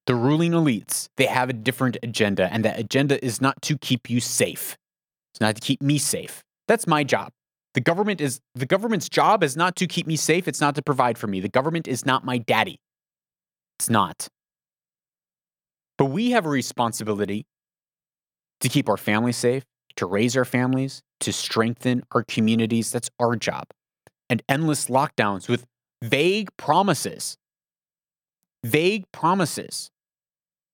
The 0.07 0.15
ruling 0.15 0.53
elites, 0.53 1.09
they 1.17 1.27
have 1.27 1.49
a 1.49 1.55
different 1.55 1.97
agenda, 2.03 2.53
and 2.53 2.65
that 2.65 2.79
agenda 2.79 3.25
is 3.25 3.41
not 3.41 3.61
to 3.63 3.79
keep 3.79 4.11
you 4.11 4.21
safe. 4.21 4.77
It's 5.33 5.41
not 5.41 5.55
to 5.55 5.61
keep 5.61 5.81
me 5.81 5.97
safe. 5.97 6.43
That's 6.69 6.87
my 6.87 7.05
job. 7.05 7.31
The 7.73 7.81
government 7.81 8.21
is 8.21 8.41
the 8.55 8.67
government's 8.67 9.09
job 9.09 9.43
is 9.43 9.57
not 9.57 9.77
to 9.77 9.87
keep 9.87 10.07
me 10.07 10.17
safe, 10.17 10.47
it's 10.47 10.61
not 10.61 10.75
to 10.77 10.83
provide 10.83 11.19
for 11.19 11.27
me. 11.27 11.41
The 11.41 11.49
government 11.49 11.89
is 11.89 12.07
not 12.07 12.25
my 12.25 12.39
daddy. 12.39 12.79
It's 13.79 13.91
not. 13.91 14.29
But 15.99 16.07
we 16.07 16.31
have 16.31 16.47
a 16.47 16.51
responsibility 16.51 17.47
to 18.61 18.69
keep 18.69 18.89
our 18.89 18.97
families 18.97 19.37
safe, 19.37 19.65
to 19.97 20.07
raise 20.07 20.37
our 20.37 20.45
families, 20.45 21.03
to 21.21 21.33
strengthen 21.33 22.03
our 22.13 22.23
communities. 22.23 22.91
That's 22.91 23.11
our 23.19 23.37
job. 23.37 23.69
And 24.29 24.43
endless 24.49 24.87
lockdowns 24.87 25.49
with 25.49 25.67
vague 26.03 26.51
promises, 26.57 27.37
vague 28.65 29.05
promises 29.13 29.91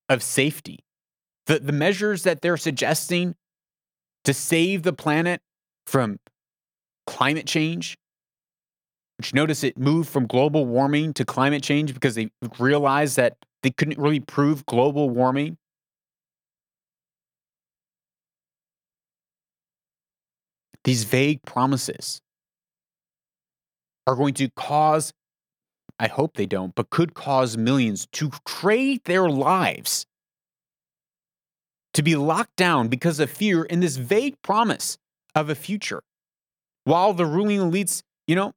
of 0.09 0.23
safety. 0.23 0.81
The, 1.47 1.59
the 1.59 1.73
measures 1.73 2.23
that 2.25 2.43
they're 2.43 2.57
suggesting 2.57 3.35
to 4.25 4.35
save 4.35 4.83
the 4.83 4.93
planet 4.93 5.41
from 5.87 6.19
climate 7.07 7.47
change, 7.47 7.97
which 9.19 9.35
notice 9.35 9.65
it 9.65 9.79
moved 9.79 10.09
from 10.09 10.27
global 10.27 10.67
warming 10.67 11.13
to 11.15 11.25
climate 11.25 11.63
change 11.63 11.93
because 11.93 12.15
they 12.15 12.31
realized 12.59 13.17
that 13.17 13.37
they 13.63 13.71
couldn't 13.71 13.99
really 13.99 14.21
prove 14.21 14.65
global 14.67 15.11
warming. 15.11 15.57
These 20.85 21.05
vague 21.05 21.43
promises 21.43 22.21
are 24.07 24.17
going 24.17 24.35
to 24.35 24.49
cause, 24.51 25.13
I 25.99 26.09
hope 26.09 26.35
they 26.35 26.47
don't, 26.47 26.75
but 26.75 26.91
could 26.91 27.15
cause 27.15 27.57
millions 27.57 28.07
to 28.13 28.31
trade 28.47 29.03
their 29.05 29.29
lives 29.29 30.07
to 31.95 32.03
be 32.03 32.17
locked 32.17 32.57
down 32.57 32.89
because 32.89 33.21
of 33.21 33.31
fear 33.31 33.65
in 33.65 33.81
this 33.81 33.97
vague 33.97 34.41
promise 34.43 34.97
of 35.35 35.51
a 35.51 35.55
future. 35.55 36.03
While 36.85 37.13
the 37.13 37.27
ruling 37.27 37.59
elites, 37.59 38.03
you 38.27 38.37
know, 38.37 38.53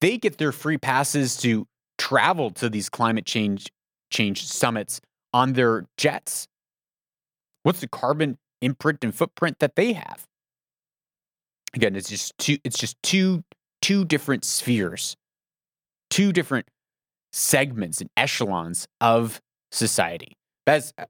they 0.00 0.18
get 0.18 0.38
their 0.38 0.52
free 0.52 0.78
passes 0.78 1.36
to 1.38 1.66
travel 1.98 2.50
to 2.52 2.68
these 2.68 2.88
climate 2.88 3.26
change 3.26 3.70
change 4.10 4.46
summits 4.46 5.00
on 5.32 5.52
their 5.52 5.84
jets. 5.96 6.48
What's 7.62 7.80
the 7.80 7.88
carbon 7.88 8.38
imprint 8.62 9.04
and 9.04 9.14
footprint 9.14 9.58
that 9.58 9.76
they 9.76 9.92
have? 9.92 10.26
Again, 11.74 11.96
it's 11.96 12.08
just 12.08 12.32
two 12.38 12.58
it's 12.64 12.78
just 12.78 12.96
two 13.02 13.42
two 13.82 14.04
different 14.04 14.44
spheres, 14.44 15.16
two 16.10 16.32
different 16.32 16.66
segments 17.32 18.00
and 18.00 18.10
echelons 18.16 18.86
of 19.00 19.40
society. 19.70 20.36
That's 20.66 20.92
uh, 20.98 21.04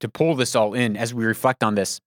to 0.00 0.08
pull 0.08 0.34
this 0.34 0.56
all 0.56 0.74
in 0.74 0.96
as 0.96 1.14
we 1.14 1.24
reflect 1.24 1.62
on 1.62 1.74
this 1.74 2.00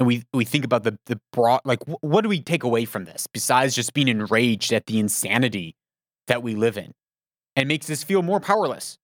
and 0.00 0.06
we 0.06 0.24
we 0.32 0.44
think 0.44 0.64
about 0.64 0.82
the 0.82 0.98
the 1.06 1.20
broad 1.32 1.60
like 1.64 1.78
what 2.00 2.22
do 2.22 2.28
we 2.28 2.40
take 2.40 2.64
away 2.64 2.84
from 2.84 3.04
this 3.04 3.28
besides 3.28 3.76
just 3.76 3.94
being 3.94 4.08
enraged 4.08 4.72
at 4.72 4.86
the 4.86 4.98
insanity 4.98 5.76
that 6.26 6.42
we 6.42 6.56
live 6.56 6.76
in 6.76 6.92
and 7.54 7.68
makes 7.68 7.88
us 7.90 8.02
feel 8.02 8.22
more 8.22 8.40
powerless 8.40 8.98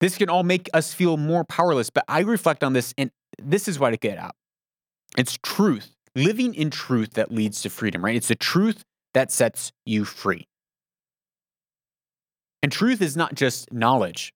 this 0.00 0.18
can 0.18 0.28
all 0.28 0.42
make 0.42 0.68
us 0.74 0.92
feel 0.92 1.16
more 1.16 1.44
powerless 1.44 1.90
but 1.90 2.04
i 2.06 2.20
reflect 2.20 2.62
on 2.62 2.74
this 2.74 2.94
and 2.96 3.10
this 3.42 3.66
is 3.66 3.78
what 3.78 3.92
i 3.92 3.96
get 3.96 4.18
out 4.18 4.36
it's 5.16 5.38
truth 5.42 5.90
living 6.14 6.54
in 6.54 6.70
truth 6.70 7.14
that 7.14 7.32
leads 7.32 7.62
to 7.62 7.70
freedom 7.70 8.04
right? 8.04 8.16
It's 8.16 8.28
the 8.28 8.34
truth 8.34 8.82
that 9.14 9.30
sets 9.30 9.72
you 9.84 10.04
free. 10.04 10.46
And 12.62 12.72
truth 12.72 13.02
is 13.02 13.16
not 13.16 13.34
just 13.34 13.72
knowledge 13.72 14.32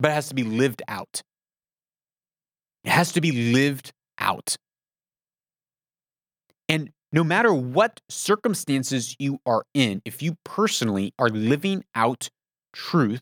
but 0.00 0.10
it 0.10 0.14
has 0.14 0.28
to 0.28 0.34
be 0.34 0.42
lived 0.42 0.82
out. 0.88 1.22
It 2.84 2.90
has 2.90 3.12
to 3.12 3.20
be 3.20 3.52
lived 3.52 3.92
out. 4.18 4.56
And 6.68 6.90
no 7.12 7.24
matter 7.24 7.54
what 7.54 8.00
circumstances 8.08 9.14
you 9.18 9.38
are 9.46 9.64
in, 9.72 10.02
if 10.04 10.22
you 10.22 10.36
personally 10.44 11.14
are 11.18 11.28
living 11.28 11.84
out 11.94 12.28
truth, 12.72 13.20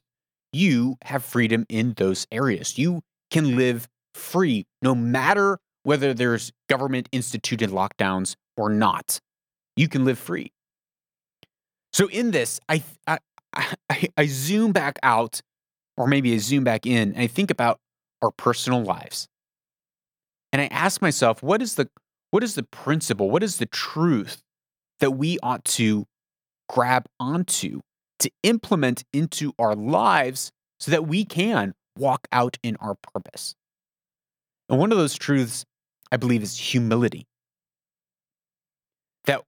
you 0.52 0.96
have 1.04 1.24
freedom 1.24 1.66
in 1.68 1.94
those 1.96 2.26
areas. 2.32 2.78
You 2.78 3.02
can 3.30 3.56
live 3.56 3.88
free 4.14 4.66
no 4.80 4.94
matter 4.94 5.58
whether 5.82 6.14
there's 6.14 6.52
government 6.68 7.08
instituted 7.12 7.70
lockdowns 7.70 8.34
or 8.56 8.70
not. 8.70 9.18
You 9.76 9.88
can 9.88 10.04
live 10.04 10.18
free. 10.18 10.52
So 11.92 12.08
in 12.08 12.30
this, 12.30 12.60
I, 12.68 12.82
I, 13.06 13.18
I, 13.54 13.74
I 14.16 14.26
zoom 14.26 14.72
back 14.72 14.98
out, 15.02 15.40
or 15.96 16.06
maybe 16.06 16.34
I 16.34 16.38
zoom 16.38 16.64
back 16.64 16.86
in, 16.86 17.12
and 17.12 17.18
I 17.18 17.26
think 17.26 17.50
about 17.50 17.78
our 18.22 18.30
personal 18.30 18.82
lives. 18.82 19.28
And 20.52 20.60
I 20.60 20.66
ask 20.66 21.00
myself, 21.00 21.42
what 21.42 21.62
is 21.62 21.74
the 21.74 21.88
what 22.30 22.42
is 22.42 22.54
the 22.54 22.62
principle? 22.62 23.30
What 23.30 23.42
is 23.42 23.58
the 23.58 23.66
truth 23.66 24.40
that 25.00 25.12
we 25.12 25.38
ought 25.42 25.64
to 25.66 26.06
grab 26.68 27.04
onto 27.20 27.80
to 28.20 28.30
implement 28.42 29.04
into 29.12 29.52
our 29.58 29.74
lives 29.74 30.50
so 30.80 30.90
that 30.90 31.06
we 31.06 31.26
can 31.26 31.74
walk 31.98 32.26
out 32.32 32.56
in 32.62 32.76
our 32.76 32.94
purpose? 33.12 33.54
And 34.70 34.78
one 34.78 34.92
of 34.92 34.98
those 34.98 35.14
truths, 35.14 35.66
I 36.12 36.18
believe, 36.18 36.42
is 36.42 36.58
humility. 36.58 37.26
That 39.24 39.42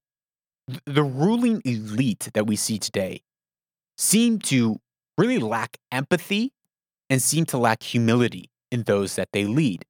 the 0.87 1.05
ruling 1.05 1.61
elite 1.65 2.31
that 2.33 2.47
we 2.47 2.57
see 2.57 2.79
today 2.79 3.21
seem 3.99 4.39
to 4.41 4.81
really 5.19 5.39
lack 5.39 5.77
empathy 5.93 6.53
and 7.11 7.21
seem 7.21 7.45
to 7.47 7.59
lack 7.59 7.83
humility 7.83 8.51
in 8.73 8.85
those 8.85 9.15
that 9.17 9.29
they 9.33 9.45
lead. 9.45 9.85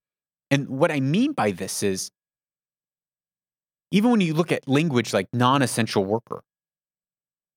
And 0.51 0.68
what 0.68 0.91
I 0.91 1.01
mean 1.01 1.33
by 1.33 1.53
this 1.53 1.83
is 1.83 2.11
even 3.91 4.11
when 4.11 4.20
you 4.20 4.35
look 4.35 4.51
at 4.51 4.68
language 4.68 5.14
like 5.14 5.29
non-essential 5.33 6.05
worker, 6.05 6.43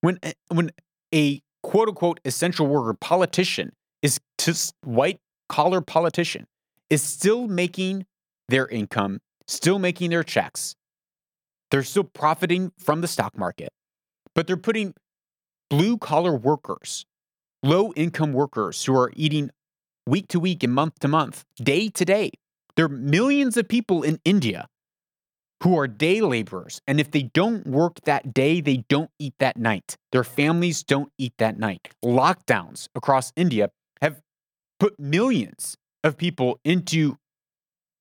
when 0.02 0.20
eh, 0.22 0.34
when 0.50 0.72
a 1.14 1.42
quote 1.64 1.90
unquote 1.90 2.20
essential 2.24 2.68
worker 2.68 2.94
politician 2.94 3.74
is 4.04 4.20
just 4.38 4.76
white 4.84 5.20
collar 5.50 5.82
politician 5.82 6.46
is 6.90 7.02
still 7.02 7.48
making 7.48 8.06
their 8.50 8.68
income, 8.68 9.20
still 9.48 9.80
making 9.80 10.10
their 10.10 10.24
checks. 10.24 10.76
They're 11.72 11.84
still 11.84 12.06
profiting 12.06 12.72
from 12.78 13.02
the 13.02 13.08
stock 13.08 13.38
market, 13.38 13.70
but 14.34 14.48
they're 14.48 14.58
putting 14.58 14.94
blue 15.70 15.98
collar 15.98 16.36
workers, 16.36 17.06
low 17.64 17.92
income 17.94 18.34
workers 18.34 18.84
who 18.86 18.96
are 18.96 19.12
eating 19.16 19.50
week 20.06 20.28
to 20.30 20.40
week 20.40 20.64
and 20.64 20.74
month 20.74 21.00
to 21.00 21.08
month, 21.08 21.44
day 21.62 21.90
to 21.90 22.06
day. 22.06 22.32
There 22.76 22.86
are 22.86 22.90
millions 22.90 23.58
of 23.58 23.68
people 23.68 24.04
in 24.04 24.20
India 24.24 24.68
who 25.64 25.78
are 25.78 25.88
day 25.88 26.22
laborers. 26.22 26.82
And 26.88 27.00
if 27.00 27.12
they 27.12 27.24
don't 27.24 27.66
work 27.66 28.00
that 28.06 28.34
day, 28.34 28.62
they 28.62 28.86
don't 28.90 29.10
eat 29.20 29.34
that 29.40 29.58
night. 29.58 29.96
Their 30.12 30.24
families 30.24 30.84
don't 30.84 31.12
eat 31.18 31.34
that 31.40 31.58
night. 31.58 31.90
Lockdowns 32.04 32.88
across 32.96 33.34
India 33.36 33.72
have 34.02 34.22
put 34.80 35.00
millions 35.00 35.76
of 36.04 36.16
people 36.16 36.60
into 36.64 37.18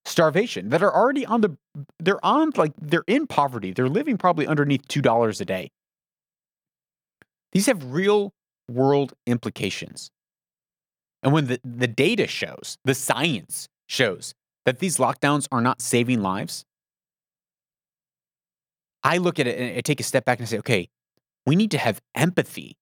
starvation 0.06 0.68
that 0.70 0.82
are 0.82 0.94
already 0.94 1.26
on 1.26 1.40
the 1.40 1.56
they're 1.98 2.24
on 2.24 2.52
like 2.56 2.72
they're 2.80 3.04
in 3.06 3.26
poverty. 3.26 3.72
They're 3.72 3.88
living 3.88 4.16
probably 4.16 4.46
underneath 4.46 4.86
$2 4.88 5.40
a 5.40 5.44
day. 5.44 5.70
These 7.52 7.66
have 7.66 7.92
real 7.92 8.32
world 8.68 9.14
implications. 9.26 10.10
And 11.22 11.32
when 11.32 11.46
the, 11.46 11.60
the 11.64 11.88
data 11.88 12.26
shows, 12.26 12.78
the 12.84 12.94
science 12.94 13.68
shows 13.88 14.34
that 14.64 14.78
these 14.78 14.98
lockdowns 14.98 15.48
are 15.50 15.60
not 15.60 15.80
saving 15.80 16.22
lives, 16.22 16.64
I 19.02 19.18
look 19.18 19.38
at 19.38 19.46
it 19.46 19.58
and 19.58 19.78
I 19.78 19.80
take 19.80 20.00
a 20.00 20.04
step 20.04 20.24
back 20.24 20.38
and 20.38 20.46
I 20.46 20.50
say, 20.50 20.58
okay, 20.58 20.88
we 21.46 21.56
need 21.56 21.70
to 21.72 21.78
have 21.78 22.00
empathy 22.14 22.76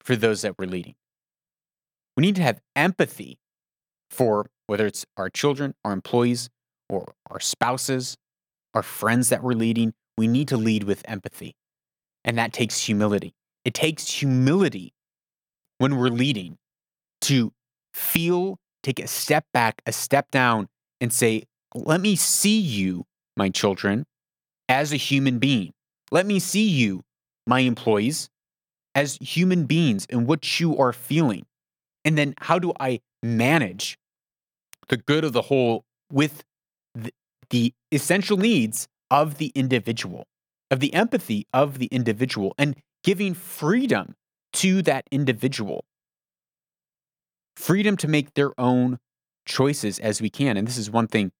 for 0.00 0.16
those 0.16 0.42
that 0.42 0.58
we're 0.58 0.66
leading. 0.66 0.94
We 2.16 2.22
need 2.22 2.36
to 2.36 2.42
have 2.42 2.60
empathy 2.74 3.38
for 4.10 4.46
whether 4.66 4.86
it's 4.86 5.04
our 5.16 5.28
children, 5.28 5.74
our 5.84 5.92
employees, 5.92 6.48
or 6.88 7.14
our 7.30 7.40
spouses, 7.40 8.16
our 8.74 8.82
friends 8.82 9.28
that 9.30 9.42
we're 9.42 9.52
leading. 9.52 9.94
We 10.18 10.28
need 10.28 10.48
to 10.48 10.56
lead 10.56 10.84
with 10.84 11.02
empathy. 11.06 11.54
And 12.24 12.38
that 12.38 12.52
takes 12.52 12.78
humility. 12.82 13.34
It 13.64 13.74
takes 13.74 14.08
humility 14.08 14.94
when 15.78 15.96
we're 15.96 16.08
leading 16.08 16.58
to 17.22 17.52
feel, 17.92 18.58
take 18.82 18.98
a 18.98 19.06
step 19.06 19.44
back, 19.52 19.82
a 19.86 19.92
step 19.92 20.30
down, 20.30 20.68
and 21.00 21.12
say, 21.12 21.44
let 21.74 22.00
me 22.00 22.16
see 22.16 22.58
you, 22.58 23.04
my 23.36 23.50
children, 23.50 24.06
as 24.68 24.92
a 24.92 24.96
human 24.96 25.38
being. 25.38 25.72
Let 26.10 26.26
me 26.26 26.38
see 26.38 26.66
you, 26.66 27.02
my 27.46 27.60
employees, 27.60 28.30
as 28.94 29.18
human 29.20 29.66
beings 29.66 30.06
and 30.08 30.26
what 30.26 30.58
you 30.58 30.76
are 30.78 30.92
feeling. 30.92 31.44
And 32.04 32.16
then 32.16 32.34
how 32.38 32.58
do 32.58 32.72
I 32.80 33.00
manage 33.22 33.98
the 34.88 34.96
good 34.96 35.24
of 35.24 35.32
the 35.32 35.42
whole 35.42 35.84
with 36.10 36.44
the, 36.96 37.12
the 37.50 37.74
essential 37.92 38.36
needs 38.36 38.88
of 39.10 39.38
the 39.38 39.52
individual, 39.54 40.26
of 40.70 40.80
the 40.80 40.92
empathy 40.94 41.46
of 41.52 41.78
the 41.78 41.86
individual, 41.86 42.54
and 42.58 42.76
giving 43.04 43.34
freedom 43.34 44.14
to 44.52 44.82
that 44.82 45.04
individual. 45.10 45.84
Freedom 47.56 47.96
to 47.96 48.08
make 48.08 48.34
their 48.34 48.58
own 48.58 48.98
choices 49.46 49.98
as 49.98 50.20
we 50.20 50.28
can. 50.28 50.56
And 50.56 50.66
this 50.66 50.76
is 50.76 50.90
one 50.90 51.06
thing 51.06 51.32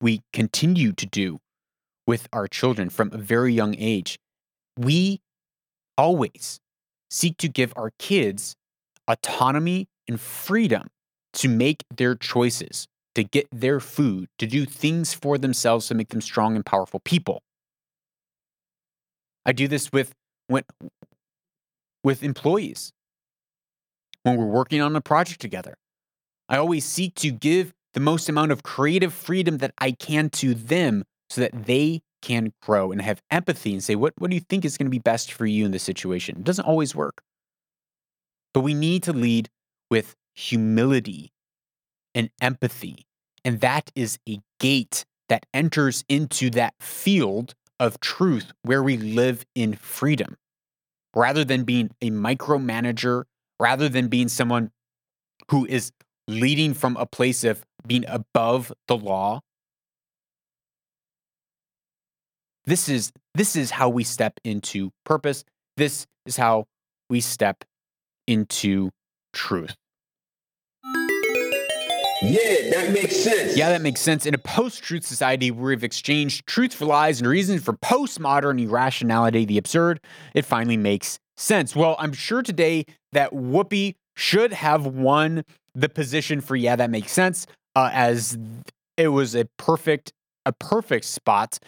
we 0.00 0.22
continue 0.32 0.92
to 0.92 1.06
do 1.06 1.40
with 2.06 2.28
our 2.32 2.48
children 2.48 2.88
from 2.88 3.10
a 3.12 3.18
very 3.18 3.52
young 3.52 3.74
age. 3.78 4.18
We 4.76 5.20
always 5.98 6.60
seek 7.10 7.36
to 7.38 7.48
give 7.48 7.72
our 7.76 7.92
kids 7.98 8.56
autonomy 9.06 9.88
and 10.08 10.20
freedom 10.20 10.88
to 11.34 11.48
make 11.48 11.84
their 11.94 12.14
choices, 12.14 12.88
to 13.14 13.24
get 13.24 13.48
their 13.50 13.80
food, 13.80 14.28
to 14.38 14.46
do 14.46 14.64
things 14.64 15.14
for 15.14 15.38
themselves 15.38 15.88
to 15.88 15.94
make 15.94 16.08
them 16.08 16.20
strong 16.20 16.56
and 16.56 16.64
powerful 16.64 17.00
people. 17.00 17.42
I 19.44 19.52
do 19.52 19.68
this 19.68 19.90
with 19.92 20.12
when, 20.46 20.64
with 22.04 22.22
employees 22.22 22.92
when 24.22 24.36
we're 24.36 24.44
working 24.44 24.80
on 24.80 24.94
a 24.94 25.00
project 25.00 25.40
together. 25.40 25.74
I 26.48 26.56
always 26.56 26.84
seek 26.84 27.14
to 27.16 27.30
give 27.30 27.72
the 27.94 28.00
most 28.00 28.28
amount 28.28 28.52
of 28.52 28.62
creative 28.62 29.12
freedom 29.12 29.58
that 29.58 29.72
I 29.78 29.92
can 29.92 30.30
to 30.30 30.54
them 30.54 31.04
so 31.28 31.40
that 31.40 31.66
they 31.66 32.02
can 32.22 32.52
grow 32.60 32.92
and 32.92 33.00
have 33.00 33.22
empathy 33.30 33.72
and 33.72 33.82
say, 33.82 33.94
what, 33.94 34.12
what 34.18 34.30
do 34.30 34.36
you 34.36 34.42
think 34.48 34.64
is 34.64 34.76
going 34.76 34.86
to 34.86 34.90
be 34.90 34.98
best 34.98 35.32
for 35.32 35.46
you 35.46 35.64
in 35.64 35.70
this 35.70 35.82
situation? 35.82 36.36
It 36.38 36.44
doesn't 36.44 36.64
always 36.64 36.94
work. 36.94 37.22
But 38.52 38.60
we 38.60 38.74
need 38.74 39.02
to 39.04 39.12
lead 39.12 39.48
with 39.90 40.14
humility 40.34 41.30
and 42.14 42.30
empathy. 42.40 43.06
And 43.44 43.60
that 43.60 43.90
is 43.94 44.18
a 44.28 44.40
gate 44.58 45.04
that 45.28 45.46
enters 45.54 46.04
into 46.08 46.50
that 46.50 46.74
field 46.80 47.54
of 47.78 48.00
truth 48.00 48.52
where 48.62 48.82
we 48.82 48.96
live 48.96 49.44
in 49.54 49.74
freedom. 49.74 50.36
Rather 51.14 51.44
than 51.44 51.64
being 51.64 51.90
a 52.00 52.10
micromanager, 52.10 53.24
rather 53.58 53.88
than 53.88 54.08
being 54.08 54.28
someone 54.28 54.70
who 55.50 55.66
is 55.66 55.92
leading 56.28 56.74
from 56.74 56.96
a 56.96 57.06
place 57.06 57.44
of 57.44 57.64
being 57.86 58.04
above 58.06 58.72
the 58.88 58.96
law. 58.96 59.40
This 62.64 62.88
is 62.88 63.12
this 63.34 63.56
is 63.56 63.70
how 63.70 63.88
we 63.88 64.04
step 64.04 64.34
into 64.44 64.90
purpose. 65.04 65.44
This 65.76 66.06
is 66.26 66.36
how 66.36 66.66
we 67.08 67.20
step 67.20 67.64
into 68.26 68.90
truth. 69.32 69.76
Yeah, 72.22 72.70
that 72.70 72.90
makes 72.92 73.16
sense. 73.16 73.56
Yeah, 73.56 73.70
that 73.70 73.80
makes 73.80 74.00
sense. 74.00 74.26
In 74.26 74.34
a 74.34 74.38
post 74.38 74.82
truth 74.82 75.04
society 75.06 75.50
where 75.50 75.70
we've 75.70 75.84
exchanged 75.84 76.46
truth 76.46 76.74
for 76.74 76.84
lies 76.84 77.20
and 77.20 77.28
reason 77.28 77.58
for 77.58 77.72
postmodern 77.72 78.62
irrationality, 78.62 79.44
the 79.46 79.56
absurd, 79.56 80.00
it 80.34 80.44
finally 80.44 80.76
makes 80.76 81.18
sense. 81.36 81.74
Well, 81.74 81.96
I'm 81.98 82.12
sure 82.12 82.42
today 82.42 82.84
that 83.12 83.32
Whoopi 83.32 83.94
should 84.16 84.52
have 84.52 84.84
won 84.86 85.44
the 85.74 85.88
position 85.88 86.40
for 86.40 86.56
yeah, 86.56 86.76
that 86.76 86.90
makes 86.90 87.12
sense, 87.12 87.46
uh, 87.74 87.90
as 87.92 88.36
it 88.96 89.08
was 89.08 89.34
a 89.34 89.46
perfect 89.56 90.12
a 90.44 90.52
perfect 90.52 91.06
spot. 91.06 91.58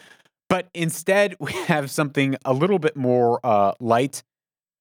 But 0.50 0.68
instead, 0.74 1.34
we 1.40 1.52
have 1.52 1.90
something 1.90 2.36
a 2.44 2.52
little 2.52 2.78
bit 2.78 2.94
more 2.94 3.40
uh, 3.42 3.72
light, 3.80 4.22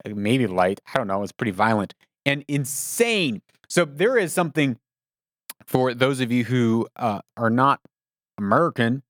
maybe 0.05 0.47
light. 0.47 0.81
I 0.93 0.97
don't 0.97 1.07
know. 1.07 1.23
It's 1.23 1.31
pretty 1.31 1.51
violent 1.51 1.93
and 2.25 2.43
insane. 2.49 3.41
So 3.69 3.85
there 3.85 4.17
is 4.17 4.33
something 4.33 4.77
for 5.67 5.93
those 5.93 6.19
of 6.19 6.31
you 6.31 6.43
who 6.43 6.87
uh, 6.95 7.21
are 7.37 7.49
not 7.49 7.79
American, 8.37 9.03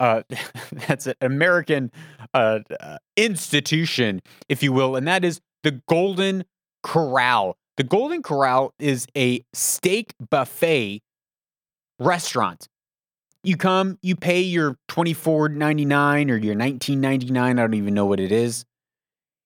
uh, 0.00 0.22
that's 0.86 1.06
an 1.06 1.14
American 1.20 1.90
uh, 2.32 2.60
uh, 2.80 2.98
institution, 3.16 4.20
if 4.48 4.62
you 4.62 4.72
will, 4.72 4.96
and 4.96 5.06
that 5.06 5.24
is 5.24 5.40
the 5.62 5.82
Golden 5.88 6.44
Corral. 6.82 7.56
The 7.76 7.84
Golden 7.84 8.22
Corral 8.22 8.72
is 8.78 9.06
a 9.16 9.44
steak 9.52 10.14
buffet 10.30 11.02
restaurant. 11.98 12.68
You 13.42 13.56
come, 13.56 13.98
you 14.02 14.16
pay 14.16 14.40
your 14.40 14.78
twenty 14.88 15.12
four 15.12 15.48
ninety 15.48 15.84
nine 15.84 16.30
or 16.30 16.36
your 16.36 16.54
nineteen 16.54 17.00
ninety 17.00 17.30
nine. 17.30 17.58
I 17.58 17.62
don't 17.62 17.74
even 17.74 17.94
know 17.94 18.06
what 18.06 18.20
it 18.20 18.32
is, 18.32 18.64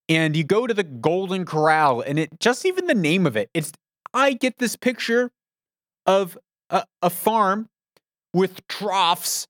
and 0.08 0.36
you 0.36 0.44
go 0.44 0.66
to 0.66 0.74
the 0.74 0.84
Golden 0.84 1.44
Corral, 1.44 2.00
and 2.00 2.18
it 2.18 2.38
just 2.38 2.64
even 2.64 2.86
the 2.86 2.94
name 2.94 3.26
of 3.26 3.36
it. 3.36 3.50
It's 3.54 3.72
I 4.14 4.34
get 4.34 4.58
this 4.58 4.76
picture 4.76 5.30
of 6.08 6.38
a, 6.70 6.84
a 7.02 7.10
farm 7.10 7.68
with 8.32 8.66
troughs 8.66 9.46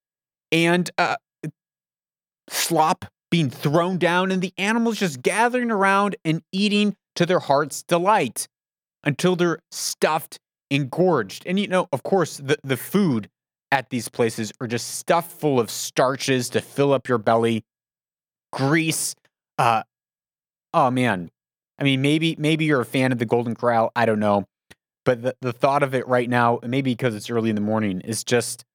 and 0.50 0.90
uh, 0.98 1.16
slop 2.50 3.06
being 3.30 3.48
thrown 3.48 3.96
down, 3.98 4.32
and 4.32 4.42
the 4.42 4.52
animals 4.59 4.98
just 4.98 5.22
gathering 5.22 5.70
around 5.70 6.16
and 6.24 6.42
eating 6.52 6.96
to 7.14 7.24
their 7.24 7.38
heart's 7.38 7.82
delight 7.82 8.48
until 9.04 9.36
they're 9.36 9.61
stuffed 9.70 10.38
and 10.70 10.90
gorged. 10.90 11.44
And 11.46 11.61
you 11.61 11.68
know, 11.68 11.88
of 11.92 12.02
course, 12.02 12.38
the, 12.38 12.59
the 12.64 12.76
food 12.76 13.28
at 13.70 13.90
these 13.90 14.09
places 14.09 14.52
are 14.61 14.66
just 14.66 14.96
stuffed 14.96 15.30
full 15.30 15.61
of 15.61 15.70
starches 15.70 16.48
to 16.50 16.61
fill 16.61 16.92
up 16.92 17.06
your 17.09 17.18
belly, 17.18 17.64
grease. 18.52 19.14
Uh, 19.59 19.82
oh 20.74 20.90
man, 20.90 21.30
I 21.78 21.84
mean, 21.84 22.02
maybe 22.02 22.34
maybe 22.38 22.64
you're 22.64 22.80
a 22.80 22.86
fan 22.86 23.12
of 23.12 23.18
the 23.18 23.26
Golden 23.26 23.54
Corral. 23.54 23.92
I 23.94 24.06
don't 24.06 24.20
know 24.20 24.46
but 25.09 25.22
the, 25.22 25.34
the 25.40 25.54
thought 25.54 25.82
of 25.82 25.94
it 25.94 26.06
right 26.06 26.28
now, 26.28 26.61
maybe 26.62 26.92
because 26.92 27.14
it's 27.14 27.30
early 27.30 27.48
in 27.48 27.54
the 27.54 27.62
morning, 27.62 28.02
is 28.02 28.22
just 28.22 28.66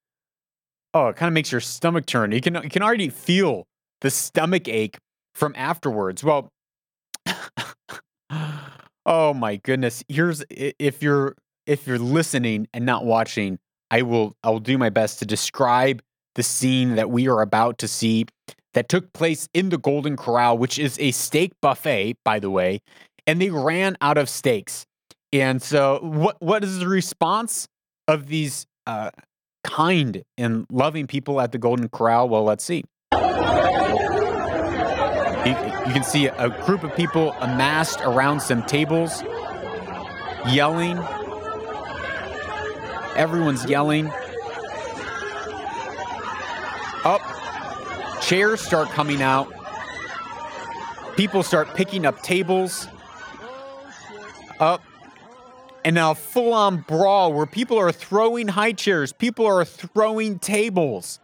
oh, 0.95 1.09
it 1.09 1.15
kind 1.15 1.27
of 1.27 1.33
makes 1.33 1.51
your 1.51 1.61
stomach 1.61 2.07
turn. 2.07 2.31
You 2.31 2.41
can 2.41 2.55
you 2.55 2.71
can 2.71 2.81
already 2.81 3.09
feel 3.09 3.67
the 4.01 4.09
stomach 4.09 4.67
ache 4.67 4.97
from 5.35 5.53
afterwards. 5.55 6.23
Well, 6.23 6.49
oh 9.05 9.35
my 9.35 9.57
goodness. 9.57 10.03
Here's 10.07 10.43
if 10.49 11.03
you're 11.03 11.35
if 11.67 11.85
you're 11.85 11.99
listening 11.99 12.67
and 12.73 12.83
not 12.83 13.05
watching, 13.05 13.59
I 13.91 14.01
will 14.01 14.33
I 14.43 14.49
will 14.49 14.59
do 14.59 14.79
my 14.79 14.89
best 14.89 15.19
to 15.19 15.27
describe 15.27 16.01
the 16.33 16.41
scene 16.41 16.95
that 16.95 17.11
we 17.11 17.27
are 17.27 17.43
about 17.43 17.77
to 17.77 17.87
see 17.87 18.25
that 18.73 18.89
took 18.89 19.13
place 19.13 19.47
in 19.53 19.69
the 19.69 19.77
Golden 19.77 20.17
Corral, 20.17 20.57
which 20.57 20.79
is 20.79 20.97
a 20.99 21.11
steak 21.11 21.51
buffet, 21.61 22.15
by 22.25 22.39
the 22.39 22.49
way, 22.49 22.81
and 23.27 23.39
they 23.39 23.51
ran 23.51 23.95
out 24.01 24.17
of 24.17 24.27
steaks. 24.27 24.87
And 25.33 25.61
so, 25.63 25.97
what 26.03 26.39
what 26.39 26.63
is 26.63 26.77
the 26.77 26.87
response 26.87 27.67
of 28.07 28.27
these 28.27 28.67
uh, 28.85 29.09
kind 29.63 30.21
and 30.37 30.67
loving 30.69 31.07
people 31.07 31.41
at 31.41 31.51
the 31.51 31.57
Golden 31.57 31.89
Corral? 31.89 32.29
Well, 32.29 32.43
let's 32.43 32.63
see. 32.63 32.83
You, 35.43 35.51
you 35.87 35.91
can 35.91 36.03
see 36.03 36.27
a 36.27 36.49
group 36.65 36.83
of 36.83 36.95
people 36.95 37.31
amassed 37.41 37.99
around 38.01 38.41
some 38.41 38.61
tables, 38.63 39.23
yelling. 40.49 40.99
Everyone's 43.15 43.65
yelling. 43.65 44.11
Up, 47.05 47.21
chairs 48.21 48.61
start 48.61 48.89
coming 48.89 49.23
out. 49.23 49.51
People 51.17 51.41
start 51.41 51.73
picking 51.73 52.05
up 52.05 52.21
tables. 52.21 52.87
Up, 54.59 54.83
and 55.85 55.95
now 55.95 56.13
full 56.13 56.53
on 56.53 56.81
brawl 56.87 57.33
where 57.33 57.45
people 57.45 57.77
are 57.77 57.91
throwing 57.91 58.49
high 58.49 58.73
chairs, 58.73 59.13
people 59.13 59.45
are 59.45 59.65
throwing 59.65 60.39
tables, 60.39 61.19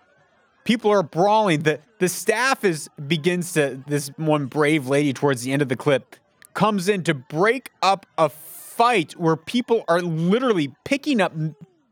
people 0.64 0.91
are 0.91 1.03
brawling. 1.03 1.64
The 1.64 1.80
the 1.99 2.10
staff 2.10 2.64
is 2.64 2.89
begins 3.07 3.53
to 3.53 3.82
this 3.88 4.10
one 4.18 4.45
brave 4.45 4.88
lady 4.88 5.14
towards 5.14 5.43
the 5.43 5.51
end 5.51 5.62
of 5.62 5.70
the 5.70 5.76
clip 5.76 6.16
comes 6.53 6.89
in 6.89 7.03
to 7.03 7.14
break 7.14 7.72
up 7.82 8.05
a 8.18 8.30
fight 8.30 9.14
where 9.14 9.36
people 9.36 9.84
are 9.88 10.01
literally 10.01 10.74
picking 10.84 11.22
up 11.22 11.34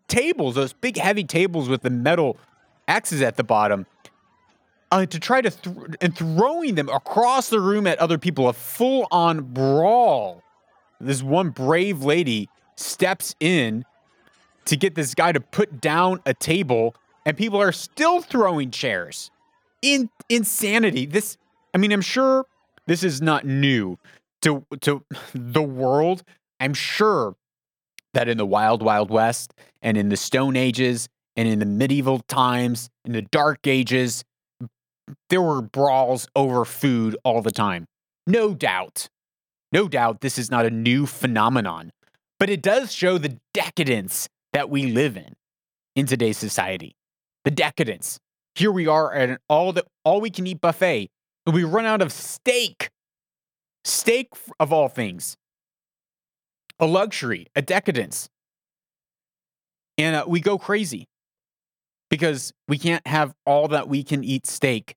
tables, 0.07 0.55
those 0.55 0.74
big 0.74 0.97
heavy 0.97 1.24
tables 1.24 1.70
with 1.70 1.82
the 1.82 1.89
metal 1.89 2.38
axes 2.88 3.22
at 3.22 3.36
the 3.36 3.43
bottom, 3.43 3.86
uh, 4.91 5.05
to 5.05 5.20
try 5.20 5.41
to 5.41 5.49
th- 5.49 5.76
and 6.01 6.18
throwing 6.18 6.76
them 6.76 6.89
across 6.89 7.49
the 7.49 7.59
room 7.59 7.86
at 7.88 7.97
other 7.99 8.18
people, 8.18 8.47
a 8.47 8.53
full 8.53 9.07
on 9.11 9.41
brawl. 9.41 10.41
This 10.99 11.22
one 11.22 11.49
brave 11.49 12.03
lady 12.03 12.49
steps 12.78 13.36
in 13.40 13.84
to 14.66 14.78
get 14.78 14.96
this 14.96 15.14
guy 15.14 15.32
to 15.32 15.40
put 15.40 15.82
down 15.82 16.22
a 16.26 16.34
table, 16.34 16.96
and 17.26 17.36
people 17.36 17.62
are 17.62 17.72
still 17.72 18.22
throwing 18.22 18.72
chairs. 18.72 19.32
In 19.82 20.10
insanity. 20.30 21.06
This, 21.06 21.38
I 21.74 21.78
mean, 21.78 21.92
I'm 21.92 22.02
sure 22.02 22.46
this 22.88 23.04
is 23.04 23.22
not 23.22 23.46
new 23.46 23.98
to 24.42 24.66
to 24.82 25.04
the 25.34 25.62
world. 25.62 26.24
I'm 26.60 26.74
sure 26.74 27.36
that 28.14 28.28
in 28.28 28.38
the 28.38 28.46
wild, 28.46 28.82
wild 28.82 29.12
west, 29.12 29.54
and 29.82 29.98
in 29.98 30.10
the 30.10 30.18
Stone 30.18 30.56
Ages, 30.56 31.08
and 31.36 31.48
in 31.48 31.60
the 31.60 31.66
medieval 31.66 32.20
times, 32.28 32.90
in 33.06 33.12
the 33.14 33.22
Dark 33.22 33.68
Ages, 33.68 34.24
there 35.30 35.42
were 35.42 35.62
brawls 35.62 36.28
over 36.36 36.66
food 36.66 37.16
all 37.24 37.42
the 37.42 37.52
time. 37.52 37.86
No 38.26 38.54
doubt. 38.56 39.10
No 39.72 39.88
doubt 39.88 40.22
this 40.22 40.38
is 40.38 40.50
not 40.50 40.66
a 40.66 40.72
new 40.72 41.06
phenomenon, 41.06 41.92
but 42.40 42.50
it 42.50 42.62
does 42.62 42.92
show 42.92 43.18
the 43.18 43.38
decadence 43.54 44.28
that 44.54 44.70
we 44.70 44.92
live 44.92 45.18
in 45.18 45.34
in 45.96 46.06
today's 46.06 46.38
society. 46.38 46.96
The 47.44 47.52
decadence. 47.52 48.20
Here 48.56 48.72
we 48.72 48.88
are 48.88 49.14
at 49.14 49.30
an 49.30 49.38
all 49.48 49.74
the 49.74 49.86
all 50.04 50.22
we 50.22 50.30
can 50.30 50.48
eat 50.48 50.62
buffet, 50.62 51.10
and 51.46 51.56
we 51.56 51.64
run 51.64 51.86
out 51.86 52.02
of 52.02 52.12
steak. 52.12 52.90
Steak 53.84 54.34
of 54.60 54.74
all 54.74 54.90
things. 54.90 55.36
A 56.80 56.86
luxury, 56.86 57.48
a 57.56 57.62
decadence. 57.62 58.30
And 59.98 60.16
uh, 60.16 60.26
we 60.28 60.40
go 60.42 60.58
crazy 60.58 61.08
because 62.10 62.54
we 62.68 62.78
can't 62.78 63.06
have 63.08 63.34
all 63.46 63.68
that 63.70 63.88
we 63.88 64.04
can 64.04 64.24
eat 64.24 64.46
steak. 64.46 64.96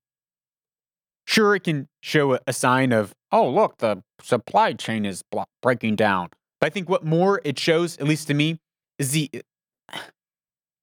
Sure, 1.27 1.55
it 1.55 1.65
can 1.65 1.89
show 2.03 2.39
a, 2.47 2.53
sign 2.53 2.93
of, 2.93 3.15
oh, 3.31 3.49
look, 3.49 3.79
the 3.79 4.03
supply 4.21 4.73
chain 4.73 5.05
is 5.07 5.23
breaking 5.63 5.97
down. 5.97 6.29
But 6.61 6.67
I 6.67 6.71
think 6.71 6.89
what 6.89 7.05
more 7.05 7.41
it 7.45 7.59
shows, 7.59 7.97
at 7.99 8.07
least 8.07 8.29
to 8.29 8.35
me, 8.35 8.59
is 8.99 9.13
the, 9.13 9.31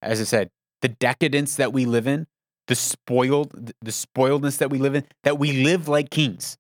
as 0.02 0.20
I 0.20 0.24
said, 0.24 0.50
the 0.82 0.90
decadence 0.90 1.56
that 1.56 1.72
we 1.72 1.86
live 1.86 2.08
in, 2.08 2.28
the 2.68 2.76
spoiled, 2.76 3.74
the 3.82 3.92
spoiledness 3.92 4.58
that 4.58 4.70
we 4.70 4.80
live 4.80 4.96
in, 4.96 5.06
that 5.24 5.40
we 5.40 5.64
live 5.64 5.88
like 5.88 6.10
kings. 6.10 6.58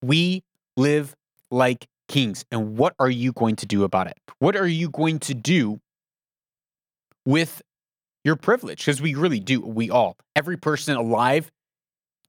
We 0.00 0.44
live 0.76 1.14
like 1.50 1.86
kings. 2.08 2.44
And 2.50 2.76
what 2.76 2.94
are 2.98 3.10
you 3.10 3.32
going 3.32 3.56
to 3.56 3.66
do 3.66 3.84
about 3.84 4.06
it? 4.06 4.16
What 4.38 4.56
are 4.56 4.66
you 4.66 4.88
going 4.88 5.18
to 5.20 5.34
do 5.34 5.80
with 7.26 7.62
your 8.24 8.36
privilege? 8.36 8.78
Because 8.78 9.02
we 9.02 9.14
really 9.14 9.40
do, 9.40 9.60
we 9.60 9.90
all, 9.90 10.16
every 10.34 10.56
person 10.56 10.96
alive 10.96 11.50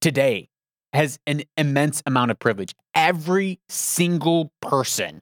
today 0.01 0.49
has 0.93 1.17
an 1.25 1.41
immense 1.57 2.03
amount 2.05 2.31
of 2.31 2.39
privilege. 2.39 2.75
Every 2.93 3.59
single 3.67 4.51
person. 4.61 5.21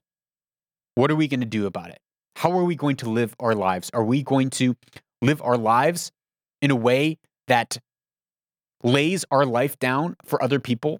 What 0.95 1.11
are 1.11 1.15
we 1.15 1.27
going 1.27 1.39
to 1.39 1.45
do 1.45 1.65
about 1.65 1.89
it? 1.89 1.99
How 2.37 2.51
are 2.57 2.63
we 2.63 2.75
going 2.75 2.97
to 2.97 3.09
live 3.09 3.35
our 3.39 3.55
lives? 3.55 3.89
Are 3.93 4.03
we 4.03 4.23
going 4.23 4.49
to 4.51 4.75
live 5.21 5.41
our 5.41 5.57
lives 5.57 6.11
in 6.61 6.71
a 6.71 6.75
way 6.75 7.17
that 7.47 7.77
lays 8.83 9.25
our 9.31 9.45
life 9.45 9.77
down 9.79 10.15
for 10.23 10.41
other 10.41 10.59
people, 10.59 10.99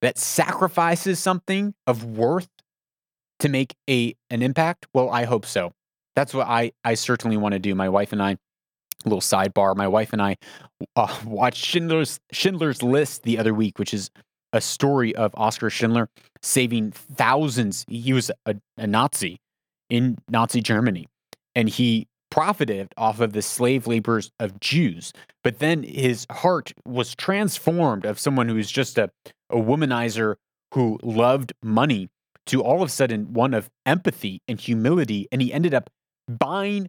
that 0.00 0.18
sacrifices 0.18 1.18
something 1.18 1.74
of 1.86 2.04
worth 2.04 2.48
to 3.40 3.48
make 3.48 3.74
a 3.88 4.14
an 4.30 4.42
impact? 4.42 4.86
Well, 4.92 5.10
I 5.10 5.24
hope 5.24 5.46
so. 5.46 5.72
That's 6.16 6.34
what 6.34 6.46
I 6.46 6.72
I 6.84 6.94
certainly 6.94 7.36
want 7.36 7.52
to 7.52 7.58
do. 7.58 7.74
My 7.74 7.88
wife 7.88 8.12
and 8.12 8.22
I 8.22 8.36
little 9.04 9.20
sidebar. 9.20 9.76
My 9.76 9.88
wife 9.88 10.12
and 10.12 10.22
I 10.22 10.36
uh, 10.96 11.18
watched 11.24 11.64
Schindler's 11.64 12.20
Schindler's 12.32 12.82
List 12.82 13.22
the 13.22 13.38
other 13.38 13.54
week, 13.54 13.78
which 13.78 13.94
is 13.94 14.10
a 14.54 14.60
story 14.60 15.14
of 15.16 15.34
Oskar 15.36 15.68
Schindler 15.68 16.08
saving 16.40 16.92
thousands. 16.92 17.84
He 17.88 18.12
was 18.12 18.30
a, 18.46 18.54
a 18.78 18.86
Nazi 18.86 19.40
in 19.90 20.16
Nazi 20.30 20.60
Germany, 20.60 21.08
and 21.56 21.68
he 21.68 22.06
profited 22.30 22.94
off 22.96 23.18
of 23.20 23.32
the 23.32 23.42
slave 23.42 23.88
labors 23.88 24.30
of 24.38 24.60
Jews. 24.60 25.12
But 25.42 25.58
then 25.58 25.82
his 25.82 26.26
heart 26.30 26.72
was 26.86 27.16
transformed 27.16 28.06
of 28.06 28.18
someone 28.18 28.48
who 28.48 28.54
was 28.54 28.70
just 28.70 28.96
a, 28.96 29.10
a 29.50 29.56
womanizer 29.56 30.36
who 30.72 30.98
loved 31.02 31.52
money 31.62 32.08
to 32.46 32.62
all 32.62 32.82
of 32.82 32.88
a 32.88 32.92
sudden 32.92 33.32
one 33.32 33.54
of 33.54 33.68
empathy 33.84 34.40
and 34.46 34.60
humility. 34.60 35.26
And 35.32 35.42
he 35.42 35.52
ended 35.52 35.74
up 35.74 35.90
buying 36.28 36.86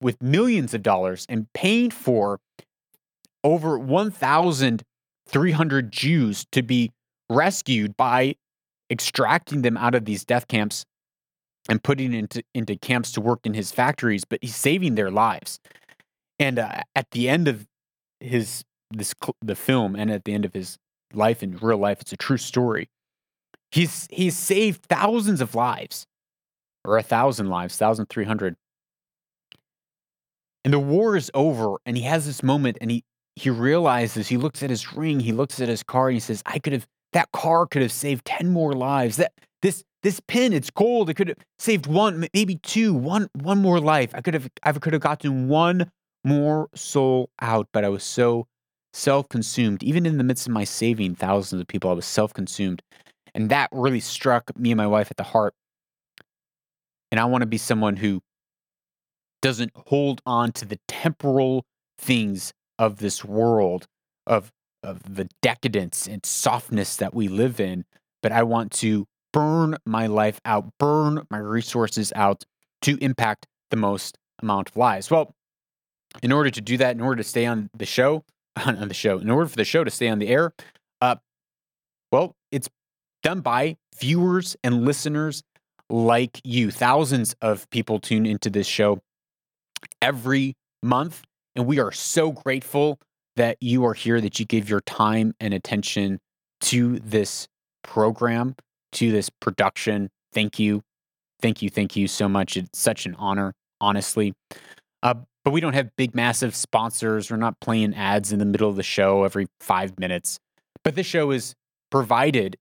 with 0.00 0.22
millions 0.22 0.72
of 0.74 0.82
dollars 0.82 1.26
and 1.28 1.46
paying 1.52 1.90
for 1.90 2.40
over 3.44 3.78
1,300 3.78 5.92
Jews 5.92 6.46
to 6.52 6.62
be 6.62 6.90
rescued 7.34 7.96
by 7.96 8.36
extracting 8.90 9.62
them 9.62 9.76
out 9.76 9.94
of 9.94 10.04
these 10.04 10.24
death 10.24 10.46
camps 10.48 10.84
and 11.68 11.82
putting 11.82 12.12
into 12.12 12.42
into 12.54 12.76
camps 12.76 13.12
to 13.12 13.20
work 13.20 13.40
in 13.44 13.54
his 13.54 13.72
factories, 13.72 14.24
but 14.24 14.38
he's 14.42 14.56
saving 14.56 14.94
their 14.94 15.10
lives. 15.10 15.60
And 16.38 16.58
uh, 16.58 16.82
at 16.94 17.10
the 17.12 17.28
end 17.28 17.48
of 17.48 17.66
his 18.20 18.64
this 18.90 19.14
the 19.40 19.54
film, 19.54 19.96
and 19.96 20.10
at 20.10 20.24
the 20.24 20.34
end 20.34 20.44
of 20.44 20.54
his 20.54 20.76
life 21.12 21.42
in 21.42 21.56
real 21.56 21.78
life, 21.78 22.00
it's 22.00 22.12
a 22.12 22.16
true 22.16 22.36
story. 22.36 22.88
He's 23.70 24.08
he's 24.10 24.36
saved 24.36 24.82
thousands 24.88 25.40
of 25.40 25.54
lives, 25.54 26.06
or 26.84 26.98
a 26.98 27.02
thousand 27.02 27.48
lives, 27.48 27.76
thousand 27.76 28.06
three 28.06 28.24
hundred. 28.24 28.56
And 30.64 30.72
the 30.72 30.78
war 30.78 31.16
is 31.16 31.30
over, 31.34 31.76
and 31.86 31.96
he 31.96 32.04
has 32.04 32.26
this 32.26 32.42
moment, 32.42 32.78
and 32.80 32.90
he 32.90 33.04
he 33.36 33.50
realizes 33.50 34.28
he 34.28 34.36
looks 34.36 34.62
at 34.62 34.70
his 34.70 34.92
ring, 34.92 35.20
he 35.20 35.32
looks 35.32 35.60
at 35.60 35.68
his 35.68 35.82
car, 35.82 36.08
and 36.08 36.14
he 36.14 36.20
says, 36.20 36.42
"I 36.44 36.58
could 36.58 36.72
have 36.72 36.86
that 37.12 37.30
car 37.32 37.66
could 37.66 37.82
have 37.82 37.92
saved 37.92 38.24
ten 38.24 38.50
more 38.50 38.72
lives. 38.72 39.16
That 39.16 39.32
this 39.62 39.84
this 40.02 40.20
pin, 40.20 40.52
it's 40.52 40.70
gold. 40.70 41.10
It 41.10 41.14
could 41.14 41.28
have 41.28 41.38
saved 41.58 41.86
one, 41.86 42.26
maybe 42.34 42.56
two, 42.56 42.94
one 42.94 43.28
one 43.34 43.58
more 43.58 43.80
life. 43.80 44.10
I 44.14 44.20
could 44.20 44.34
have 44.34 44.48
I 44.62 44.72
could 44.72 44.92
have 44.92 45.02
gotten 45.02 45.48
one 45.48 45.90
more 46.24 46.68
soul 46.74 47.30
out, 47.40 47.68
but 47.72 47.84
I 47.84 47.88
was 47.88 48.04
so 48.04 48.46
self-consumed. 48.92 49.82
Even 49.82 50.06
in 50.06 50.18
the 50.18 50.24
midst 50.24 50.46
of 50.46 50.52
my 50.52 50.64
saving 50.64 51.14
thousands 51.14 51.60
of 51.60 51.66
people, 51.66 51.90
I 51.90 51.94
was 51.94 52.06
self-consumed. 52.06 52.82
And 53.34 53.48
that 53.48 53.70
really 53.72 54.00
struck 54.00 54.56
me 54.58 54.70
and 54.70 54.76
my 54.76 54.86
wife 54.86 55.10
at 55.10 55.16
the 55.16 55.22
heart. 55.22 55.54
And 57.10 57.18
I 57.18 57.24
want 57.24 57.42
to 57.42 57.46
be 57.46 57.58
someone 57.58 57.96
who 57.96 58.20
doesn't 59.40 59.72
hold 59.74 60.20
on 60.26 60.52
to 60.52 60.64
the 60.64 60.78
temporal 60.86 61.64
things 61.98 62.52
of 62.78 62.98
this 62.98 63.24
world, 63.24 63.86
of, 64.26 64.52
of 64.82 65.14
the 65.14 65.28
decadence 65.40 66.06
and 66.06 66.24
softness 66.24 66.96
that 66.96 67.14
we 67.14 67.28
live 67.28 67.60
in, 67.60 67.84
but 68.22 68.32
I 68.32 68.42
want 68.42 68.72
to 68.72 69.06
burn 69.32 69.76
my 69.86 70.06
life 70.06 70.40
out, 70.44 70.72
burn 70.78 71.26
my 71.30 71.38
resources 71.38 72.12
out 72.14 72.44
to 72.82 72.98
impact 73.00 73.46
the 73.70 73.76
most 73.76 74.18
amount 74.42 74.70
of 74.70 74.76
lives. 74.76 75.10
Well, 75.10 75.34
in 76.22 76.32
order 76.32 76.50
to 76.50 76.60
do 76.60 76.76
that, 76.76 76.94
in 76.94 77.00
order 77.00 77.22
to 77.22 77.28
stay 77.28 77.46
on 77.46 77.70
the 77.74 77.86
show, 77.86 78.24
on 78.66 78.88
the 78.88 78.94
show, 78.94 79.18
in 79.18 79.30
order 79.30 79.48
for 79.48 79.56
the 79.56 79.64
show 79.64 79.84
to 79.84 79.90
stay 79.90 80.08
on 80.08 80.18
the 80.18 80.28
air, 80.28 80.52
uh, 81.00 81.16
well, 82.10 82.34
it's 82.50 82.68
done 83.22 83.40
by 83.40 83.76
viewers 83.98 84.56
and 84.62 84.84
listeners 84.84 85.42
like 85.88 86.40
you. 86.44 86.70
Thousands 86.70 87.34
of 87.40 87.68
people 87.70 87.98
tune 87.98 88.26
into 88.26 88.50
this 88.50 88.66
show 88.66 89.00
every 90.00 90.54
month. 90.82 91.22
And 91.54 91.66
we 91.66 91.78
are 91.78 91.92
so 91.92 92.32
grateful 92.32 92.98
that 93.36 93.56
you 93.60 93.84
are 93.86 93.94
here, 93.94 94.20
that 94.20 94.38
you 94.38 94.46
give 94.46 94.68
your 94.68 94.80
time 94.82 95.34
and 95.40 95.54
attention 95.54 96.18
to 96.62 96.98
this 97.00 97.48
program, 97.82 98.54
to 98.92 99.10
this 99.10 99.30
production. 99.30 100.10
Thank 100.32 100.58
you. 100.58 100.82
Thank 101.40 101.62
you. 101.62 101.70
Thank 101.70 101.96
you 101.96 102.06
so 102.08 102.28
much. 102.28 102.56
It's 102.56 102.78
such 102.78 103.06
an 103.06 103.14
honor, 103.18 103.52
honestly. 103.80 104.34
Uh, 105.02 105.14
but 105.44 105.50
we 105.50 105.60
don't 105.60 105.72
have 105.72 105.90
big, 105.96 106.14
massive 106.14 106.54
sponsors. 106.54 107.30
We're 107.30 107.36
not 107.36 107.58
playing 107.60 107.94
ads 107.94 108.32
in 108.32 108.38
the 108.38 108.44
middle 108.44 108.68
of 108.68 108.76
the 108.76 108.82
show 108.82 109.24
every 109.24 109.46
five 109.60 109.98
minutes. 109.98 110.38
But 110.84 110.94
this 110.94 111.06
show 111.06 111.30
is 111.32 111.54
provided 111.90 112.56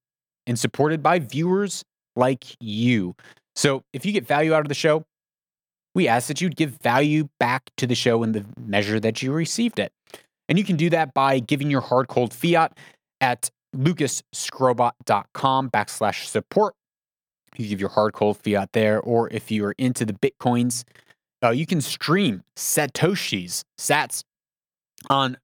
and 0.48 0.58
supported 0.58 1.04
by 1.04 1.20
viewers 1.20 1.84
like 2.16 2.46
you. 2.60 3.16
So 3.56 3.84
if 3.94 4.06
you 4.06 4.12
get 4.12 4.26
value 4.26 4.54
out 4.54 4.62
of 4.62 4.70
the 4.70 4.74
show, 4.74 5.04
we 5.94 6.08
ask 6.08 6.28
that 6.28 6.42
you'd 6.42 6.56
give 6.56 6.78
value 6.82 7.30
back 7.40 7.70
to 7.78 7.86
the 7.86 7.96
show 7.96 8.24
in 8.24 8.32
the 8.32 8.46
measure 8.60 9.00
that 9.00 9.22
you 9.22 9.32
received 9.32 9.78
it. 9.78 9.92
And 10.52 10.60
you 10.60 10.66
can 10.66 10.76
do 10.76 10.90
that 10.90 11.14
by 11.14 11.40
giving 11.40 11.72
your 11.72 11.80
hard 11.80 12.10
cold 12.10 12.34
fiat 12.34 12.78
at 13.22 13.50
lucasskrobot.com 13.74 15.70
backslash 15.70 16.26
support. 16.26 16.74
You 17.56 17.70
give 17.70 17.80
your 17.80 17.88
hard 17.88 18.12
cold 18.12 18.36
fiat 18.36 18.74
there, 18.74 19.00
or 19.00 19.30
if 19.32 19.50
you 19.50 19.64
are 19.64 19.74
into 19.78 20.06
the 20.06 20.12
bitcoins, 20.12 20.84
uh, 21.42 21.52
you 21.52 21.66
can 21.66 21.80
stream 21.80 22.44
Satoshis, 22.58 23.64
sats, 23.80 24.26
on 25.10 25.38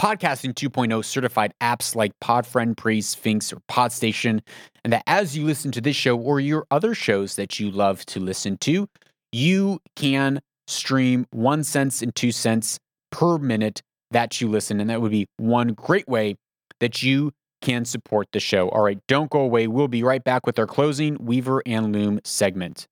podcasting 0.00 0.54
2.0 0.54 1.04
certified 1.04 1.52
apps 1.60 1.96
like 1.96 2.12
Podfriend, 2.22 2.76
Breez, 2.76 3.02
Sphinx, 3.06 3.52
or 3.52 3.58
Podstation. 3.68 4.38
And 4.84 4.92
that 4.92 5.02
as 5.08 5.36
you 5.36 5.44
listen 5.44 5.72
to 5.72 5.80
this 5.80 5.96
show 5.96 6.16
or 6.16 6.38
your 6.38 6.64
other 6.70 6.94
shows 6.94 7.34
that 7.34 7.58
you 7.58 7.72
love 7.72 8.06
to 8.06 8.20
listen 8.20 8.56
to, 8.58 8.88
you 9.32 9.80
can 9.96 10.40
stream 10.68 11.26
one 11.32 11.64
cents 11.64 12.02
and 12.02 12.14
two 12.14 12.30
cents 12.30 12.78
per 13.10 13.36
minute 13.36 13.82
that 14.12 14.40
you 14.40 14.48
listen. 14.48 14.80
And 14.80 14.88
that 14.90 15.00
would 15.02 15.10
be 15.10 15.26
one 15.36 15.68
great 15.68 16.08
way 16.08 16.36
that 16.80 17.02
you 17.02 17.32
can 17.60 17.84
support 17.84 18.28
the 18.32 18.40
show. 18.40 18.68
All 18.70 18.82
right, 18.82 18.98
don't 19.08 19.30
go 19.30 19.40
away. 19.40 19.66
We'll 19.66 19.88
be 19.88 20.02
right 20.02 20.22
back 20.22 20.46
with 20.46 20.58
our 20.58 20.66
closing 20.66 21.16
Weaver 21.20 21.62
and 21.64 21.92
Loom 21.94 22.20
segment. 22.24 22.88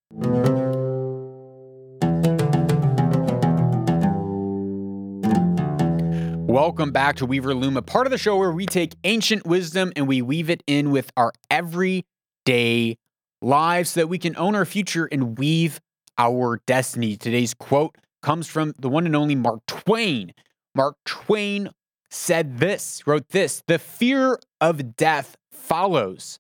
Welcome 6.51 6.91
back 6.91 7.17
to 7.17 7.27
Weaver 7.27 7.55
Loom, 7.55 7.77
a 7.77 7.83
part 7.83 8.07
of 8.07 8.11
the 8.11 8.19
show 8.19 8.37
where 8.37 8.51
we 8.51 8.67
take 8.67 8.95
ancient 9.05 9.47
wisdom 9.47 9.93
and 9.95 10.09
we 10.09 10.21
weave 10.21 10.51
it 10.51 10.65
in 10.67 10.91
with 10.91 11.11
our 11.17 11.33
everyday 11.49 12.97
lives 13.41 13.91
so 13.91 14.01
that 14.01 14.09
we 14.09 14.19
can 14.19 14.37
own 14.37 14.57
our 14.57 14.65
future 14.65 15.09
and 15.13 15.39
weave 15.39 15.81
our 16.19 16.61
destiny. 16.67 17.17
Today's 17.17 17.55
quote 17.55 17.97
comes 18.23 18.49
from 18.49 18.75
the 18.81 18.89
one 18.89 19.07
and 19.07 19.15
only 19.15 19.35
Mark 19.35 19.61
Twain. 19.67 20.33
Mark 20.75 20.97
Twain 21.05 21.71
said 22.11 22.59
this, 22.59 23.07
wrote 23.07 23.29
this 23.31 23.63
The 23.67 23.79
fear 23.79 24.39
of 24.61 24.97
death 24.97 25.37
follows 25.53 26.39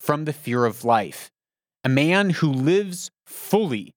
from 0.00 0.24
the 0.24 0.32
fear 0.32 0.64
of 0.64 0.84
life. 0.84 1.30
A 1.84 1.88
man 1.88 2.30
who 2.30 2.52
lives 2.52 3.10
fully 3.26 3.94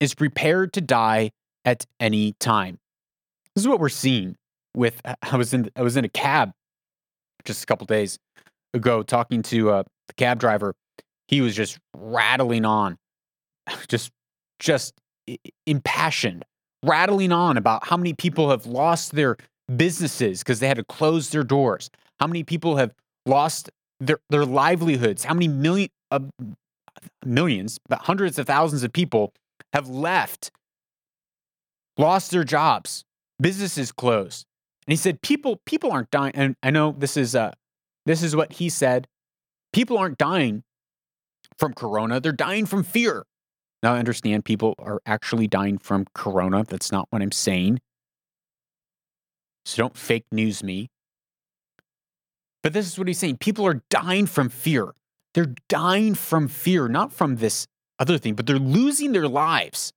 is 0.00 0.14
prepared 0.14 0.72
to 0.74 0.80
die 0.80 1.30
at 1.64 1.86
any 2.00 2.34
time. 2.34 2.78
This 3.54 3.64
is 3.64 3.68
what 3.68 3.80
we're 3.80 3.88
seeing 3.88 4.36
with 4.74 5.00
I 5.04 5.36
was 5.36 5.52
in 5.52 5.70
I 5.76 5.82
was 5.82 5.96
in 5.96 6.04
a 6.04 6.08
cab 6.08 6.52
just 7.44 7.62
a 7.62 7.66
couple 7.66 7.86
days 7.86 8.18
ago 8.74 9.02
talking 9.02 9.42
to 9.42 9.70
uh, 9.70 9.82
the 10.08 10.14
cab 10.14 10.38
driver. 10.38 10.74
He 11.28 11.40
was 11.40 11.54
just 11.54 11.78
rattling 11.96 12.64
on, 12.64 12.98
just 13.88 14.10
just 14.58 14.94
impassioned, 15.66 16.44
rattling 16.82 17.32
on 17.32 17.56
about 17.56 17.86
how 17.86 17.96
many 17.96 18.12
people 18.12 18.50
have 18.50 18.66
lost 18.66 19.12
their 19.12 19.36
businesses 19.74 20.40
because 20.40 20.60
they 20.60 20.68
had 20.68 20.76
to 20.76 20.84
close 20.84 21.30
their 21.30 21.44
doors. 21.44 21.90
How 22.20 22.26
many 22.26 22.44
people 22.44 22.76
have 22.76 22.92
lost 23.26 23.70
their 24.00 24.18
their 24.30 24.44
livelihoods? 24.44 25.24
How 25.24 25.34
many 25.34 25.48
million 25.48 25.88
uh, 26.10 26.20
millions, 27.24 27.78
but 27.88 28.00
hundreds 28.02 28.38
of 28.38 28.46
thousands 28.46 28.82
of 28.82 28.92
people 28.92 29.32
have 29.72 29.88
left, 29.88 30.50
lost 31.96 32.30
their 32.30 32.44
jobs, 32.44 33.04
businesses 33.40 33.92
closed. 33.92 34.46
And 34.86 34.92
he 34.92 34.96
said, 34.96 35.22
people, 35.22 35.60
people 35.66 35.92
aren't 35.92 36.10
dying. 36.10 36.32
And 36.34 36.56
I 36.62 36.70
know 36.70 36.94
this 36.96 37.16
is 37.16 37.34
uh 37.34 37.52
this 38.04 38.22
is 38.22 38.34
what 38.34 38.54
he 38.54 38.68
said. 38.68 39.06
People 39.72 39.96
aren't 39.96 40.18
dying 40.18 40.64
from 41.58 41.72
corona, 41.74 42.20
they're 42.20 42.32
dying 42.32 42.66
from 42.66 42.82
fear. 42.82 43.24
Now 43.82 43.94
I 43.94 43.98
understand 43.98 44.44
people 44.44 44.74
are 44.78 45.00
actually 45.06 45.48
dying 45.48 45.78
from 45.78 46.06
corona. 46.14 46.64
That's 46.64 46.92
not 46.92 47.08
what 47.10 47.22
I'm 47.22 47.32
saying. 47.32 47.80
So 49.64 49.82
don't 49.82 49.96
fake 49.96 50.26
news 50.30 50.62
me. 50.62 50.88
But 52.62 52.72
this 52.72 52.86
is 52.86 52.98
what 52.98 53.08
he's 53.08 53.18
saying. 53.18 53.38
People 53.38 53.66
are 53.66 53.82
dying 53.90 54.26
from 54.26 54.48
fear. 54.48 54.92
They're 55.34 55.54
dying 55.68 56.14
from 56.14 56.46
fear, 56.48 56.88
not 56.88 57.12
from 57.12 57.36
this 57.36 57.66
other 57.98 58.18
thing, 58.18 58.34
but 58.34 58.46
they're 58.46 58.58
losing 58.58 59.12
their 59.12 59.28
lives 59.28 59.92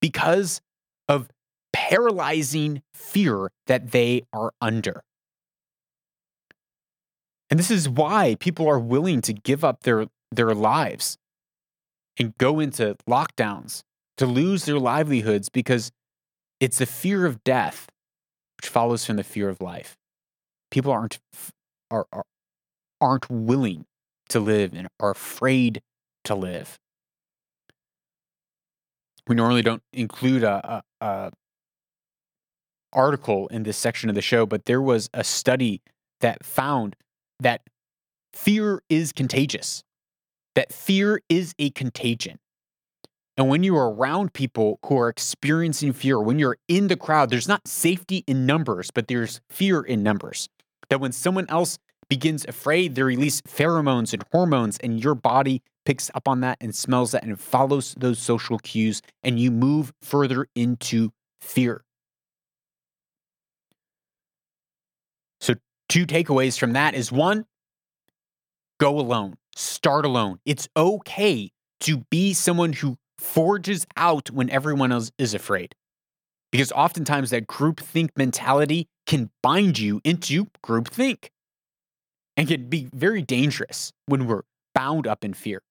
because 0.00 0.60
of 1.08 1.28
paralyzing 1.72 2.82
fear 2.94 3.50
that 3.66 3.90
they 3.90 4.22
are 4.32 4.52
under. 4.60 5.02
And 7.50 7.58
this 7.58 7.70
is 7.70 7.88
why 7.88 8.36
people 8.40 8.68
are 8.68 8.78
willing 8.78 9.20
to 9.22 9.32
give 9.32 9.64
up 9.64 9.82
their, 9.82 10.06
their 10.30 10.54
lives 10.54 11.18
and 12.18 12.36
go 12.38 12.60
into 12.60 12.96
lockdowns 13.08 13.82
to 14.16 14.26
lose 14.26 14.64
their 14.64 14.78
livelihoods 14.78 15.48
because 15.48 15.92
it's 16.60 16.78
the 16.78 16.86
fear 16.86 17.26
of 17.26 17.42
death 17.44 17.88
which 18.58 18.68
follows 18.68 19.04
from 19.04 19.16
the 19.16 19.24
fear 19.24 19.48
of 19.48 19.60
life. 19.60 19.96
People 20.70 20.92
aren't 20.92 21.18
are, 21.90 22.06
are 22.12 22.24
aren't 23.00 23.28
willing 23.30 23.84
to 24.28 24.40
live 24.40 24.72
and 24.72 24.88
are 24.98 25.10
afraid 25.10 25.82
to 26.24 26.34
live. 26.34 26.78
We 29.28 29.36
normally 29.36 29.62
don't 29.62 29.82
include 29.92 30.42
a, 30.42 30.82
a, 31.00 31.06
a 31.06 31.32
article 32.92 33.48
in 33.48 33.64
this 33.64 33.76
section 33.76 34.08
of 34.08 34.14
the 34.14 34.22
show, 34.22 34.46
but 34.46 34.64
there 34.66 34.80
was 34.80 35.10
a 35.12 35.24
study 35.24 35.82
that 36.20 36.44
found 36.44 36.96
that 37.40 37.60
fear 38.32 38.82
is 38.88 39.12
contagious. 39.12 39.82
That 40.56 40.72
fear 40.72 41.20
is 41.28 41.54
a 41.58 41.70
contagion. 41.70 42.38
And 43.36 43.50
when 43.50 43.62
you 43.62 43.76
are 43.76 43.92
around 43.92 44.32
people 44.32 44.80
who 44.86 44.98
are 44.98 45.10
experiencing 45.10 45.92
fear, 45.92 46.18
when 46.18 46.38
you're 46.38 46.56
in 46.66 46.88
the 46.88 46.96
crowd, 46.96 47.28
there's 47.28 47.46
not 47.46 47.68
safety 47.68 48.24
in 48.26 48.46
numbers, 48.46 48.90
but 48.90 49.06
there's 49.06 49.42
fear 49.50 49.82
in 49.82 50.02
numbers. 50.02 50.48
That 50.88 51.00
when 51.00 51.12
someone 51.12 51.44
else 51.50 51.78
begins 52.08 52.46
afraid, 52.48 52.94
they 52.94 53.02
release 53.02 53.42
pheromones 53.42 54.14
and 54.14 54.24
hormones, 54.32 54.78
and 54.78 55.02
your 55.02 55.14
body 55.14 55.60
picks 55.84 56.10
up 56.14 56.26
on 56.26 56.40
that 56.40 56.56
and 56.62 56.74
smells 56.74 57.10
that 57.10 57.22
and 57.22 57.38
follows 57.38 57.94
those 57.98 58.18
social 58.18 58.58
cues, 58.58 59.02
and 59.22 59.38
you 59.38 59.50
move 59.50 59.92
further 60.00 60.48
into 60.54 61.12
fear. 61.38 61.84
So, 65.42 65.56
two 65.90 66.06
takeaways 66.06 66.58
from 66.58 66.72
that 66.72 66.94
is 66.94 67.12
one, 67.12 67.44
go 68.80 68.98
alone, 68.98 69.34
start 69.56 70.04
alone. 70.04 70.38
It's 70.44 70.68
okay 70.76 71.50
to 71.80 72.04
be 72.10 72.32
someone 72.34 72.74
who 72.74 72.96
forges 73.18 73.86
out 73.96 74.30
when 74.30 74.50
everyone 74.50 74.92
else 74.92 75.10
is 75.18 75.34
afraid. 75.34 75.74
Because 76.52 76.70
oftentimes 76.72 77.30
that 77.30 77.46
groupthink 77.48 78.10
mentality 78.16 78.86
can 79.06 79.30
bind 79.42 79.78
you 79.78 80.00
into 80.04 80.46
groupthink 80.64 81.28
and 82.36 82.46
can 82.46 82.68
be 82.68 82.88
very 82.94 83.22
dangerous 83.22 83.92
when 84.06 84.26
we're 84.26 84.42
bound 84.74 85.06
up 85.06 85.24
in 85.24 85.34
fear. 85.34 85.62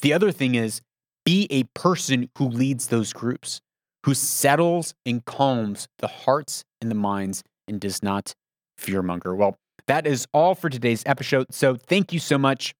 The 0.00 0.12
other 0.12 0.30
thing 0.30 0.56
is 0.56 0.82
be 1.24 1.46
a 1.50 1.64
person 1.74 2.28
who 2.36 2.48
leads 2.48 2.88
those 2.88 3.12
groups, 3.12 3.60
who 4.04 4.12
settles 4.12 4.92
and 5.06 5.24
calms 5.24 5.88
the 5.98 6.08
hearts 6.08 6.64
and 6.80 6.90
the 6.90 6.96
minds 6.96 7.42
and 7.66 7.80
does 7.80 8.02
not 8.02 8.34
fearmonger. 8.78 9.34
Well, 9.36 9.56
that 9.86 10.06
is 10.06 10.26
all 10.34 10.54
for 10.54 10.68
today's 10.68 11.02
episode. 11.06 11.46
So 11.50 11.76
thank 11.76 12.12
you 12.12 12.18
so 12.18 12.36
much 12.36 12.74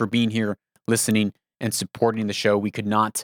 for 0.00 0.06
being 0.06 0.30
here, 0.30 0.56
listening, 0.88 1.30
and 1.60 1.74
supporting 1.74 2.26
the 2.26 2.32
show. 2.32 2.56
We 2.56 2.70
could 2.70 2.86
not 2.86 3.22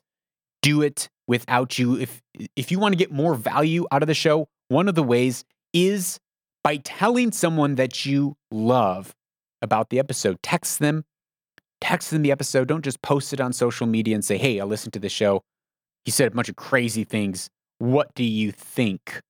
do 0.60 0.82
it 0.82 1.08
without 1.26 1.78
you. 1.78 1.96
If 1.96 2.20
if 2.54 2.70
you 2.70 2.78
want 2.78 2.92
to 2.92 2.98
get 2.98 3.10
more 3.10 3.34
value 3.34 3.86
out 3.90 4.02
of 4.02 4.08
the 4.08 4.14
show, 4.14 4.46
one 4.68 4.88
of 4.88 4.94
the 4.94 5.02
ways 5.02 5.42
is 5.72 6.20
by 6.62 6.76
telling 6.76 7.32
someone 7.32 7.76
that 7.76 8.04
you 8.04 8.36
love 8.50 9.14
about 9.62 9.88
the 9.88 9.98
episode. 9.98 10.36
Text 10.42 10.80
them, 10.80 11.06
text 11.80 12.10
them 12.10 12.20
the 12.20 12.30
episode. 12.30 12.68
Don't 12.68 12.84
just 12.84 13.00
post 13.00 13.32
it 13.32 13.40
on 13.40 13.54
social 13.54 13.86
media 13.86 14.14
and 14.14 14.22
say, 14.22 14.36
"Hey, 14.36 14.60
I 14.60 14.64
listened 14.64 14.92
to 14.92 14.98
the 14.98 15.08
show. 15.08 15.42
He 16.04 16.10
said 16.10 16.28
a 16.28 16.30
bunch 16.32 16.50
of 16.50 16.56
crazy 16.56 17.04
things. 17.04 17.48
What 17.78 18.14
do 18.14 18.22
you 18.22 18.52
think?" 18.52 19.22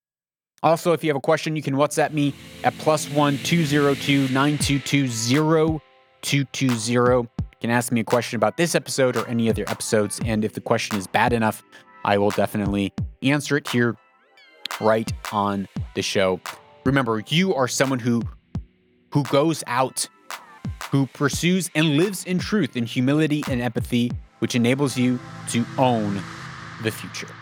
Also, 0.65 0.93
if 0.93 1.05
you 1.05 1.11
have 1.11 1.17
a 1.17 1.21
question, 1.21 1.55
you 1.55 1.63
can 1.63 1.75
WhatsApp 1.75 2.13
me 2.13 2.35
at 2.65 2.77
plus 2.79 3.09
one 3.09 3.39
two 3.45 3.65
zero 3.65 3.95
two 3.95 4.27
nine 4.31 4.59
two 4.59 4.81
two 4.81 5.07
zero 5.07 5.81
two 6.23 6.45
two 6.47 6.71
zero 6.71 7.29
can 7.67 7.75
ask 7.75 7.91
me 7.91 8.01
a 8.01 8.05
question 8.05 8.37
about 8.37 8.57
this 8.57 8.77
episode 8.77 9.17
or 9.17 9.27
any 9.27 9.51
other 9.51 9.65
episodes. 9.67 10.21
And 10.25 10.45
if 10.45 10.53
the 10.53 10.61
question 10.61 10.97
is 10.99 11.09
bad 11.09 11.33
enough, 11.33 11.65
I 12.05 12.17
will 12.17 12.31
definitely 12.31 12.93
answer 13.25 13.57
it 13.57 13.67
here 13.67 13.97
right 14.81 15.13
on 15.33 15.67
the 15.97 16.03
show. 16.03 16.41
Remember, 16.85 17.21
you 17.27 17.55
are 17.55 17.67
someone 17.67 17.99
who 17.99 18.23
who 19.13 19.25
goes 19.25 19.65
out, 19.67 20.09
who 20.93 21.07
pursues 21.09 21.69
and 21.75 21.97
lives 21.97 22.25
in 22.25 22.39
truth, 22.39 22.77
in 22.77 22.87
humility 22.87 23.43
and 23.51 23.61
empathy, 23.61 24.13
which 24.39 24.55
enables 24.55 24.97
you 24.97 25.19
to 25.49 25.65
own 25.77 26.23
the 26.85 26.93
future. 26.93 27.35